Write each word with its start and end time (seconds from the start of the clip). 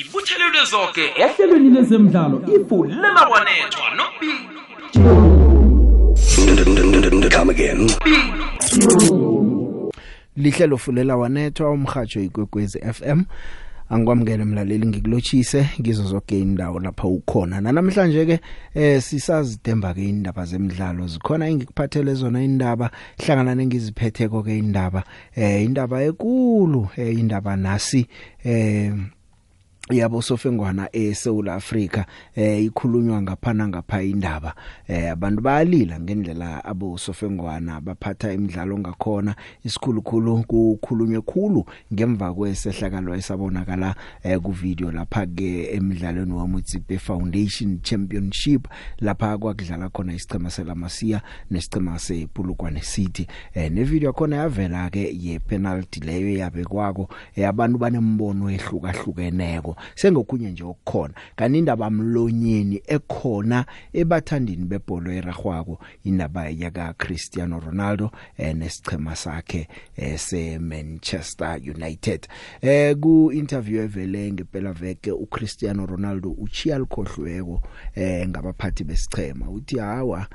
zibuthelelwe 0.00 0.64
zonke 0.70 1.04
ehlelweni 1.16 1.70
lezemidlalo 1.70 2.42
ifu 2.56 2.84
lelawanethwa 2.84 3.86
Come 7.36 7.50
again. 7.50 7.90
lihlelo 10.36 10.78
fulela 10.78 11.16
wanethwa 11.16 11.70
umhajo 11.70 12.20
igwegwezi 12.20 12.78
FM 12.92 13.22
angikwamukele 13.88 14.44
mlaleli 14.44 14.86
ngikulochise 14.86 15.70
ngizo 15.80 16.04
zonke 16.04 16.38
indawo 16.38 16.80
lapha 16.80 17.08
ukhona. 17.08 17.60
Namhlanje 17.60 18.26
ke 18.26 18.40
eh 18.74 19.02
sisazidemba 19.02 19.94
ke 19.94 20.08
indaba 20.08 20.44
zemidlalo. 20.44 21.06
Zikhona 21.06 21.48
engikuphathele 21.48 22.14
zona 22.14 22.42
indaba 22.42 22.90
hlangana 23.18 23.54
nengiziphetheko 23.54 24.42
ke 24.42 24.58
indaba 24.58 25.04
eh 25.36 25.64
indaba 25.64 26.02
enkulu 26.02 26.88
eh 26.96 27.18
indaba 27.18 27.56
nasi 27.56 28.06
eh 28.44 28.92
yabo 29.92 30.22
sofengwana 30.22 30.88
eSouth 30.92 31.48
Africa 31.48 32.04
eh 32.34 32.64
ikhulunywa 32.64 33.22
ngaphana 33.22 33.68
ngapha 33.68 34.02
indaba 34.02 34.54
eh 34.88 35.12
abantu 35.12 35.42
bayalila 35.42 36.00
ngendlela 36.00 36.64
abo 36.64 36.98
sofengwana 36.98 37.80
baphatha 37.80 38.32
imidlalo 38.32 38.78
ngakhona. 38.78 39.34
Isikhulukhulu 39.64 40.44
kukhulunywe 40.44 41.20
khulu 41.20 41.64
ngemva 41.92 42.34
kwesehlakalo 42.34 43.14
esabonakala 43.14 43.94
eh 44.22 44.38
ku 44.38 44.52
video 44.52 44.92
lapha 44.92 45.26
ke 45.26 45.74
emidlalweni 45.74 46.32
waMutsipe 46.32 46.98
Foundation 46.98 47.80
Championship 47.82 48.68
lapha 49.00 49.38
kwakudlala 49.38 49.88
khona 49.88 50.14
isichema 50.14 50.50
selamasiya 50.50 51.22
nesicema 51.50 51.98
sepulukwane 51.98 52.80
City. 52.80 53.26
Eh 53.54 53.70
ne 53.72 53.84
video 53.84 54.12
khona 54.12 54.36
yavela 54.36 54.90
ke 54.90 55.10
ye 55.20 55.38
penalty 55.38 56.00
leyo 56.00 56.38
yabe 56.38 56.64
kwako 56.64 57.08
eh, 57.36 57.48
abantu 57.48 57.78
banembono 57.78 58.50
ehlukahlukeneko. 58.50 59.76
Sengokunye 59.94 60.50
nje 60.50 60.64
okukhona. 60.64 61.14
Kanti 61.36 61.58
indaba 61.58 61.90
mlonyeni 61.90 62.82
ekhona 62.86 63.64
ebathandini 63.92 64.64
bebhola 64.64 65.14
eragwako 65.14 65.78
indaba 66.04 66.48
yaka 66.48 66.92
Cristiano 66.92 67.60
Ronaldo 67.60 68.10
eh, 68.38 68.56
nesichema 68.56 69.16
sakhe 69.16 69.68
eh, 69.96 70.18
se 70.18 70.58
Manchester 70.58 71.60
United. 71.76 72.28
Eh 72.60 72.96
ku 73.00 73.32
interview 73.32 73.82
evele 73.82 74.32
ngempela 74.32 74.72
veke 74.72 75.12
uCristiano 75.12 75.86
Ronaldo 75.86 76.30
uchiya 76.30 76.78
likhohlweko 76.78 77.62
eh 77.94 78.28
ngabaphathi 78.28 78.84
besichema 78.84 79.50
uthi 79.50 79.78
hawa 79.78 80.26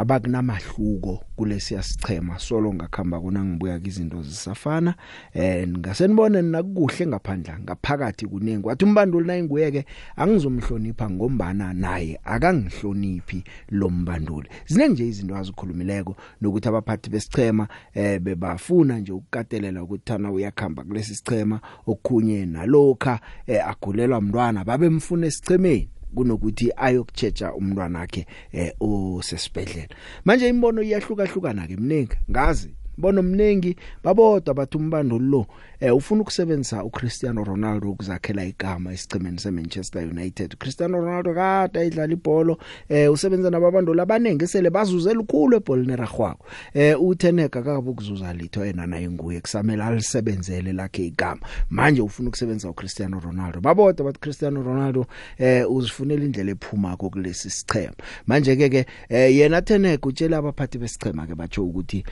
abakunamahluko 0.00 1.24
kulesiya 1.36 1.82
sichema 1.82 2.38
solo 2.38 2.74
ngakhamba 2.74 3.20
kuna 3.20 3.44
ngibuya 3.44 3.80
izinto 3.84 4.22
zisafana. 4.22 4.94
Eh 5.34 5.68
ngasenibone 5.68 6.42
nakuhle 6.42 7.06
ngaphandla 7.06 7.58
ngaphakathi 7.58 8.26
kunengi. 8.26 8.66
Wathi 8.66 8.84
umbanduli 8.84 9.26
nayinguyeke 9.26 9.84
angizomhlonipha 10.16 11.10
ngombana 11.10 11.72
naye 11.72 12.20
akangihloniphi 12.24 13.44
lo 13.68 13.90
mbanduli. 13.90 14.48
Zine 14.66 14.88
nje 14.88 15.08
izinto 15.08 15.36
azikhulumileko 15.36 16.16
nokuthi 16.40 16.68
abaphathi 16.68 17.10
besichema 17.10 17.68
eh 17.94 18.20
bebafuna 18.20 18.98
nje 18.98 19.12
ukukatelela 19.12 19.82
ukuthi 19.82 20.04
thana 20.04 20.32
uyakhamba 20.32 20.84
kulesi 20.84 21.14
sichema. 21.14 21.60
Okukhunye 21.86 22.46
nalokha 22.46 23.20
eh, 23.46 23.68
agulelwa 23.68 24.18
umntwana 24.18 24.64
babemfuna 24.64 25.26
esichemeni. 25.26 25.88
Kunokuthi 26.14 26.72
ayokuchecha 26.76 27.54
umntwana 27.54 27.98
wakhe 27.98 28.26
eh 28.52 28.72
osesibhedlela. 28.80 29.88
Manje 30.24 30.48
imbono 30.48 30.82
iyahlukahlukana 30.82 31.66
ke 31.66 31.76
mningi. 31.76 32.16
Ngazi 32.30 32.70
bono 32.98 33.22
mningi 33.22 33.76
babodwa 34.04 34.54
bathi 34.54 34.76
umbanduli 34.76 35.26
lo 35.26 35.46
eh 35.80 35.96
ufuna 35.96 36.22
ukusebenzisa 36.22 36.84
uCristiano 36.84 37.44
Ronaldo 37.44 37.90
ukuzakhela 37.90 38.44
igama 38.44 38.92
esicemeni 38.92 39.38
seManchester 39.38 40.02
United. 40.02 40.56
Cristiano 40.58 41.00
Ronaldo 41.00 41.34
kade 41.34 41.86
idlala 41.86 42.12
ibhola 42.12 42.56
eh 42.88 43.12
usebenza 43.12 43.50
nababanduli 43.50 44.00
abanenge 44.00 44.46
sele 44.46 44.70
bazuze 44.70 45.14
lukhulu 45.14 45.56
ebholini 45.56 45.96
ragwako 45.96 46.46
eh 46.74 47.02
utheneka 47.02 47.60
akabe 47.60 47.90
ukuzuza 47.90 48.32
litho 48.32 48.64
yena 48.66 48.86
naye 48.86 49.10
nguye 49.10 49.40
kusamela 49.40 49.86
alisebenzele 49.86 50.72
lakhe 50.72 51.06
igama. 51.06 51.40
Manje 51.70 52.02
ufuna 52.02 52.28
ukusebenzisa 52.28 52.70
uCristiano 52.70 53.20
Ronaldo. 53.20 53.60
Babodwa 53.60 54.06
bathi 54.06 54.20
Cristiano 54.20 54.62
Ronaldo 54.62 55.06
eh 55.38 55.70
uzifunela 55.70 56.24
indlela 56.24 56.50
ephuma 56.50 56.96
kulesi 56.96 57.50
sichema 57.50 57.94
manje 58.26 58.56
ke 58.56 58.68
ke 58.68 58.86
eh, 59.08 59.36
yena 59.36 59.62
theneka 59.62 60.08
utshela 60.08 60.38
abaphathi 60.38 60.78
besichema 60.78 61.26
ke 61.26 61.34
batsho 61.34 61.64
ukuthi 61.64 62.04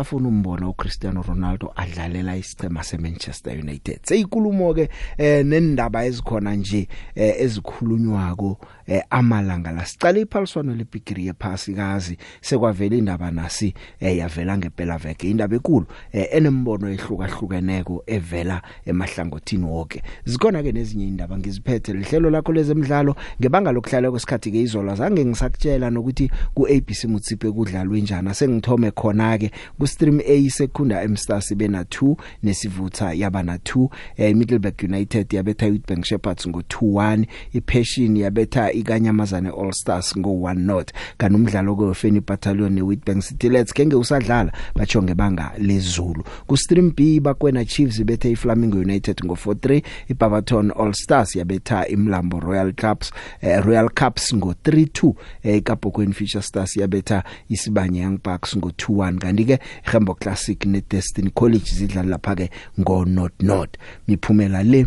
akasafuna 0.00 0.28
umbona 0.28 0.68
uCristiano 0.68 1.22
Ronaldo 1.22 1.72
adlalela 1.76 2.36
isichema 2.36 2.82
seManchester 2.82 3.58
United. 3.60 4.00
Seyikulumo 4.02 4.74
ke 4.74 4.88
eh 5.18 5.44
nendaba 5.44 6.04
ezikhona 6.04 6.54
nje 6.54 6.88
eh, 7.14 7.34
ezikhulunywako 7.38 8.58
eh, 8.90 9.02
amalanga 9.10 9.70
la 9.70 9.86
sicala 9.86 10.18
iphaliswano 10.18 10.74
leBigiri 10.74 11.26
yephasikazi 11.26 12.18
sekwavela 12.40 12.96
indaba 12.96 13.30
nasi 13.30 13.74
eh, 14.00 14.18
yavela 14.18 14.58
ngempela 14.58 14.98
veke. 14.98 15.30
Indaba 15.30 15.56
enkulu 15.56 15.86
eh, 16.12 16.28
enembono 16.32 16.88
ehlukahlukeneko 16.92 18.02
evela 18.06 18.62
emahlangothini 18.86 19.64
wonke 19.64 20.02
zikhona 20.24 20.62
ke 20.62 20.72
nezinye 20.72 21.08
indaba 21.08 21.38
ngiziphethe 21.38 21.92
lihlelo 21.92 22.30
lakho 22.30 22.52
lezemidlalo. 22.52 23.16
Ngebanga 23.40 23.72
lokuhlala 23.72 24.10
kwesikhathi 24.10 24.50
ke 24.50 24.62
izola 24.62 24.94
zange 24.94 25.24
ngisakutshela 25.24 25.90
nokuthi 25.90 26.30
ku 26.54 26.66
ABC 26.66 27.04
Mutsipe 27.04 27.50
kudlalwe 27.52 28.00
njana 28.00 28.34
sengithome 28.34 28.90
khona 28.90 29.38
ke 29.38 29.50
ku 29.78 29.86
stream 29.86 30.20
A 30.26 30.50
sekunda 30.50 31.08
Mstars 31.08 31.54
bena 31.54 31.82
2 31.82 32.16
nesivutha 32.42 33.12
yaba 33.12 33.42
na 33.42 33.56
2 33.56 33.88
eh, 34.16 34.36
Middleburg 34.36 34.82
United 34.82 35.32
yabetha 35.32 35.66
Witbank 35.66 36.04
Shepherds 36.04 36.48
ngo 36.48 36.60
2-1 36.60 37.26
iPassion 37.52 38.16
yabetha 38.16 38.72
ikanyamazane 38.80 39.48
All 39.48 39.72
Stars 39.72 40.18
ngo 40.18 40.30
1 40.30 40.54
not 40.54 40.92
kanti 41.18 41.36
umdlalo 41.36 41.76
kweFeni 41.76 42.20
Battalion 42.20 42.72
neWitbank 42.72 43.22
City 43.22 43.48
Let's 43.48 43.72
kenge 43.72 43.96
usadlala 43.96 44.52
bacho 44.74 45.02
ngebanga 45.02 45.52
lezulu. 45.58 46.24
Ku 46.46 46.56
stream 46.56 46.92
B 46.96 47.20
bakwena 47.20 47.64
Chiefs 47.64 48.04
bethe 48.04 48.30
iFlamingo 48.30 48.78
United 48.78 49.24
ngo 49.24 49.34
4-3 49.34 49.82
iBarberton 50.08 50.72
All 50.76 50.92
Stars 50.92 51.36
yabetha 51.36 51.88
imlambo 51.88 52.40
Royal 52.40 52.72
Cups 52.72 53.12
eh, 53.40 53.64
Royal 53.64 53.90
Cups 53.90 54.34
ngo 54.34 54.54
3-2 54.64 55.12
eh, 55.42 55.56
iKapokweni 55.56 56.12
Fisher 56.12 56.42
Stars 56.42 56.76
yabetha 56.76 57.24
isibanye 57.48 58.00
Young 58.00 58.18
Bucks 58.24 58.56
ngo 58.56 58.68
2-1 58.68 59.18
kanti 59.18 59.44
ke 59.44 59.58
Gembo 59.92 60.14
Classic 60.14 60.66
ne 60.66 60.82
Destiny 60.90 61.30
College 61.30 61.70
zidlala 61.74 62.08
lapha 62.08 62.34
ke 62.34 62.50
ngo 62.80 63.04
not 63.04 63.32
not 63.42 63.76
miphumela 64.08 64.62
le 64.62 64.86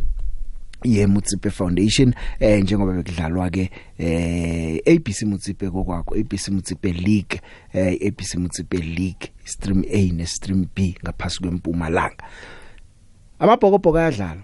ye 0.83 1.07
Mutsipe 1.07 1.49
Foundation 1.49 2.13
eh 2.39 2.63
njengoba 2.63 2.93
bekudlalwa 2.93 3.49
ke 3.49 3.69
eh 3.97 4.81
ABC 4.85 5.23
Mutsipe 5.25 5.69
kokwakho 5.69 6.15
ABC 6.15 6.49
Mutsipe 6.49 6.93
League 6.93 7.41
eh 7.73 7.97
ABC 8.07 8.35
Mutsipe 8.35 8.77
League 8.77 9.31
stream 9.45 9.83
A 9.89 10.11
ne 10.11 10.25
stream 10.25 10.67
B 10.75 10.95
ngaphasi 11.03 11.39
kwempumalanga. 11.39 12.23
Amabhokobhoko 13.39 13.97
ayadlala 13.97 14.43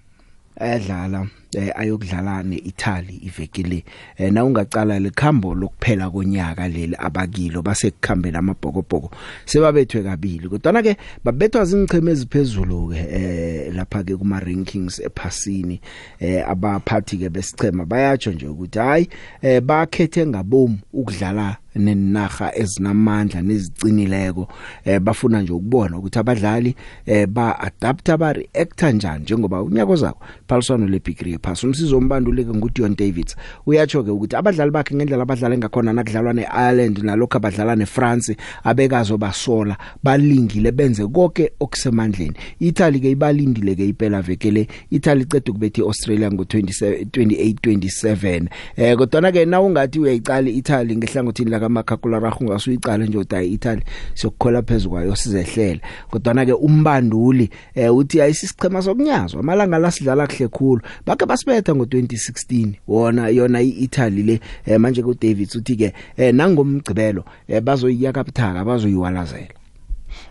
ayadlala. 0.60 1.28
Eh 1.54 1.72
ayokudlala 1.76 2.44
neItaly 2.44 3.22
ivekele 3.24 3.84
eh 4.18 4.34
na 4.34 4.46
ungacala 4.46 5.00
lekhambo 5.00 5.56
lokuphela 5.56 6.10
konyaka 6.10 6.68
leli 6.68 6.96
abakilo 7.00 7.62
basekukhambela 7.62 8.40
amabhokobhoko 8.40 9.12
sebabethwe 9.46 10.04
kabili. 10.04 10.50
Kodwa 10.50 10.84
ke 10.84 10.98
babethwa 11.24 11.66
zingicheme 11.66 12.12
eziphezulu 12.12 12.88
ke 12.90 13.00
eh 13.12 13.74
lapha 13.74 14.04
ke 14.04 14.16
kuma 14.16 14.40
rankings 14.40 15.00
ephasini 15.00 15.82
eh 16.20 16.44
abaphathi 16.50 17.18
ke 17.18 17.30
besichema 17.30 17.86
bayatsho 17.86 18.32
nje 18.32 18.48
ukuthi 18.48 18.80
hayi 18.80 19.10
eh 19.42 19.62
bakhethe 19.62 20.26
ngabom 20.28 20.78
ukudlala 20.94 21.58
nenaga 21.76 22.56
ezinamandla 22.56 23.42
nezicinileko. 23.42 24.48
Eh 24.86 25.00
bafuna 25.00 25.42
nje 25.42 25.54
ukubona 25.54 25.98
ukuthi 25.98 26.20
abadlali 26.20 26.76
eh 27.06 27.28
ba 27.28 27.60
adapta 27.60 28.18
ba 28.18 28.34
react 28.34 28.76
kanjani 28.76 29.24
njengoba 29.24 29.62
unyaka 29.64 29.92
ozako 29.92 30.20
phaliswano 30.48 30.88
leBigri 30.88 31.39
pass 31.40 31.64
umsizo 31.64 31.98
ombanduleke 31.98 32.54
nguDion 32.54 32.96
Davids. 32.96 33.36
Uyatsho 33.66 34.04
ke 34.04 34.12
ukuthi 34.12 34.36
abadlali 34.36 34.72
bakhe 34.72 34.96
ngendlela 34.96 35.24
abadlala 35.24 35.58
ngakhona 35.58 35.94
nakudlalwa 35.94 36.34
neIreland 36.34 36.98
nalokho 37.04 37.38
abadlala 37.38 37.76
neFrance 37.76 38.38
abekazo 38.64 39.18
basola 39.18 39.78
balingile 40.04 40.72
benze 40.72 41.08
konke 41.08 41.52
okusemandleni. 41.60 42.36
Italy 42.60 43.00
ke 43.00 43.12
ibalindile 43.12 43.76
ke 43.76 43.88
iphela 43.88 44.22
vekele 44.22 44.68
Italy 44.92 45.22
icede 45.22 45.52
ukubethe 45.52 45.82
iAustralia 45.82 46.30
ngo27 46.30 47.04
28 47.04 47.54
27 47.54 48.48
eh 48.76 48.98
kodwa 48.98 49.32
ke 49.32 49.46
na 49.46 49.62
ungathi 49.62 50.00
uyayicala 50.00 50.50
iItaly 50.50 50.96
ngehlangothini 50.96 51.52
la 51.52 51.60
kaMakakula 51.60 52.20
rahu 52.20 52.46
ngasuyicala 52.46 53.06
nje 53.06 53.18
udayi 53.18 53.54
Italy 53.54 53.82
sokukhola 54.14 54.62
phezulu 54.62 54.92
kwayo 54.92 55.16
sizehlela. 55.16 55.80
Kodwa 56.12 56.46
ke 56.46 56.54
umbanduli 56.54 57.50
eh 57.76 57.96
uthi 57.96 58.22
ayisisichema 58.22 58.82
sokunyazwa. 58.82 59.40
Amalanga 59.40 59.80
la 59.80 59.92
sidlala 59.92 60.28
kuhle 60.28 60.48
khulu. 60.48 60.82
Bake 61.06 61.26
basibetha 61.30 61.74
ngo2016 61.78 62.82
wona 62.88 63.30
yona 63.30 63.62
iItaly 63.62 64.24
le 64.24 64.36
eh, 64.66 64.80
manje 64.82 65.02
ku 65.06 65.14
Davids 65.14 65.56
uthi 65.56 65.76
ke 65.78 65.94
eh, 66.18 66.34
nangomgcibelo 66.34 67.22
eh, 67.48 67.62
bazoyiyaka 67.62 68.24
buthaka 68.24 68.66
bazoyiwalazela 68.66 69.54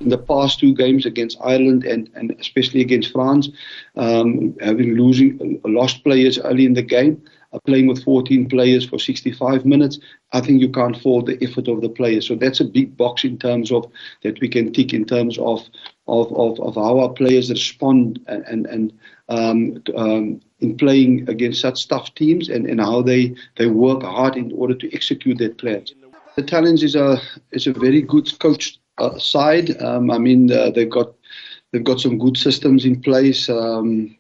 in 0.01 0.09
the 0.09 0.19
past 0.19 0.59
two 0.59 0.75
games 0.75 1.07
against 1.07 1.39
Ireland 1.41 1.85
and, 1.85 2.11
and 2.15 2.35
especially 2.41 2.81
against 2.81 3.13
France, 3.13 3.49
um, 3.97 4.55
having 4.61 4.97
losing 4.97 5.61
lost 5.65 6.03
players 6.05 6.39
early 6.39 6.67
in 6.67 6.75
the 6.75 6.83
game, 6.83 7.23
uh, 7.53 7.59
playing 7.61 7.87
with 7.87 8.03
14 8.05 8.49
players 8.49 8.87
for 8.87 8.99
65 8.99 9.65
minutes, 9.65 9.99
I 10.33 10.41
think 10.41 10.61
you 10.61 10.69
can't 10.69 10.97
fault 11.01 11.27
the 11.27 11.39
effort 11.43 11.69
of 11.69 11.81
the 11.81 11.89
players. 11.89 12.27
So 12.27 12.35
that's 12.35 12.61
a 12.61 12.65
big 12.65 12.97
box 12.97 13.25
in 13.25 13.39
terms 13.39 13.73
of 13.73 13.91
that 14.23 14.41
we 14.41 14.49
can 14.49 14.73
tick 14.73 14.93
in 14.93 15.05
terms 15.05 15.39
of 15.39 15.63
of, 16.07 16.33
of, 16.33 16.59
of 16.61 16.75
how 16.75 17.01
our 17.01 17.11
players 17.11 17.51
respond 17.51 18.21
and 18.27 18.45
and, 18.47 18.67
and 18.67 18.93
um, 19.29 19.83
um, 19.97 20.41
in 20.61 20.77
playing 20.77 21.29
against 21.29 21.61
such 21.61 21.87
tough 21.89 22.15
teams 22.15 22.49
and, 22.49 22.67
and 22.67 22.81
how 22.81 23.03
they, 23.03 23.35
they 23.57 23.67
work 23.67 24.03
hard 24.03 24.37
in 24.37 24.53
order 24.53 24.75
to 24.75 24.93
execute 24.95 25.39
their 25.39 25.51
plans. 25.51 25.95
The 26.37 26.43
Italians 26.43 26.83
is 26.83 26.95
a 26.95 27.21
is 27.51 27.67
a 27.67 27.73
very 27.73 28.01
good 28.01 28.39
coach 28.39 28.79
uh, 28.99 29.19
side. 29.19 29.81
Um, 29.83 30.11
I 30.11 30.19
mean 30.19 30.53
uh, 30.53 30.71
they've 30.71 30.91
got 30.91 31.13
they've 31.73 31.85
got 31.85 32.01
some 32.01 32.19
good 32.19 32.37
systems 32.37 32.85
in 32.85 33.01
place. 33.01 33.49
Um, 33.49 34.17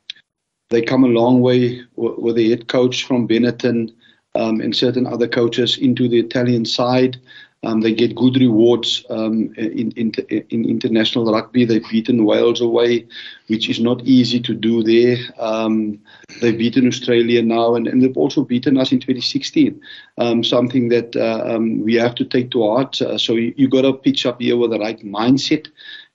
they 0.70 0.82
come 0.82 1.05
a 1.05 1.08
long 1.08 1.40
way 1.40 1.81
w- 1.96 2.20
with 2.20 2.37
the 2.37 2.50
head 2.50 2.69
coach 2.69 3.05
from 3.05 3.29
Benetton 3.29 3.93
um, 4.35 4.61
and 4.61 4.75
certain 4.75 5.06
other 5.06 5.29
coaches 5.29 5.79
into 5.79 6.08
the 6.08 6.19
Italian 6.19 6.64
side. 6.64 7.19
Um, 7.64 7.81
they 7.81 7.93
get 7.93 8.14
good 8.14 8.37
rewards 8.37 9.05
um, 9.10 9.52
in, 9.56 9.90
in, 9.93 10.12
in 10.50 10.64
international 10.64 11.32
rugby. 11.32 11.64
They've 11.64 11.84
beaten 11.90 12.25
Wales 12.25 12.60
away, 12.60 13.08
which 13.49 13.69
is 13.69 13.81
not 13.81 14.00
easy 14.05 14.38
to 14.40 14.55
do 14.55 14.84
there. 14.84 15.16
Um, 15.40 15.99
they've 16.40 16.56
beaten 16.56 16.87
Australia 16.87 17.43
now, 17.43 17.75
and, 17.75 17.88
and, 17.88 18.00
they've 18.00 18.16
also 18.16 18.44
beaten 18.44 18.78
us 18.78 18.93
in 18.93 19.00
2016. 19.00 19.81
Um, 20.19 20.44
something 20.44 20.88
that 20.90 21.16
uh, 21.16 21.56
um, 21.56 21.82
we 21.82 21.94
have 21.94 22.14
to 22.16 22.25
take 22.25 22.52
to 22.52 22.62
heart. 22.62 23.02
Uh, 23.02 23.19
so 23.19 23.34
you, 23.34 23.52
you 23.56 23.69
got 23.69 23.82
to 23.82 23.93
pitch 23.93 24.25
up 24.25 24.40
here 24.40 24.56
with 24.56 24.70
the 24.70 24.78
right 24.78 25.00
mindset 25.04 25.66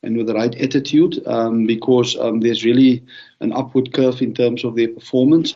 and 0.02 0.16
with 0.16 0.28
the 0.28 0.36
right 0.36 0.56
attitude, 0.56 1.26
um, 1.28 1.66
because 1.66 2.16
there's 2.40 2.64
really 2.64 3.04
an 3.42 3.52
upward 3.52 3.94
curve 3.94 4.22
in 4.22 4.34
terms 4.34 4.64
of 4.64 4.76
their 4.76 4.88
performance. 4.88 5.56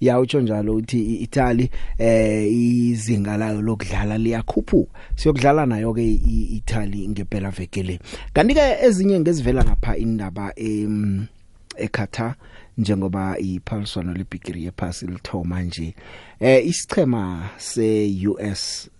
Ya 0.00 0.20
utsho 0.20 0.40
njalo 0.40 0.74
uthi 0.74 0.98
iItaly 0.98 1.70
eh 1.98 2.52
izinga 2.52 3.36
layo 3.36 3.62
lokudlala 3.62 4.18
liyakhuphuka. 4.18 4.98
Siyokudlala 5.16 5.66
nayo 5.66 5.94
ke 5.94 6.02
iItaly 6.02 7.08
ngempela 7.08 7.50
vekele 7.50 8.00
kanti 8.32 8.54
ke 8.54 8.76
ezinye 8.82 9.20
ngezivela 9.20 9.64
ngapha 9.64 9.96
indaba 9.96 10.52
em 10.56 11.26
eQatar 11.76 12.34
njengoba 12.78 13.38
iphaliswano 13.38 14.14
lebigiri 14.14 14.64
yephasi 14.64 15.06
lithoma 15.06 15.62
nje 15.62 15.94
eh 16.40 16.66
isichema 16.66 17.50
seUS 17.58 18.90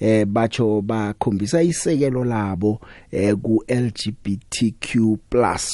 eh 0.00 0.24
bacho 0.26 0.80
bakhombisa 0.82 1.62
isekelo 1.62 2.24
labo 2.24 2.80
eh 3.10 3.34
ku 3.34 3.64
LGBTQ+ 3.68 5.16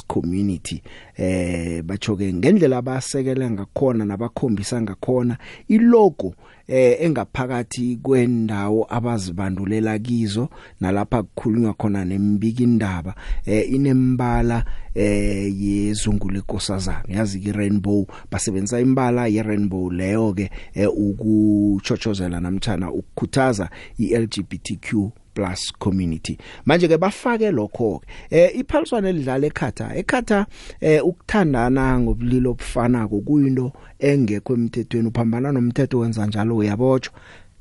community. 0.07 0.83
Eh 1.17 1.83
bacho 1.83 2.17
ke 2.17 2.33
ngendlela 2.33 2.79
abasekela 2.79 3.51
ngakhona 3.51 4.05
nabakhombisa 4.05 4.83
ngakhona 4.83 5.39
ilogo 5.69 6.35
eh 6.73 6.97
engaphakathi 7.01 7.99
kwendawo 8.03 8.87
abazibandulela 8.91 9.99
kizo 9.99 10.49
nalapha 10.81 11.23
kukhulunywa 11.23 11.75
khona 11.75 12.05
nembiki 12.05 12.63
indaba 12.63 13.15
eh 13.47 13.73
inembala 13.73 14.65
eh 14.95 15.63
yezungu 15.63 16.31
lekosazana 16.31 17.05
yazi 17.09 17.41
ke 17.41 17.53
rainbow 17.53 18.07
basebenzisa 18.31 18.81
imbala 18.81 19.27
ye 19.27 19.43
rainbow 19.43 19.91
leyo 19.91 20.33
ke 20.33 20.51
eh, 20.75 20.89
ukuchochozela 20.89 22.41
namtjana 22.41 22.93
ukukhuthaza 22.93 23.71
iLGBTQ 23.99 25.11
plus 25.35 25.73
community. 25.79 26.39
Manje 26.67 26.89
ke 26.89 26.99
bafake 26.99 27.51
lokho 27.51 28.03
eh 28.31 28.51
iphaliswana 28.57 29.09
elidlala 29.09 29.47
eKhata. 29.47 29.97
eKhata 29.97 30.47
eh 30.81 31.05
ukuthandana 31.05 32.01
ngobulilo 32.01 32.51
obufanako 32.51 33.21
kuyinto 33.21 33.73
engekho 33.99 34.55
emthethweni. 34.55 35.09
Uphambana 35.09 35.53
nomthetho 35.53 35.99
wenza 35.99 36.27
njalo 36.27 36.57
uyabotshwa 36.57 37.15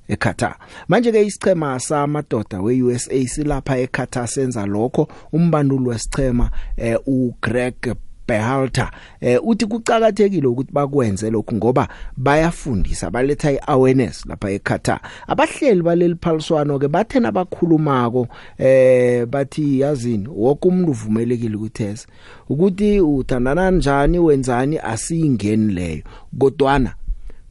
eQatar 0.07 0.55
manje 0.87 1.11
ke 1.11 1.25
isichema 1.25 1.79
samadoda 1.79 2.61
weUSA 2.61 3.27
silapha 3.27 3.77
eQatar 3.77 4.27
senza 4.27 4.65
lokho. 4.65 5.07
Umbanduli 5.31 5.87
wesichema 5.87 6.51
eh 6.77 6.97
uGreg 7.05 7.95
Behalter 8.31 8.91
eh 9.21 9.39
uthi 9.43 9.65
kucakathekile 9.65 10.47
ukuthi 10.47 10.71
bakwenze 10.73 11.29
lokhu 11.29 11.55
ngoba 11.55 11.87
bayafundisa 12.17 13.11
baletha 13.11 13.51
iawareness 13.51 14.25
lapha 14.25 14.51
eQatar 14.51 14.99
abahleli 15.27 15.81
baleli 15.81 16.15
phaliswano 16.21 16.79
ke 16.79 16.87
bathena 16.87 17.31
bakhulumako 17.31 18.27
eh 18.57 19.25
bathi 19.25 19.79
yazini 19.79 20.27
wonke 20.27 20.67
umuntu 20.67 20.91
uvumelekile 20.91 21.55
ukuthesa 21.55 22.07
ukuthi 22.49 23.01
uthandana 23.01 23.71
njani 23.71 24.19
wenzani 24.19 24.79
asiyingeni 24.79 25.73
leyo. 25.73 26.03
Kodwana 26.39 26.93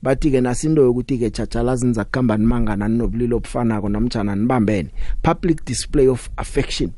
bathi 0.02 0.30
ke 0.30 0.40
nasinto 0.40 0.82
yokuthi 0.82 1.18
ke 1.18 1.30
tjhatjhala 1.30 1.76
zinza 1.76 2.04
kuhamba 2.04 2.36
nimangana 2.36 2.88
nobulilo 2.88 3.36
obufanako 3.36 3.88
namtjana 3.88 4.36
nibambene. 4.36 4.88
Public 5.22 5.64
display 5.64 6.08
of 6.08 6.30
affection. 6.36 6.90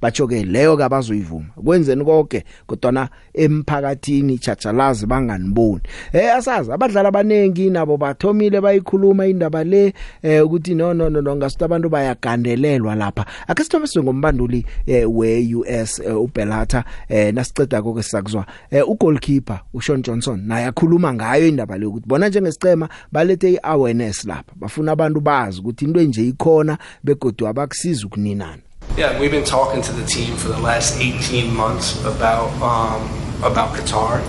Batsho 0.00 0.26
ke 0.26 0.44
leyo 0.44 0.76
ke 0.76 0.84
abazoyivuma. 0.84 1.46
Kwenzeni 1.64 2.04
konke 2.04 2.44
kodwa 2.66 3.08
emphakathini 3.34 4.38
chachalazi 4.38 5.06
banganiboni. 5.06 5.82
Eh 6.12 6.34
asazi 6.34 6.72
abadlali 6.72 7.08
abanengi 7.08 7.70
nabo 7.70 7.96
bathomile 7.96 8.60
bayikhuluma 8.60 9.26
indaba 9.26 9.64
le 9.64 9.94
eh 10.22 10.44
ukuthi 10.44 10.74
no 10.74 10.94
no 10.94 11.08
no 11.08 11.36
ngasuthi 11.36 11.64
abantu 11.64 11.88
bayagandelelwa 11.88 12.94
lapha. 12.94 13.26
Akasithome 13.48 13.86
singombanduli 13.86 14.64
eh, 14.86 15.04
we 15.10 15.54
US 15.54 16.00
eh, 16.00 16.20
uBelata 16.20 16.84
eh 17.08 17.34
nasiceda 17.34 17.82
konke 17.82 18.02
sisakuzwa 18.02 18.46
eh 18.70 18.88
ugoalkeeper 18.88 19.60
uSean 19.74 20.02
Johnson 20.02 20.40
naye 20.46 20.66
akhuluma 20.66 21.14
ngayo 21.14 21.48
indaba 21.48 21.78
le 21.78 21.86
ukuthi 21.86 22.08
bona 22.08 22.28
njengesicema 22.28 22.88
balethe 23.12 23.52
iawareness 23.52 24.24
lapha. 24.24 24.52
Bafuna 24.56 24.92
abantu 24.92 25.20
bazi 25.20 25.60
ukuthi 25.60 25.84
into 25.84 26.00
enje 26.00 26.28
ikhona 26.28 26.78
begodu 27.04 27.46
abakusiza 27.46 28.06
ukuninana. 28.06 28.67
Yeah, 28.96 29.18
we've 29.20 29.30
been 29.30 29.44
talking 29.44 29.80
to 29.82 29.92
the 29.92 30.04
team 30.04 30.36
for 30.36 30.48
the 30.48 30.58
last 30.58 30.98
18 31.00 31.54
months 31.54 32.02
about 32.04 32.50
um, 32.60 33.08
about 33.44 33.76
Qatar, 33.76 34.20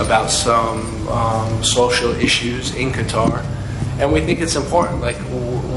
about 0.00 0.28
some 0.28 1.06
um, 1.08 1.62
social 1.62 2.10
issues 2.16 2.74
in 2.74 2.90
Qatar, 2.90 3.44
and 4.00 4.12
we 4.12 4.20
think 4.20 4.40
it's 4.40 4.56
important. 4.56 5.00
Like 5.00 5.16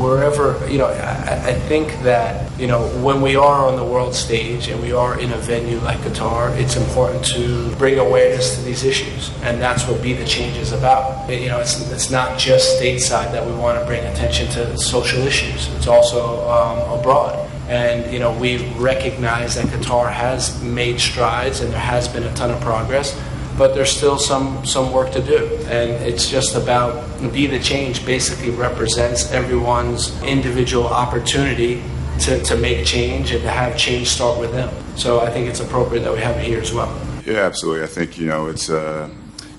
wherever, 0.01 0.57
you 0.67 0.79
know, 0.79 0.87
I, 0.87 1.49
I 1.49 1.53
think 1.53 1.89
that 2.01 2.49
you 2.59 2.65
know 2.65 2.87
when 3.03 3.21
we 3.21 3.35
are 3.35 3.67
on 3.67 3.75
the 3.75 3.85
world 3.85 4.15
stage 4.15 4.69
and 4.69 4.81
we 4.81 4.91
are 4.91 5.19
in 5.19 5.31
a 5.33 5.37
venue 5.37 5.77
like 5.81 5.99
Qatar, 5.99 6.57
it's 6.57 6.75
important 6.75 7.23
to 7.25 7.69
bring 7.75 7.99
awareness 7.99 8.55
to 8.55 8.63
these 8.63 8.83
issues, 8.83 9.29
and 9.43 9.61
that's 9.61 9.87
what 9.87 10.01
Be 10.01 10.13
the 10.13 10.25
Change 10.25 10.57
is 10.57 10.71
about. 10.71 11.29
You 11.29 11.49
know, 11.49 11.59
it's 11.59 11.79
it's 11.91 12.09
not 12.09 12.39
just 12.39 12.81
stateside 12.81 13.31
that 13.33 13.45
we 13.45 13.53
want 13.53 13.79
to 13.79 13.85
bring 13.85 14.03
attention 14.05 14.49
to 14.53 14.75
social 14.79 15.21
issues. 15.21 15.67
It's 15.75 15.85
also 15.85 16.49
um, 16.49 16.99
abroad. 16.99 17.49
And 17.71 18.11
you 18.11 18.19
know, 18.19 18.37
we 18.37 18.67
recognize 18.73 19.55
that 19.55 19.67
Qatar 19.67 20.11
has 20.11 20.61
made 20.61 20.99
strides 20.99 21.61
and 21.61 21.71
there 21.71 21.79
has 21.79 22.05
been 22.09 22.23
a 22.23 22.33
ton 22.33 22.51
of 22.51 22.59
progress, 22.59 23.17
but 23.57 23.73
there's 23.73 23.89
still 23.89 24.17
some 24.17 24.65
some 24.65 24.91
work 24.91 25.13
to 25.13 25.21
do. 25.21 25.47
And 25.69 25.91
it's 26.03 26.29
just 26.29 26.57
about 26.57 26.91
be 27.31 27.47
the 27.47 27.59
change. 27.59 28.05
Basically, 28.05 28.49
represents 28.49 29.31
everyone's 29.31 30.21
individual 30.21 30.87
opportunity 30.87 31.81
to, 32.19 32.43
to 32.43 32.57
make 32.57 32.85
change 32.85 33.31
and 33.31 33.41
to 33.41 33.49
have 33.49 33.77
change 33.77 34.09
start 34.09 34.37
with 34.37 34.51
them. 34.51 34.69
So 34.97 35.21
I 35.21 35.31
think 35.31 35.47
it's 35.47 35.61
appropriate 35.61 36.01
that 36.01 36.11
we 36.11 36.19
have 36.19 36.35
it 36.35 36.43
here 36.43 36.59
as 36.59 36.73
well. 36.73 36.91
Yeah, 37.25 37.45
absolutely. 37.45 37.83
I 37.83 37.87
think 37.87 38.17
you 38.17 38.27
know 38.27 38.47
it's 38.47 38.67
a 38.67 39.09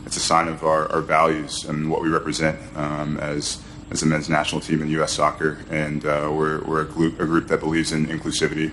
it's 0.04 0.18
a 0.18 0.20
sign 0.20 0.48
of 0.48 0.64
our, 0.64 0.86
our 0.92 1.00
values 1.00 1.64
and 1.64 1.90
what 1.90 2.02
we 2.02 2.10
represent 2.10 2.58
um, 2.76 3.16
as 3.16 3.62
as 3.90 4.00
the 4.00 4.06
men's 4.06 4.28
national 4.28 4.60
team 4.60 4.82
in 4.82 4.88
U.S. 4.90 5.12
soccer, 5.12 5.58
and 5.70 6.04
uh, 6.04 6.30
we're, 6.32 6.62
we're 6.64 6.82
a, 6.82 6.84
group, 6.86 7.20
a 7.20 7.26
group 7.26 7.48
that 7.48 7.60
believes 7.60 7.92
in 7.92 8.06
inclusivity. 8.06 8.72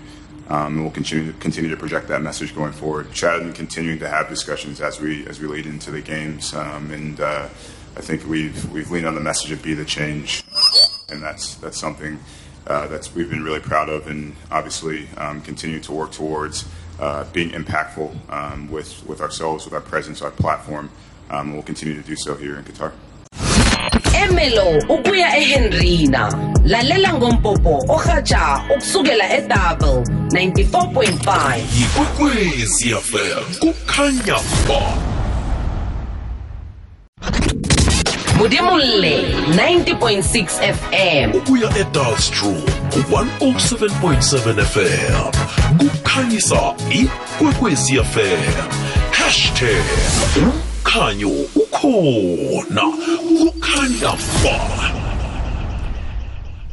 Um, 0.49 0.73
and 0.73 0.81
we'll 0.81 0.91
continue 0.91 1.31
continue 1.33 1.69
to 1.69 1.77
project 1.77 2.07
that 2.07 2.23
message 2.23 2.55
going 2.55 2.71
forward. 2.71 3.11
Chad 3.13 3.41
and 3.41 3.53
continuing 3.53 3.99
to 3.99 4.09
have 4.09 4.29
discussions 4.29 4.81
as 4.81 4.99
we 4.99 5.27
as 5.27 5.39
we 5.39 5.47
lead 5.47 5.67
into 5.67 5.91
the 5.91 6.01
games, 6.01 6.55
um, 6.55 6.89
and 6.89 7.19
uh, 7.21 7.47
I 7.95 8.01
think 8.01 8.25
we've 8.25 8.71
we've 8.71 8.89
leaned 8.89 9.05
on 9.05 9.13
the 9.13 9.21
message 9.21 9.51
of 9.51 9.61
be 9.61 9.75
the 9.75 9.85
change, 9.85 10.43
and 11.09 11.21
that's 11.21 11.53
that's 11.55 11.77
something 11.77 12.19
uh, 12.65 12.87
that's 12.87 13.13
we've 13.13 13.29
been 13.29 13.43
really 13.43 13.59
proud 13.59 13.89
of, 13.89 14.07
and 14.07 14.35
obviously 14.49 15.07
um, 15.17 15.41
continue 15.41 15.79
to 15.81 15.91
work 15.91 16.11
towards 16.11 16.65
uh, 16.99 17.25
being 17.31 17.51
impactful 17.51 18.15
um, 18.31 18.71
with 18.71 19.05
with 19.05 19.21
ourselves, 19.21 19.65
with 19.65 19.73
our 19.73 19.81
presence, 19.81 20.21
our 20.21 20.31
platform. 20.31 20.89
Um, 21.29 21.53
we'll 21.53 21.61
continue 21.61 21.93
to 21.93 22.01
do 22.01 22.15
so 22.15 22.35
here 22.35 22.57
in 22.57 22.63
Qatar. 22.63 22.91
Emelo 24.23 24.83
ukuya 24.89 25.37
eHenrina. 25.37 26.33
Lalela 26.65 27.13
ngompopo 27.13 27.83
ohatsha 27.87 28.61
ukusukela 28.75 29.33
eDouble 29.37 30.03
94.5 30.29 31.59
Ikwekwezi 31.81 32.89
FM 32.95 33.43
kukhanya 33.59 34.35
ba 34.67 34.81
Mudimulle 38.37 39.35
90.6 39.51 40.73
FM 40.73 41.31
ukuya 41.37 41.69
eDalstroom 41.77 42.61
107.7 43.11 44.63
FM 44.65 45.31
kukhanyisa 45.77 46.73
ikwekwezi 46.91 47.97
fm 48.03 48.69
#ukhanyo 50.83 51.31
ukhona 51.83 52.83
kukhanya 53.37 54.11
ba 54.43 54.98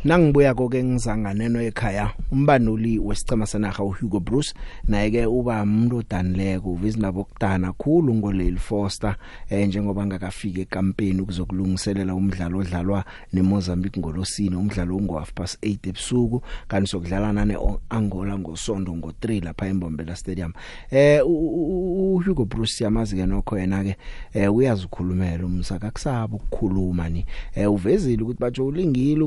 Nangibuya 0.06 0.54
koke 0.54 0.84
ngizanganeno 0.84 1.62
ekhaya 1.62 2.12
umbanuli 2.32 2.98
wesicema 2.98 3.46
senaga 3.46 3.82
uHugo 3.82 4.20
Bruce 4.20 4.54
naye 4.88 5.10
ke 5.10 5.26
uba 5.26 5.62
umuntu 5.62 5.96
odanileko 5.96 6.68
uvizinabo 6.72 7.24
kudana 7.24 7.72
khulu 7.72 8.14
ngoleli 8.14 8.56
Foster 8.56 9.16
eh 9.50 9.68
njengoba 9.68 10.06
ngakafika 10.06 10.60
ekampeni 10.60 11.20
ukuzokulungiselela 11.20 12.14
umdlalo 12.14 12.58
odlalwa 12.58 13.04
neMozambique 13.32 13.98
ngolosini 13.98 14.56
umdlalo 14.56 14.96
ungo 14.96 15.18
half 15.18 15.32
past 15.32 15.58
8 15.62 15.88
ebusuku 15.88 16.42
kanti 16.68 16.90
sokudlalana 16.90 17.44
neAngola 17.44 18.38
ngosonto 18.38 18.92
ngo3 18.92 19.44
lapha 19.44 19.66
eMbombela 19.66 20.16
Stadium. 20.16 20.52
Eh 20.90 21.20
uHugo 21.26 22.44
Bruce 22.44 22.84
yamazi 22.84 23.16
ke 23.16 23.26
nokho 23.26 23.58
yena 23.58 23.82
ke 23.84 23.96
eh 24.34 24.54
uyazi 24.54 24.84
ukukhulumela 24.84 25.46
umsaka 25.46 25.90
kusaba 25.90 26.36
ukukhuluma 26.36 27.08
ni. 27.08 27.26
Eh 27.54 27.72
uvezile 27.72 28.22
ukuthi 28.22 28.40
batsho 28.40 28.66
ulingile 28.66 29.22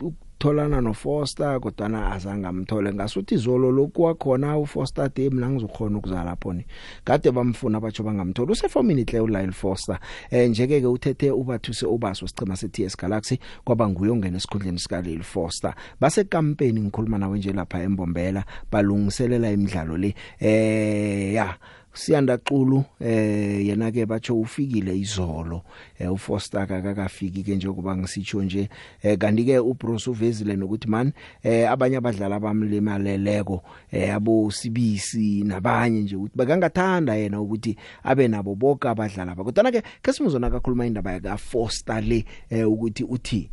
ukutholana 0.00 0.80
noFoster 0.80 1.60
kodwa 1.60 1.88
na 1.88 2.12
azange 2.12 2.46
amthole 2.46 2.94
ngasuthi 2.94 3.34
izolo 3.34 3.70
lokwa 3.70 4.14
khona 4.14 4.58
uFoster 4.58 5.10
Day 5.16 5.30
mina 5.30 5.50
ngizokhona 5.50 5.98
ukuzala 5.98 6.24
lapho 6.24 6.52
ni 6.52 6.66
kade 7.04 7.30
bamfuna 7.30 7.80
batsho 7.80 8.02
bangamthola 8.02 8.52
usefomini 8.52 9.04
hle 9.04 9.20
uLyle 9.20 9.52
Foster. 9.52 9.98
Eh 10.30 10.50
njeke 10.50 10.80
ke 10.80 10.86
uthethe 10.86 11.30
ubathuse 11.30 11.86
ubaso 11.86 12.26
sicema 12.26 12.56
seTS 12.56 12.96
Galaxy 12.96 13.38
kwaba 13.64 13.88
nguye 13.88 14.10
ongena 14.10 14.36
esikhundleni 14.36 14.78
sika 14.78 15.00
Lyle 15.00 15.22
Foster. 15.22 15.74
Base 16.00 16.24
campaign 16.24 16.78
ngikhuluma 16.78 17.18
nawe 17.18 17.38
nje 17.38 17.52
lapha 17.52 17.82
eMbombela 17.82 18.44
balungiselela 18.72 19.50
imidlalo 19.50 19.96
le. 19.96 20.14
Eh 20.40 21.34
ya 21.34 21.54
siyanda 21.54 21.83
xulu 21.94 22.84
eh 23.00 23.66
yena 23.66 23.90
ke 23.90 24.06
batsho 24.06 24.34
ufikile 24.34 24.98
izolo. 24.98 25.62
Eh 25.98 26.12
uFoster 26.12 26.66
kakafiki 26.66 27.42
ke 27.42 27.56
njengoba 27.56 27.96
ngisitsho 27.96 28.42
nje 28.42 28.68
eh 29.02 29.18
kanti 29.18 29.44
ke 29.44 29.58
uBruce 29.58 30.10
uvezile 30.10 30.56
nokuthi 30.56 30.88
man 30.88 31.12
eh 31.42 31.70
abanye 31.70 31.96
abadlali 31.96 32.34
abamlimaleleko 32.34 33.62
eh 33.92 34.14
abo 34.14 34.50
sibisi 34.50 35.42
nabanye 35.44 36.00
nje 36.00 36.16
ukuthi 36.16 36.36
bakangathanda 36.36 37.14
yena 37.14 37.40
ukuthi 37.40 37.76
abe 38.02 38.28
nabo 38.28 38.54
bonke 38.54 38.88
abadlali 38.88 39.30
aba. 39.30 39.44
Kodwa 39.44 39.72
ke 39.72 39.82
kesimuzona 40.02 40.50
kakhuluma 40.50 40.86
indaba 40.86 41.12
yaka 41.12 41.36
Foster 41.36 42.02
le 42.02 42.24
eh 42.50 42.68
ukuthi 42.68 43.04
uthi 43.04 43.50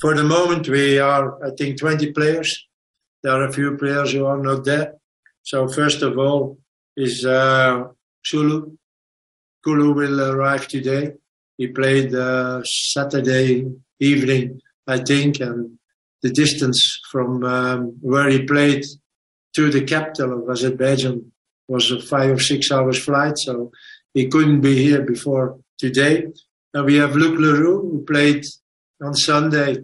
For 0.00 0.14
the 0.14 0.22
moment 0.22 0.68
we 0.68 1.00
are 1.00 1.44
I 1.44 1.50
think 1.56 1.76
20 1.76 2.12
players. 2.12 2.68
There 3.22 3.32
are 3.32 3.48
a 3.48 3.52
few 3.52 3.76
players 3.76 4.12
who 4.12 4.26
are 4.26 4.38
not 4.38 4.64
there. 4.64 4.92
So 5.42 5.66
first 5.66 6.02
of 6.02 6.16
all 6.18 6.58
is 6.98 7.24
uh, 7.24 7.84
Kulu. 8.28 8.76
Kulu 9.64 9.92
will 9.94 10.20
arrive 10.32 10.66
today. 10.66 11.12
He 11.56 11.68
played 11.68 12.14
uh, 12.14 12.62
Saturday 12.64 13.66
evening, 14.00 14.60
I 14.86 14.98
think, 14.98 15.40
and 15.40 15.78
the 16.22 16.30
distance 16.30 17.00
from 17.10 17.44
um, 17.44 17.96
where 18.00 18.28
he 18.28 18.44
played 18.44 18.84
to 19.54 19.70
the 19.70 19.84
capital 19.84 20.42
of 20.42 20.50
Azerbaijan 20.50 21.32
was 21.68 21.90
a 21.90 22.00
five 22.00 22.30
or 22.30 22.40
six 22.40 22.72
hours 22.72 22.98
flight, 23.02 23.38
so 23.38 23.70
he 24.14 24.28
couldn't 24.28 24.60
be 24.60 24.82
here 24.82 25.02
before 25.02 25.58
today. 25.78 26.26
And 26.74 26.84
we 26.84 26.96
have 26.96 27.14
Luc 27.14 27.38
Leroux, 27.38 27.80
who 27.80 28.04
played 28.04 28.44
on 29.00 29.14
Sunday 29.14 29.76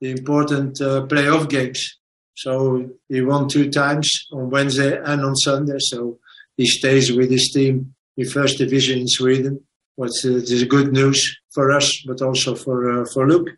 the 0.00 0.10
important 0.10 0.80
uh, 0.80 1.06
playoff 1.06 1.48
games. 1.48 1.98
So 2.34 2.90
he 3.08 3.22
won 3.22 3.48
two 3.48 3.70
times 3.70 4.26
on 4.32 4.50
Wednesday 4.50 4.98
and 5.02 5.24
on 5.24 5.36
Sunday. 5.36 5.78
So 5.78 6.18
he 6.56 6.66
stays 6.66 7.12
with 7.12 7.30
his 7.30 7.50
team 7.52 7.94
in 8.16 8.28
first 8.28 8.58
division 8.58 9.00
in 9.00 9.08
Sweden. 9.08 9.60
What's 9.96 10.24
uh, 10.24 10.30
is 10.30 10.64
good 10.64 10.92
news 10.92 11.38
for 11.54 11.70
us, 11.72 12.02
but 12.06 12.20
also 12.22 12.54
for 12.54 13.00
uh, 13.00 13.06
for 13.12 13.26
Luke. 13.28 13.50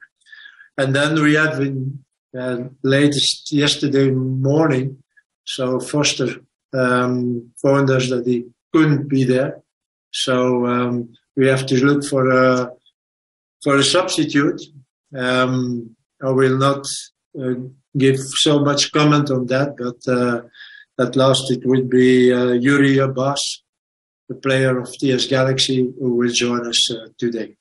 And 0.76 0.94
then 0.94 1.20
we 1.20 1.34
have 1.34 1.60
in 1.60 2.04
uh, 2.38 2.58
latest 2.82 3.52
yesterday 3.52 4.10
morning, 4.10 5.02
so 5.44 5.80
Foster 5.80 6.28
um, 6.72 7.50
phoned 7.60 7.90
us 7.90 8.08
that 8.10 8.26
he 8.26 8.44
couldn't 8.72 9.08
be 9.08 9.24
there, 9.24 9.60
so 10.12 10.66
um, 10.66 11.08
we 11.36 11.48
have 11.48 11.66
to 11.66 11.84
look 11.84 12.04
for 12.04 12.30
a 12.30 12.70
for 13.64 13.76
a 13.76 13.84
substitute. 13.84 14.60
Um, 15.16 15.96
I 16.22 16.30
will 16.30 16.58
not 16.58 16.84
uh, 17.40 17.54
give 17.96 18.18
so 18.18 18.60
much 18.60 18.92
comment 18.92 19.30
on 19.30 19.46
that, 19.46 19.76
but 19.76 20.00
uh, 20.12 20.42
at 20.98 21.16
last 21.16 21.50
it 21.50 21.64
would 21.64 21.88
be 21.90 22.32
uh, 22.32 22.52
Yuri 22.52 22.98
Abbas, 22.98 23.62
the 24.28 24.34
player 24.34 24.78
of 24.78 24.92
TS 24.98 25.26
Galaxy, 25.26 25.92
who 26.00 26.14
will 26.14 26.32
join 26.32 26.66
us 26.66 26.90
uh, 26.90 27.08
today. 27.18 27.57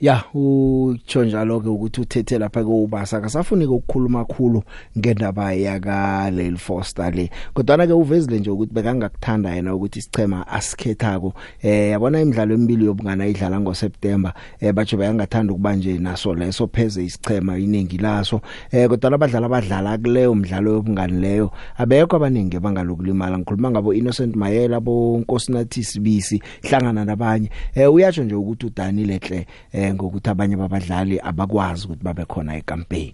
Ya 0.00 0.24
utsho 0.34 1.24
njalo 1.24 1.60
ke 1.60 1.68
ukuthi 1.68 2.00
uthethe 2.00 2.38
lapha 2.38 2.64
ke 2.64 2.70
ubasa 2.70 3.20
kasafuni 3.20 3.66
ukukhuluma 3.66 4.24
kakhulu 4.24 4.62
ngendaba 4.98 5.52
yaka 5.52 6.30
Lil 6.30 6.56
Foster 6.56 7.14
le. 7.14 7.30
Kodwa 7.54 7.86
ke 7.86 7.92
uvezile 7.92 8.38
nje 8.38 8.50
ukuthi 8.50 8.74
bekangakuthanda 8.74 9.54
yena 9.54 9.74
ukuthi 9.74 10.02
sichema 10.02 10.46
asikhethako. 10.46 11.34
Eh 11.62 11.90
yabona 11.90 12.20
imidlalo 12.20 12.54
emibili 12.54 12.84
yobungana 12.84 13.26
idlala 13.26 13.60
ngo 13.60 13.74
September 13.74 14.32
eh 14.60 14.72
batsho 14.72 14.96
bayangathanda 14.96 15.52
ukuba 15.52 15.76
nje 15.76 15.98
naso 15.98 16.34
leso 16.34 16.68
pheze 16.72 17.04
isichema 17.04 17.58
iningi 17.58 17.98
laso. 17.98 18.40
Eh 18.70 18.88
kodwa 18.88 19.14
abadlali 19.14 19.46
abadlala 19.46 19.98
kuleyo 19.98 20.34
mdlalo 20.34 20.72
yobungani 20.72 21.20
leyo 21.20 21.50
abekho 21.76 22.16
abaningi 22.16 22.58
bangalokulimala 22.58 23.38
ngikhuluma 23.38 23.70
ngabo 23.70 23.94
Innocent 23.94 24.36
Mayela 24.36 24.80
bo 24.80 25.18
Nkosinathi 25.18 25.84
Sibisi 25.84 26.42
hlangana 26.62 27.04
nabanye. 27.04 27.50
Eh 27.74 27.92
uyatsho 27.92 28.24
nje 28.24 28.34
ukuthi 28.34 28.66
udani 28.66 29.04
lehle 29.04 29.46
eh 29.72 29.89
ngokuthi 29.94 30.30
abanye 30.30 30.56
babadlali 30.56 31.20
abakwazi 31.20 31.86
ukuthi 31.86 32.04
babe 32.04 32.24
khona 32.24 32.56
ecampaign 32.56 33.12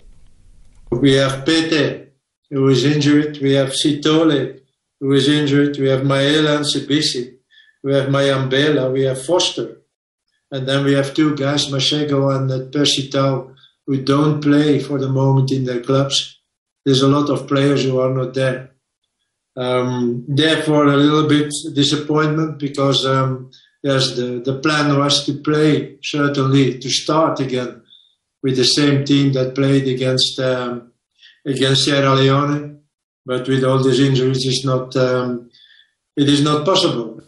We 0.90 1.14
have 1.14 1.45
Pete, 1.45 2.12
who 2.50 2.68
is 2.68 2.85
injured. 2.85 3.38
We 3.42 3.54
have 3.54 3.71
Sitole, 3.71 4.61
who 5.00 5.12
is 5.12 5.28
injured. 5.28 5.78
We 5.78 5.88
have 5.88 6.02
Maela 6.02 6.56
and 6.56 6.64
Sibisi. 6.64 7.35
We 7.83 7.95
have 7.95 8.09
Mayambela. 8.09 8.92
We 8.92 9.02
have 9.02 9.21
Foster. 9.21 9.78
And 10.52 10.66
then 10.66 10.85
we 10.85 10.92
have 10.92 11.12
two 11.12 11.35
guys, 11.35 11.66
Mashego 11.66 12.35
and 12.35 12.73
Persitao, 12.73 13.52
who 13.87 14.02
don't 14.02 14.40
play 14.40 14.78
for 14.78 14.99
the 14.99 15.09
moment 15.09 15.50
in 15.50 15.64
their 15.64 15.80
clubs. 15.80 16.40
There's 16.85 17.02
a 17.02 17.09
lot 17.09 17.30
of 17.30 17.49
players 17.49 17.83
who 17.83 17.99
are 17.99 18.14
not 18.14 18.35
there. 18.35 18.71
Um, 19.56 20.25
therefore, 20.28 20.87
a 20.87 20.97
little 20.97 21.28
bit 21.28 21.52
disappointment 21.75 22.59
because 22.59 23.04
um, 23.06 23.50
yes, 23.87 24.16
the, 24.16 24.43
the 24.45 24.59
plan 24.59 24.99
was 24.99 25.25
to 25.26 25.33
play, 25.49 25.99
certainly, 26.02 26.78
to 26.78 26.90
start 26.90 27.40
again 27.40 27.83
with 28.43 28.57
the 28.57 28.64
same 28.64 29.05
team 29.05 29.33
that 29.33 29.55
played 29.55 29.87
against 29.88 30.38
um, 30.40 30.93
against 31.45 31.85
Sierra 31.85 32.14
Leone, 32.14 32.81
but 33.25 33.47
with 33.49 33.62
all 33.64 33.83
these 33.83 34.00
injuries, 34.00 34.45
it's 34.45 34.64
not 34.64 34.97
um, 34.97 35.50
it 36.16 36.28
is 36.28 36.43
not 36.43 36.64
possible. 36.64 37.23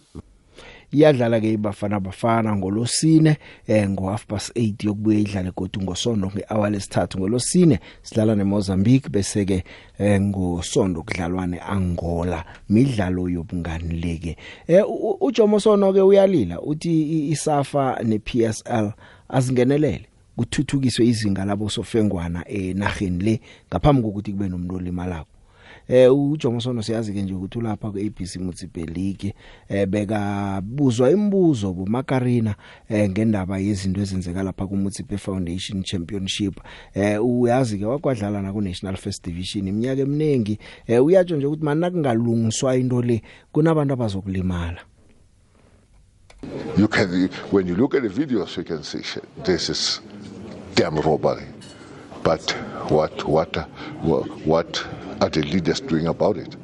Iyadlala 0.93 1.41
ke 1.41 1.53
ibafana 1.53 2.01
bafana 2.01 2.57
ngolosine 2.57 3.37
eh 3.67 3.89
ngo 3.89 4.11
half 4.11 4.27
past 4.27 4.57
8 4.57 4.87
yokubuya 4.87 5.19
idlale 5.19 5.51
kodwa 5.51 5.83
ngosonto 5.83 6.27
ngehour 6.27 6.71
lesithathu 6.71 7.19
ngolosine. 7.19 7.81
Sidlala 8.03 8.35
neMozambique 8.35 9.09
bese 9.09 9.45
ke 9.45 9.65
eh 9.99 10.21
ngosonto 10.21 11.03
kudlalwa 11.03 11.47
neAngola 11.47 12.45
midlalo 12.69 13.29
yobungani 13.29 13.95
leke. 13.95 14.37
Eh 14.67 14.85
uJomo 15.21 15.61
Sono 15.61 15.93
ke 15.93 16.01
uyalila 16.01 16.61
uthi 16.61 17.29
isafa 17.31 18.01
nePSL 18.05 18.93
azingenelele 19.29 20.07
kuthuthukiswe 20.37 21.07
izinga 21.07 21.45
labo 21.45 21.69
sofengwana 21.69 22.49
enaheni 22.49 23.25
le 23.25 23.41
ngaphambi 23.69 24.03
kokuthi 24.03 24.33
kube 24.33 24.49
nomuntu 24.49 24.75
olimalako. 24.77 25.38
Eh 25.89 26.15
uJomosono 26.15 26.83
siyazi 26.83 27.13
ke 27.13 27.23
nje 27.23 27.35
ukuthi 27.35 27.59
ulapha 27.59 27.91
ku 27.91 27.99
ABC 27.99 28.37
Mutsipe 28.37 28.87
League 28.87 29.35
eh 29.69 29.87
beka 29.87 30.61
buzwa 30.65 31.11
imibuzo 31.11 31.73
bo 31.73 31.87
Makarina 31.87 32.55
eh 32.89 33.11
ngendaba 33.11 33.59
yezinto 33.59 34.01
ezenzeka 34.01 34.43
lapha 34.43 34.67
ku 34.67 34.77
Mutsipe 34.77 35.19
Foundation 35.19 35.83
Championship. 35.83 36.61
Eh 36.95 37.25
uyazi 37.25 37.79
ke 37.79 37.85
wakwadlala 37.85 38.43
na 38.43 38.53
ku 38.53 38.61
National 38.61 38.97
First 38.97 39.25
Division 39.25 39.69
iminyaka 39.69 40.03
eminingi. 40.03 40.59
Eh 40.87 41.05
uyatsho 41.05 41.37
nje 41.37 41.47
ukuthi 41.47 41.65
mana 41.65 41.91
kungalungiswa 41.91 42.77
into 42.77 43.03
le 43.03 43.23
kunabantu 43.53 43.93
abazokulimala? 43.95 44.81
You 46.77 46.87
can, 46.87 47.29
when 47.51 47.67
you 47.67 47.75
look 47.75 47.95
at 47.95 48.03
the 48.03 48.09
videos, 48.09 48.57
you 48.57 48.63
can 48.63 48.85
see 48.85 49.03
shit, 49.03 49.25
this 49.45 49.69
is 49.69 50.01
damn 50.77 50.95
robbery. 50.97 51.47
But 52.23 52.49
what, 52.91 53.27
what, 53.27 53.57
uh, 53.57 53.65
what 54.05 54.85
are 55.21 55.29
the 55.29 55.43
leaders 55.43 55.81
doing 55.81 56.07
about 56.07 56.37
it? 56.37 56.57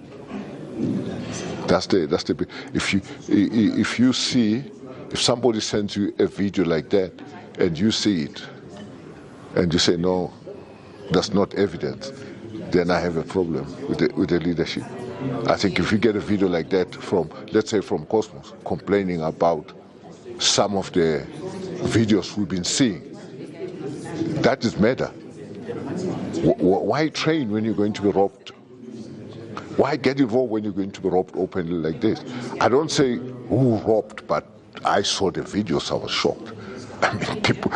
That's 1.67 1.87
the, 1.87 2.07
that's 2.07 2.25
the. 2.25 2.47
If 2.73 2.93
you, 2.93 3.01
if 3.29 3.99
you 3.99 4.13
see, 4.13 4.65
if 5.11 5.21
somebody 5.21 5.61
sends 5.61 5.97
you 5.97 6.15
a 6.19 6.27
video 6.27 6.65
like 6.65 6.91
that, 6.91 7.13
and 7.59 7.79
you 7.79 7.91
see 7.91 8.25
it, 8.25 8.43
and 9.55 9.73
you 9.73 9.79
say 9.79 9.97
no, 9.97 10.33
that's 11.11 11.33
not 11.33 11.55
evidence, 11.55 12.13
then 12.71 12.91
I 12.91 12.99
have 13.01 13.17
a 13.17 13.23
problem 13.23 13.65
with 13.89 13.99
the, 13.99 14.13
with 14.15 14.31
the 14.31 14.41
leadership. 14.41 14.85
I 15.47 15.57
think 15.57 15.79
if 15.79 15.93
you 15.93 15.99
get 15.99 16.17
a 16.17 16.21
video 16.21 16.49
like 16.49 16.71
that 16.71 16.95
from, 16.95 17.31
let's 17.53 17.71
say, 17.71 17.81
from 17.81 18.05
Cosmos, 18.07 18.53
complaining 18.65 19.23
about 19.23 19.73
some 20.39 20.77
of 20.77 20.93
the 20.93 21.25
videos 21.85 22.37
we've 22.37 22.49
been 22.49 22.65
seeing, 22.65 23.03
that 24.43 24.65
is 24.65 24.77
murder. 24.77 25.11
Why 26.45 27.09
train 27.09 27.51
when 27.51 27.65
you're 27.65 27.75
going 27.75 27.95
to 27.95 28.03
be 28.03 28.09
robbed? 28.09 28.51
Why 29.79 29.97
get 29.97 30.21
involved 30.21 30.53
when 30.53 30.63
you're 30.63 30.75
going 30.75 30.91
to 30.91 31.01
be 31.01 31.09
robbed 31.09 31.35
openly 31.37 31.73
like 31.73 32.03
this? 32.03 32.23
I 32.61 32.69
don't 32.69 32.91
say 32.91 33.17
who 33.17 33.79
robbed, 33.79 34.27
but 34.27 34.47
I 34.85 35.01
saw 35.01 35.31
the 35.31 35.41
videos, 35.41 35.91
I 35.91 35.95
was 35.95 36.11
shocked. 36.11 36.53
I 37.03 37.15
mean, 37.15 37.43
people, 37.43 37.73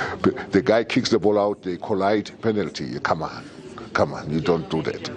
the 0.50 0.60
guy 0.60 0.84
kicks 0.84 1.08
the 1.08 1.18
ball 1.18 1.38
out, 1.38 1.62
they 1.62 1.78
collide, 1.78 2.30
penalty. 2.42 2.98
Come 3.00 3.22
on, 3.22 3.48
come 3.94 4.12
on, 4.12 4.30
you 4.30 4.40
don't 4.40 4.68
do 4.68 4.82
that. 4.82 5.10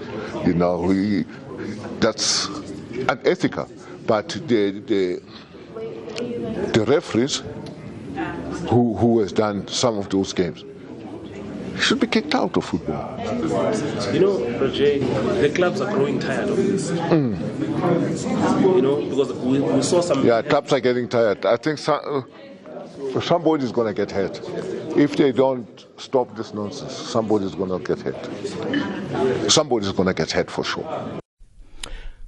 You 0.45 0.53
know, 0.53 0.79
we, 0.79 1.25
that's 1.99 2.47
unethical. 3.09 3.69
But 4.07 4.29
the, 4.29 4.79
the, 4.79 5.21
the 6.71 6.85
referees 6.87 7.43
who, 8.69 8.95
who 8.95 9.19
has 9.19 9.33
done 9.33 9.67
some 9.67 9.97
of 9.97 10.09
those 10.09 10.31
games 10.31 10.63
should 11.81 11.99
be 11.99 12.07
kicked 12.07 12.35
out 12.35 12.55
of 12.57 12.65
football. 12.65 13.19
You 14.13 14.19
know, 14.19 14.59
Roger, 14.59 14.99
the 15.41 15.51
clubs 15.53 15.81
are 15.81 15.91
growing 15.93 16.19
tired 16.19 16.49
of 16.49 16.57
this. 16.57 16.89
You 16.91 16.97
know, 18.81 19.01
because 19.09 19.33
we, 19.33 19.59
we 19.59 19.81
saw 19.81 20.01
some. 20.01 20.25
Yeah, 20.25 20.41
clubs 20.41 20.71
are 20.73 20.79
getting 20.79 21.07
tired. 21.09 21.45
I 21.45 21.57
think 21.57 21.79
some, 21.79 22.25
uh, 23.15 23.21
somebody's 23.21 23.71
going 23.71 23.87
to 23.87 23.93
get 23.93 24.11
hurt. 24.11 24.39
If 24.97 25.15
they 25.15 25.31
don't 25.31 25.85
stop 25.97 26.35
this 26.35 26.53
nonsense, 26.53 26.93
somebody's 26.93 27.55
going 27.55 27.69
to 27.69 27.79
get 27.79 27.99
hurt. 28.01 29.51
Somebody's 29.51 29.91
going 29.91 30.07
to 30.07 30.13
get 30.13 30.31
hurt 30.31 30.51
for 30.51 30.63
sure. 30.63 31.21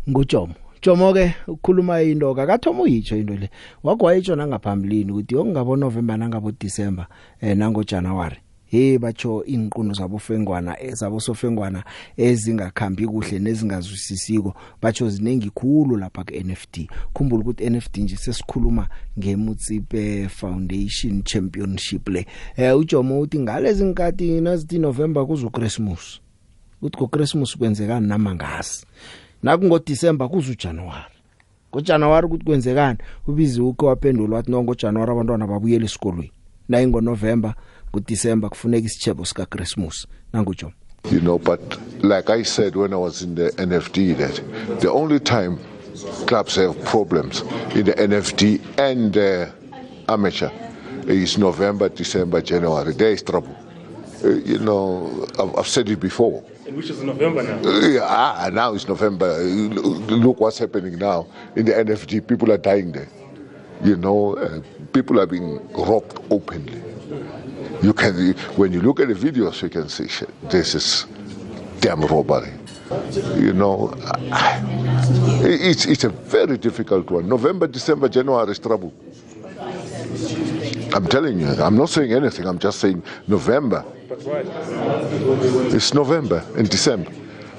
ngujomo 0.07 0.55
Jomo 0.81 1.13
ke 1.13 1.35
ukukhuluma 1.47 2.03
into 2.03 2.35
kakathoma 2.35 2.83
uyitsho 2.83 3.15
into 3.15 3.33
le 3.33 3.49
wagwayitsho 3.83 4.35
nangaphambilini 4.35 5.11
ukuthi 5.11 5.35
yokungabo 5.35 5.75
November 5.75 6.17
nangabo 6.17 6.51
December 6.51 7.07
eh 7.41 7.55
nango 7.57 7.83
January 7.83 8.42
hey 8.73 8.97
batsho 8.97 9.43
inquno 9.45 9.93
zabo 9.93 10.19
fengwana 10.19 10.81
ezabo 10.81 11.19
sofengwana 11.19 11.83
ezingakhambi 12.17 13.07
kuhle 13.07 13.39
nezingazwisisiko 13.39 14.53
batsho 14.81 15.09
zinengi 15.09 15.49
khulu 15.49 15.97
lapha 15.97 16.23
ke 16.23 16.43
NFT 16.43 16.89
khumbula 17.13 17.41
ukuthi 17.41 17.69
NFT 17.69 17.97
nje 17.97 18.15
sesikhuluma 18.15 18.87
ngemutsipe 19.19 20.29
Foundation 20.29 21.23
Championship 21.23 22.09
le. 22.09 22.25
Eh 22.55 22.77
uJomo 22.77 23.19
uthi 23.19 23.39
ngalezi 23.39 23.85
nkati 23.85 24.41
nazithi 24.41 24.79
November 24.79 25.25
kuzo 25.25 25.49
Christmas 25.49 26.19
uthi 26.81 26.97
ko 26.97 27.07
Christmas 27.07 27.57
kwenzekani 27.57 28.07
namangasi? 28.07 28.85
Nakungo 29.43 29.79
December 29.79 30.29
kuzo 30.29 30.53
January 30.53 31.13
ngoJanuary 31.71 32.25
ukuthi 32.25 32.45
kwenzekani? 32.45 32.97
Ubizi 33.27 33.61
ukho 33.61 33.85
waphendula 33.85 34.35
wathi 34.35 34.51
no 34.51 34.63
ngoJanuary 34.63 35.11
abantwana 35.11 35.47
babuyela 35.47 35.85
esikolweni. 35.85 36.31
Na 36.69 36.81
ingo 36.81 37.01
November 37.93 38.05
kuDecember 38.05 38.49
kufuneka 38.49 38.85
isichebo 38.85 39.25
sika 39.25 39.45
Christmas 39.45 40.07
nangujo 40.33 40.71
You 41.11 41.19
know, 41.19 41.37
but 41.37 41.59
like 42.01 42.29
I 42.29 42.43
said 42.43 42.75
when 42.75 42.93
I 42.93 42.95
was 42.95 43.21
in 43.21 43.35
the 43.35 43.51
NFD, 43.57 44.15
that 44.17 44.79
the 44.79 44.89
only 44.89 45.19
time 45.19 45.59
clubs 46.27 46.55
have 46.55 46.81
problems 46.85 47.41
in 47.75 47.85
the 47.85 47.93
NFD 47.93 48.61
and 48.79 49.11
the 49.13 49.51
amateur 50.07 50.49
is 51.05 51.37
November, 51.37 51.89
December, 51.89 52.41
January. 52.41 52.93
There 52.93 53.11
is 53.11 53.21
trouble. 53.21 53.53
Uh, 54.23 54.29
you 54.45 54.59
know, 54.59 55.27
I've, 55.37 55.57
I've 55.57 55.67
said 55.67 55.89
it 55.89 55.99
before. 55.99 56.41
And 56.65 56.77
which 56.77 56.89
is 56.89 57.03
November 57.03 57.43
now. 57.43 57.69
Uh, 57.69 57.79
Yeah, 57.81 58.07
ah, 58.07 58.49
now 58.53 58.73
it's 58.73 58.87
November. 58.87 59.25
Uh, 59.25 60.15
Look 60.15 60.39
what's 60.39 60.57
happening 60.57 60.97
now 60.97 61.27
in 61.57 61.65
the 61.65 61.73
NFD. 61.73 62.25
People 62.25 62.49
are 62.53 62.57
dying 62.57 62.93
there. 62.93 63.09
You 63.83 63.97
know, 63.97 64.37
uh, 64.37 64.61
people 64.93 65.19
are 65.19 65.27
being 65.27 65.59
robbed 65.73 66.17
openly. 66.31 66.81
You 67.83 67.93
can, 67.93 68.33
when 68.55 68.71
you 68.71 68.81
look 68.81 69.01
at 69.01 69.09
the 69.09 69.13
videos, 69.13 69.61
you 69.61 69.69
can 69.69 69.89
see 69.89 70.07
shit. 70.07 70.29
This 70.49 70.73
is 70.73 71.05
damn 71.81 71.99
robbery. 71.99 72.53
You 73.35 73.51
know, 73.51 73.93
it's 75.43 75.85
it's 75.85 76.05
a 76.05 76.09
very 76.09 76.57
difficult 76.57 77.11
one. 77.11 77.27
November, 77.27 77.67
December, 77.67 78.07
January 78.07 78.51
is 78.51 78.59
trouble. 78.59 78.93
I'm 80.93 81.07
telling 81.07 81.39
you. 81.39 81.47
I'm 81.47 81.75
not 81.75 81.89
saying 81.89 82.13
anything. 82.13 82.47
I'm 82.47 82.59
just 82.59 82.79
saying 82.79 83.03
November. 83.27 83.83
It's 85.75 85.93
November 85.93 86.45
and 86.55 86.69
December. 86.69 87.11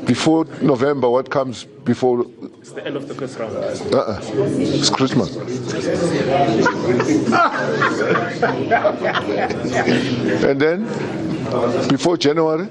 Before 0.05 0.45
November, 0.61 1.09
what 1.09 1.31
comes 1.31 1.65
before? 1.65 2.27
It's 2.61 2.73
the 2.73 2.87
end 2.87 2.97
of 2.97 3.09
the 3.09 3.15
first 3.15 3.39
round. 3.39 3.57
Uh-uh. 3.57 4.21
It's 4.23 4.91
Christmas. 4.91 5.35
and 10.45 10.61
then, 10.61 10.85
before 11.89 12.19
January, 12.19 12.69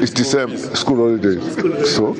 it's 0.00 0.12
December, 0.12 0.56
school 0.76 0.96
holidays. 0.96 1.96
So, 1.96 2.14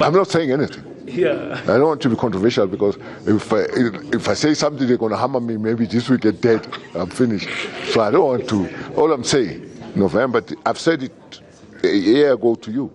I'm 0.02 0.14
not 0.14 0.28
saying 0.28 0.52
anything. 0.52 0.95
Yeah. 1.16 1.60
I 1.62 1.78
don't 1.78 1.86
want 1.86 2.02
to 2.02 2.08
be 2.08 2.16
controversial 2.16 2.66
because 2.66 2.96
if 3.26 3.52
I, 3.52 3.66
if 4.12 4.28
I 4.28 4.34
say 4.34 4.54
something, 4.54 4.86
they're 4.88 4.96
going 4.96 5.12
to 5.12 5.16
hammer 5.16 5.40
me. 5.40 5.56
Maybe 5.56 5.86
this 5.86 6.08
week 6.08 6.22
get 6.22 6.40
dead. 6.40 6.66
I'm 6.94 7.08
finished. 7.08 7.48
So 7.92 8.00
I 8.00 8.10
don't 8.10 8.24
want 8.24 8.48
to. 8.48 8.68
All 8.96 9.12
I'm 9.12 9.22
saying, 9.22 9.70
November. 9.94 10.42
I've 10.66 10.80
said 10.80 11.04
it 11.04 11.40
a 11.84 11.96
year 11.96 12.32
ago 12.32 12.56
to 12.56 12.70
you. 12.72 12.90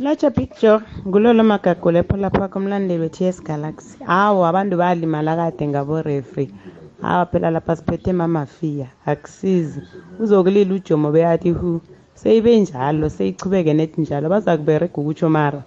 Latsha 0.00 0.30
picture 0.34 0.82
ngulolo 1.06 1.42
magagule 1.42 2.02
lapha 2.02 2.16
lapha 2.16 2.48
komlandeli 2.48 3.00
we-TS 3.00 3.40
Galaxy 3.40 4.04
hawa 4.04 4.48
abantu 4.48 4.76
balimala 4.76 5.36
kade 5.36 5.68
ngabo 5.68 6.02
referee 6.02 6.50
hawa 7.02 7.26
phela 7.26 7.50
lapha 7.50 7.76
siphethe 7.76 8.12
mamafiya 8.12 8.88
akusizi 9.06 9.80
uzokulila 10.20 10.74
ujomo 10.74 11.10
beyathi 11.12 11.50
hu 11.50 11.80
seyibe 12.14 12.60
njalo 12.60 13.08
seyichubeke 13.08 13.74
nethi 13.74 14.00
njalo 14.00 14.28
baza 14.28 14.56
kuberega 14.56 14.96
ukutsho 14.96 15.28
mara 15.28 15.62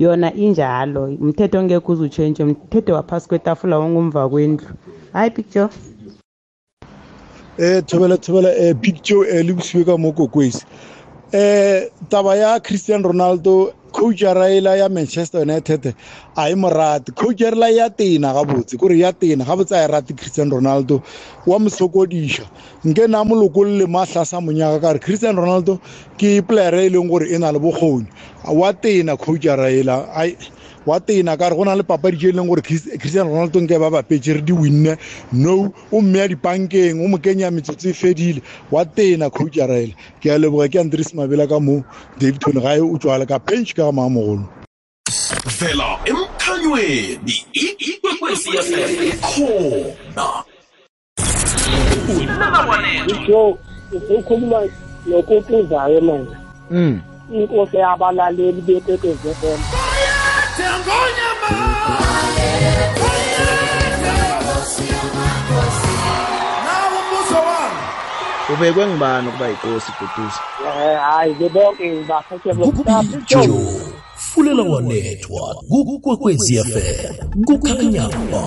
yona 0.00 0.28
injalo. 0.44 1.02
Umthetho 1.22 1.58
ongekho 1.58 1.92
uzutshentshe 1.92 2.42
umthetho 2.44 2.94
waphasi 2.94 3.28
kwetafula 3.28 3.78
wongumva 3.78 4.28
kwendlu. 4.28 4.68
Hayi 5.12 5.30
picture. 5.30 5.68
Eh 7.58 7.82
thobela 7.86 8.16
thobela 8.16 8.50
eh 8.56 8.74
picture 8.80 9.28
eh 9.28 9.44
le 9.46 9.52
bosiwe 9.52 9.84
ka 9.84 9.96
mo 9.98 10.12
kokwesi 10.12 10.64
eh 11.32 11.90
taba 12.08 12.36
ya 12.36 12.60
Cristiano 12.60 13.08
Ronaldo 13.08 13.72
coach 14.00 14.22
ya 14.22 14.34
Raila 14.34 14.76
ya 14.76 14.88
Manchester 14.88 15.42
United 15.42 15.94
a 16.36 16.48
e 16.50 16.54
morati 16.54 17.12
coach 17.12 17.40
ya 17.40 17.50
Raila 17.50 17.68
ya 17.70 17.90
tena 17.90 18.32
gabotse 18.32 18.76
kore 18.78 18.98
ya 18.98 19.12
tena 19.12 19.44
gabotse 19.44 19.72
a 19.76 19.84
e 19.84 19.86
rate 19.88 20.14
Cristiano 20.14 20.56
Ronaldo 20.56 21.02
wa 21.46 21.58
mosokodisha 21.58 22.44
nke 22.84 23.06
na 23.08 23.24
molokolle 23.24 23.86
mahla 23.86 24.24
sa 24.24 24.40
monyaka 24.40 24.80
ka 24.80 24.92
re 24.94 24.98
Cristiano 25.00 25.42
Ronaldo 25.42 25.80
ke 26.16 26.40
player 26.48 26.74
e 26.76 26.88
leng 26.88 27.08
gore 27.10 27.28
e 27.28 27.38
na 27.38 27.52
le 27.52 27.58
bokgoni. 27.60 28.08
Wa 28.48 28.72
tena 28.72 29.16
coach 29.18 29.44
ya 29.44 29.56
Raila 29.56 30.08
ai. 30.16 30.36
Wa 30.86 31.00
tena 31.00 31.36
ka 31.36 31.48
re 31.48 31.56
go 31.56 31.64
na 31.64 31.74
le 31.74 31.82
papadi 31.82 32.16
tse 32.16 32.28
e 32.28 32.32
leng 32.32 32.48
gore 32.48 32.62
Chris- 32.62 32.98
cristiano 32.98 33.30
ronaldo 33.30 33.60
nke 33.60 33.78
ba 33.78 33.90
bapetse 33.90 34.32
re 34.34 34.40
di 34.42 34.52
winne. 34.52 34.96
No 35.32 35.72
o 35.92 36.00
mme 36.00 36.18
ya 36.18 36.28
dipankeng 36.28 37.04
o 37.04 37.08
mo 37.08 37.18
kenya 37.18 37.50
metsotso 37.50 37.88
e 37.88 37.92
fedile. 37.92 38.42
Wa 38.70 38.84
tena 38.84 39.30
coach 39.30 39.56
ya 39.56 39.66
raela 39.66 39.94
ke 40.20 40.30
a 40.30 40.38
leboga 40.38 40.68
ke 40.68 40.78
andres 40.80 41.12
mabela 41.14 41.46
ka 41.48 41.60
mo 41.60 41.84
david 42.18 42.40
tone 42.40 42.60
gae 42.60 42.80
o 42.80 42.96
tswale 42.98 43.26
ka 43.28 43.38
bench 43.38 43.74
ka 43.74 43.84
ga 43.84 43.92
maamogolo 43.92 44.48
vela 45.60 45.98
emkhanyweni 46.04 47.34
ikwekwezi 47.80 48.50
fm 48.50 49.20
khona 49.20 50.26
jo 53.26 53.58
ukhuluma 54.16 54.60
nokutuzayo 55.06 56.00
manje 56.00 56.36
mm 56.70 57.00
inkosi 57.32 57.76
yabalaleli 57.76 58.60
bekwekwezi 58.62 59.28
FM 59.40 59.89
ubekwe 68.54 68.86
ngibani 68.86 69.28
ukuba 69.28 69.48
yinkosi 69.48 69.92
duduza 70.00 70.40
Eh, 70.66 70.98
hayi 71.00 71.34
ke 71.34 71.48
bonke 71.48 71.92
ngibaphethe 71.94 72.52
bokuqapha 72.54 73.18
jo 73.28 73.42
fulela 74.16 74.62
wanethwa 74.62 75.54
kukwekwezi 75.68 76.58
fm 76.64 77.44
kukhanya 77.44 78.08
ba 78.32 78.42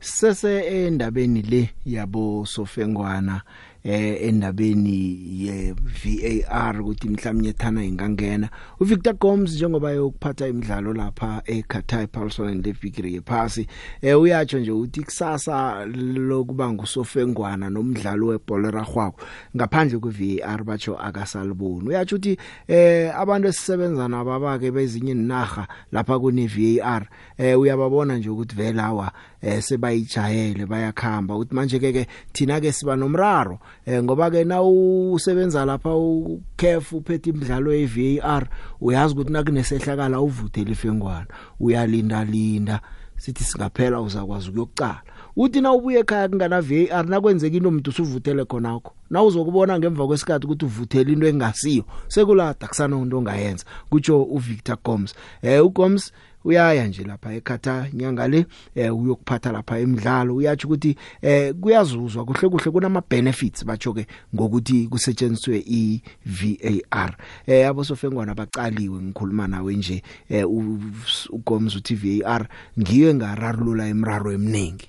sese 0.00 0.58
endabeni 0.60 1.42
le 1.42 1.70
yabo 1.86 2.46
sofengwana. 2.46 3.42
Eh 3.84 4.28
endabeni 4.28 5.18
ye 5.44 5.74
VAR 5.74 6.80
ukuthi 6.80 7.08
mhlawumnye 7.08 7.52
thana 7.52 7.84
ingangena. 7.84 8.50
uVictor 8.80 9.14
Gomes 9.14 9.54
njengoba 9.54 9.90
yokuphatha 9.90 10.48
imidlalo 10.48 10.92
lapha 10.92 11.42
eQatar 11.46 12.06
Paulson 12.08 12.62
levikiri 12.62 13.14
yephasi 13.14 13.66
eh 14.02 14.20
uyatsho 14.20 14.58
nje 14.58 14.70
ukuthi 14.70 15.02
kusasa 15.04 15.86
lokuba 15.86 16.72
ngusofengwana 16.72 17.70
nomdlalo 17.70 18.26
webhola 18.26 18.70
ragwako 18.70 19.20
ngaphandle 19.56 19.98
kweVAR 19.98 20.64
batsho 20.64 20.96
akasaliboni. 20.96 21.88
Uyatsho 21.88 22.16
ukuthi 22.16 22.38
eh 22.68 23.18
abantu 23.18 23.48
esisebenza 23.48 24.08
nabo 24.08 24.32
abake 24.32 24.70
bezinye 24.70 25.12
inaga 25.12 25.66
lapha 25.92 26.18
kune 26.18 26.46
VAR 26.46 27.08
eh 27.38 27.60
uyababona 27.60 28.16
nje 28.16 28.28
ukuthi 28.28 28.54
vele 28.56 28.82
awa 28.82 29.12
eh 29.42 29.62
sebayijayele 29.62 30.66
bayakhamba. 30.66 31.34
Ukuthi 31.34 31.54
manje 31.54 31.78
ke 31.78 32.06
thina 32.32 32.60
ke 32.60 32.72
siba 32.72 32.96
nomraro 32.96 33.58
eh 33.86 34.02
ngoba 34.02 34.30
ke 34.30 34.44
na 34.44 34.62
usebenza 34.62 35.64
lapha 35.64 35.94
ukhefu 35.94 36.96
uphethe 36.96 37.30
imidlalo 37.30 37.74
ye 37.74 37.86
VAR 37.86 38.48
uyazi 38.80 39.14
ukuthi 39.14 39.32
nakunesehlakala 39.32 40.20
uvuthela 40.20 40.70
ifengwana. 40.70 41.26
Uyalinda 41.60 42.24
linda 42.24 42.80
sithi 43.16 43.44
singaphela 43.44 44.00
uzakwazi 44.00 44.48
ukuyokucala. 44.48 45.02
Uthi 45.36 45.60
na 45.60 45.72
ubuye 45.72 45.98
ekhaya 45.98 46.28
kungana 46.28 46.60
VAR 46.60 47.06
nakwenzeka 47.06 47.56
into 47.56 47.68
umuntu 47.68 47.90
usuvuthele 47.90 48.44
khonakho 48.44 48.92
na 49.10 49.22
uzokubona 49.22 49.78
ngemva 49.78 50.06
kwesikhathi 50.06 50.46
ukuthi 50.46 50.64
uvuthela 50.64 51.10
into 51.10 51.26
engasiyo 51.26 51.84
sekulada 52.08 52.68
kusana 52.68 52.96
into 52.98 53.18
ongayenza 53.18 53.64
kutsho 53.90 54.22
uVictor 54.22 54.76
Gomes. 54.84 55.14
Eh 55.42 55.64
uGomes 55.64 56.12
uyaya 56.44 56.86
nje 56.86 57.04
lapha 57.04 57.34
eKhatar 57.34 57.88
nyanga 57.92 58.28
le 58.28 58.46
eh 58.74 58.96
uyokuphatha 58.96 59.52
lapha 59.52 59.78
emidlalo. 59.78 60.36
Uyathi 60.36 60.66
ukuthi 60.66 60.96
eh 61.22 61.54
kuyazuzwa 61.54 62.24
kuhle 62.24 62.48
kuhle 62.48 62.70
kunama 62.70 63.02
benefits 63.10 63.64
batsho 63.64 63.92
ke 63.92 64.06
ngokuthi 64.34 64.88
kusetshenziswe 64.88 65.64
iVAR 65.66 67.16
eh 67.46 67.68
abosofengwana 67.68 68.34
baqaliwe 68.34 69.02
ngikhuluma 69.02 69.48
nawe 69.48 69.74
nje 69.74 70.02
eh 70.28 70.46
uGomes 71.30 71.76
uthi 71.76 71.94
VAR 71.94 72.48
ngiyo 72.78 73.10
engararulula 73.10 73.88
emraro 73.88 74.32
eminingi 74.32 74.88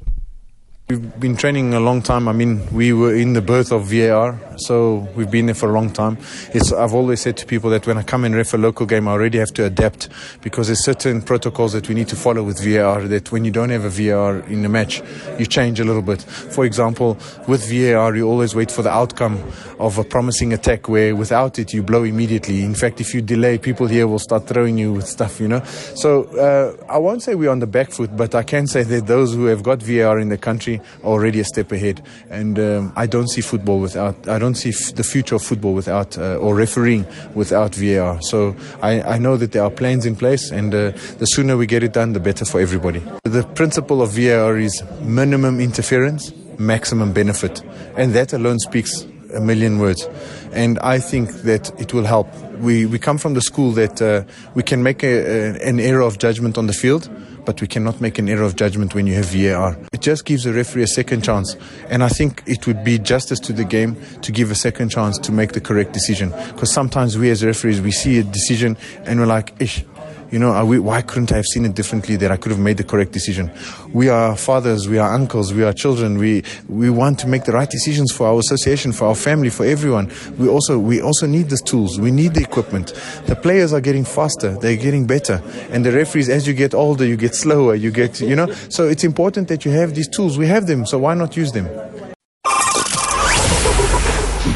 We've 0.91 1.19
been 1.21 1.37
training 1.37 1.73
a 1.73 1.79
long 1.79 2.01
time. 2.01 2.27
I 2.27 2.33
mean, 2.33 2.67
we 2.73 2.91
were 2.91 3.15
in 3.15 3.31
the 3.31 3.41
birth 3.41 3.71
of 3.71 3.85
VAR, 3.85 4.37
so 4.57 5.07
we've 5.15 5.31
been 5.31 5.45
there 5.45 5.55
for 5.55 5.69
a 5.69 5.71
long 5.71 5.89
time. 5.89 6.17
It's, 6.53 6.73
I've 6.73 6.93
always 6.93 7.21
said 7.21 7.37
to 7.37 7.45
people 7.45 7.69
that 7.69 7.87
when 7.87 7.97
I 7.97 8.03
come 8.03 8.25
and 8.25 8.35
ref 8.35 8.53
a 8.53 8.57
local 8.57 8.85
game, 8.85 9.07
I 9.07 9.11
already 9.11 9.37
have 9.37 9.53
to 9.53 9.63
adapt 9.63 10.09
because 10.41 10.67
there's 10.67 10.83
certain 10.83 11.21
protocols 11.21 11.71
that 11.71 11.87
we 11.87 11.95
need 11.95 12.09
to 12.09 12.17
follow 12.17 12.43
with 12.43 12.59
VAR 12.61 13.07
that 13.07 13.31
when 13.31 13.45
you 13.45 13.51
don't 13.51 13.69
have 13.69 13.85
a 13.85 13.89
VAR 13.89 14.39
in 14.49 14.65
a 14.65 14.67
match, 14.67 15.01
you 15.39 15.45
change 15.45 15.79
a 15.79 15.85
little 15.85 16.01
bit. 16.01 16.23
For 16.23 16.65
example, 16.65 17.17
with 17.47 17.69
VAR, 17.69 18.13
you 18.13 18.27
always 18.27 18.53
wait 18.53 18.69
for 18.69 18.81
the 18.81 18.91
outcome 18.91 19.41
of 19.79 19.97
a 19.97 20.03
promising 20.03 20.51
attack 20.51 20.89
where 20.89 21.15
without 21.15 21.57
it, 21.57 21.73
you 21.73 21.83
blow 21.83 22.03
immediately. 22.03 22.63
In 22.63 22.75
fact, 22.75 22.99
if 22.99 23.13
you 23.13 23.21
delay, 23.21 23.57
people 23.57 23.87
here 23.87 24.07
will 24.07 24.19
start 24.19 24.45
throwing 24.45 24.77
you 24.77 24.91
with 24.91 25.07
stuff, 25.07 25.39
you 25.39 25.47
know. 25.47 25.63
So 25.63 26.23
uh, 26.37 26.75
I 26.91 26.97
won't 26.97 27.23
say 27.23 27.35
we're 27.35 27.49
on 27.49 27.59
the 27.59 27.67
back 27.67 27.91
foot, 27.91 28.17
but 28.17 28.35
I 28.35 28.43
can 28.43 28.67
say 28.67 28.83
that 28.83 29.07
those 29.07 29.33
who 29.33 29.45
have 29.45 29.63
got 29.63 29.81
VAR 29.81 30.19
in 30.19 30.27
the 30.27 30.37
country 30.37 30.80
already 31.03 31.39
a 31.39 31.43
step 31.43 31.71
ahead. 31.71 32.01
And 32.29 32.59
um, 32.59 32.93
I 32.95 33.07
don't 33.07 33.27
see 33.27 33.41
football 33.41 33.79
without, 33.79 34.27
I 34.27 34.39
don't 34.39 34.55
see 34.55 34.69
f- 34.69 34.95
the 34.95 35.03
future 35.03 35.35
of 35.35 35.43
football 35.43 35.73
without, 35.73 36.17
uh, 36.17 36.37
or 36.37 36.55
refereeing 36.55 37.05
without 37.35 37.75
VAR. 37.75 38.21
So 38.21 38.55
I, 38.81 39.01
I 39.01 39.17
know 39.17 39.37
that 39.37 39.51
there 39.51 39.63
are 39.63 39.71
plans 39.71 40.05
in 40.05 40.15
place, 40.15 40.51
and 40.51 40.73
uh, 40.73 40.91
the 41.17 41.25
sooner 41.25 41.57
we 41.57 41.65
get 41.65 41.83
it 41.83 41.93
done, 41.93 42.13
the 42.13 42.19
better 42.19 42.45
for 42.45 42.59
everybody. 42.61 43.01
The 43.23 43.43
principle 43.55 44.01
of 44.01 44.11
VAR 44.11 44.57
is 44.57 44.83
minimum 45.01 45.59
interference, 45.59 46.31
maximum 46.57 47.13
benefit. 47.13 47.61
And 47.97 48.13
that 48.13 48.33
alone 48.33 48.59
speaks 48.59 49.05
a 49.33 49.39
million 49.39 49.79
words. 49.79 50.07
And 50.51 50.77
I 50.79 50.99
think 50.99 51.29
that 51.43 51.71
it 51.79 51.93
will 51.93 52.03
help. 52.05 52.27
We, 52.59 52.85
we 52.85 52.99
come 52.99 53.17
from 53.17 53.33
the 53.33 53.41
school 53.41 53.71
that 53.71 54.01
uh, 54.01 54.23
we 54.53 54.63
can 54.63 54.83
make 54.83 55.03
a, 55.03 55.07
a, 55.07 55.67
an 55.67 55.79
error 55.79 56.01
of 56.01 56.19
judgment 56.19 56.57
on 56.57 56.67
the 56.67 56.73
field 56.73 57.09
but 57.45 57.61
we 57.61 57.67
cannot 57.67 58.01
make 58.01 58.19
an 58.19 58.29
error 58.29 58.43
of 58.43 58.55
judgment 58.55 58.93
when 58.95 59.07
you 59.07 59.13
have 59.15 59.25
VAR. 59.25 59.77
It 59.93 60.01
just 60.01 60.25
gives 60.25 60.43
the 60.43 60.53
referee 60.53 60.83
a 60.83 60.87
second 60.87 61.23
chance. 61.23 61.55
And 61.89 62.03
I 62.03 62.09
think 62.09 62.43
it 62.45 62.67
would 62.67 62.83
be 62.83 62.99
justice 62.99 63.39
to 63.41 63.53
the 63.53 63.65
game 63.65 63.95
to 64.21 64.31
give 64.31 64.51
a 64.51 64.55
second 64.55 64.89
chance 64.89 65.17
to 65.19 65.31
make 65.31 65.53
the 65.53 65.61
correct 65.61 65.93
decision. 65.93 66.31
Because 66.53 66.71
sometimes 66.71 67.17
we 67.17 67.29
as 67.29 67.43
referees, 67.43 67.81
we 67.81 67.91
see 67.91 68.19
a 68.19 68.23
decision 68.23 68.77
and 69.05 69.19
we're 69.19 69.25
like, 69.25 69.53
ish, 69.59 69.83
you 70.31 70.39
know, 70.39 70.65
we, 70.65 70.79
why 70.79 71.01
couldn't 71.01 71.31
I 71.31 71.35
have 71.35 71.45
seen 71.45 71.65
it 71.65 71.75
differently 71.75 72.15
that 72.15 72.31
I 72.31 72.37
could 72.37 72.51
have 72.51 72.59
made 72.59 72.77
the 72.77 72.83
correct 72.83 73.11
decision? 73.11 73.51
We 73.93 74.09
are 74.09 74.35
fathers, 74.37 74.87
we 74.87 74.97
are 74.97 75.13
uncles, 75.13 75.53
we 75.53 75.63
are 75.63 75.73
children. 75.73 76.17
We, 76.17 76.43
we 76.69 76.89
want 76.89 77.19
to 77.19 77.27
make 77.27 77.43
the 77.43 77.51
right 77.51 77.69
decisions 77.69 78.11
for 78.11 78.27
our 78.27 78.39
association, 78.39 78.93
for 78.93 79.07
our 79.07 79.15
family, 79.15 79.49
for 79.49 79.65
everyone. 79.65 80.11
We 80.37 80.47
also, 80.47 80.79
we 80.79 81.01
also 81.01 81.27
need 81.27 81.49
the 81.49 81.57
tools. 81.57 81.99
We 81.99 82.11
need 82.11 82.33
the 82.33 82.41
equipment. 82.41 82.93
The 83.25 83.35
players 83.35 83.73
are 83.73 83.81
getting 83.81 84.05
faster. 84.05 84.57
They're 84.57 84.77
getting 84.77 85.05
better. 85.05 85.41
And 85.69 85.85
the 85.85 85.91
referees, 85.91 86.29
as 86.29 86.47
you 86.47 86.53
get 86.53 86.73
older, 86.73 87.05
you 87.05 87.17
get 87.17 87.35
slower. 87.35 87.75
You 87.75 87.91
get, 87.91 88.21
you 88.21 88.35
know, 88.35 88.51
so 88.69 88.87
it's 88.87 89.03
important 89.03 89.49
that 89.49 89.65
you 89.65 89.71
have 89.71 89.95
these 89.95 90.07
tools. 90.07 90.37
We 90.37 90.47
have 90.47 90.65
them. 90.65 90.85
So 90.85 90.97
why 90.99 91.13
not 91.13 91.35
use 91.35 91.51
them? 91.51 91.67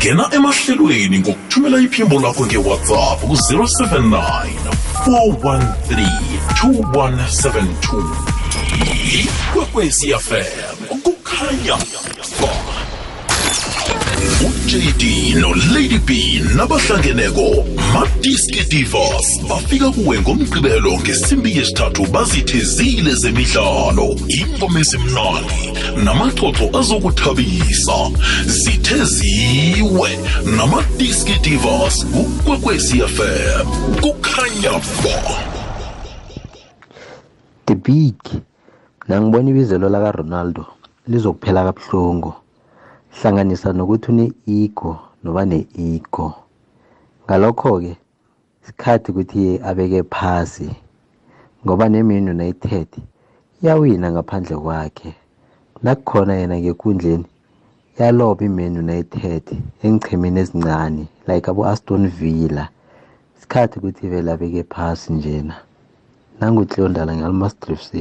ngena 0.05 0.29
emahlelweni 0.31 1.19
ngokuthumela 1.19 1.79
iphimbo 1.79 2.19
lakho 2.19 2.45
ngewhatsapp 2.45 3.19
ku-079 3.19 4.84
413 5.05 6.09
2172 6.61 8.03
ikwekwecfm 9.21 10.77
kukhanya. 11.03 11.77
ba 12.41 12.49
ujd 14.75 15.03
nolady 15.41 15.99
b 16.07 16.41
nabahlangeneko 16.55 17.65
madiski 17.93 18.63
divas. 18.69 19.39
Bafika 19.49 19.91
kuwe 19.91 20.19
ngomgqibelo 20.19 20.99
ngesimbi 20.99 21.57
yesithathu 21.57 22.05
bazithezile 22.11 23.13
zemidlalo 23.15 24.07
ingoma 24.27 24.79
ezimnandi 24.79 25.63
namaxoxo 26.03 26.65
azokuthabisa. 26.79 27.97
Zitheziwe 28.45 30.09
namadiski 30.57 31.39
divas 31.39 32.05
kukwekwecfm 32.13 33.65
kukhanya 34.01 34.71
ba. 35.03 35.17
The 37.65 37.75
big 37.75 38.19
nangibona 39.07 39.49
ibizelo 39.49 39.89
laka 39.89 40.11
Ronaldo 40.11 40.65
lizokuphela 41.07 41.63
kabuhlungu. 41.63 42.44
Hlanganisa 43.17 43.69
nokuthi 43.73 44.07
une-ego 44.11 44.91
noba 45.23 45.45
ne-ego. 45.45 46.27
Ngalokho-ke 47.25 47.93
isikhathi 48.61 49.11
ukuthi 49.11 49.59
abeke 49.69 50.03
phasi 50.13 50.69
ngoba 51.63 51.85
neman 51.89 52.29
united 52.29 52.87
iyawina 53.61 54.07
ngaphandle 54.11 54.55
kwakhe. 54.63 55.11
Nakukhona 55.83 56.33
yena 56.39 56.55
ngekundleni 56.59 57.25
yaloba 57.99 58.45
iman 58.45 58.77
united 58.85 59.43
engichemeni 59.85 60.39
ezincane 60.43 61.03
like 61.27 61.47
abo-aston 61.51 62.03
villa. 62.19 62.65
Isikhathi 63.37 63.79
ukuthi 63.79 64.07
vele 64.11 64.31
abeke 64.31 64.63
phasi 64.73 65.13
njena. 65.13 65.55
Nangutlondala 66.39 67.15
ngalmastrif 67.15 67.81
c. 67.89 67.91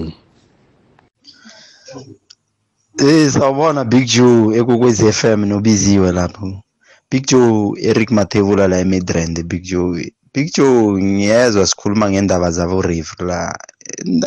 Eh 2.98 3.30
sawubona 3.30 3.84
Big 3.84 4.06
Joe 4.06 4.56
ekukwezi 4.58 5.12
FM 5.12 5.44
nobiziwe 5.44 6.12
lapho. 6.12 6.62
Big 7.10 7.26
Joe 7.26 7.72
Eric 7.82 8.10
Mathebula 8.10 8.68
la 8.68 8.78
eMidrand 8.78 9.42
Big 9.42 9.62
Joe. 9.62 10.12
Big 10.34 10.54
Joe 10.54 11.02
ngiyezwa 11.02 11.66
sikhuluma 11.66 12.10
ngendaba 12.10 12.50
zabo 12.50 12.82
ref 12.82 13.20
la. 13.20 13.58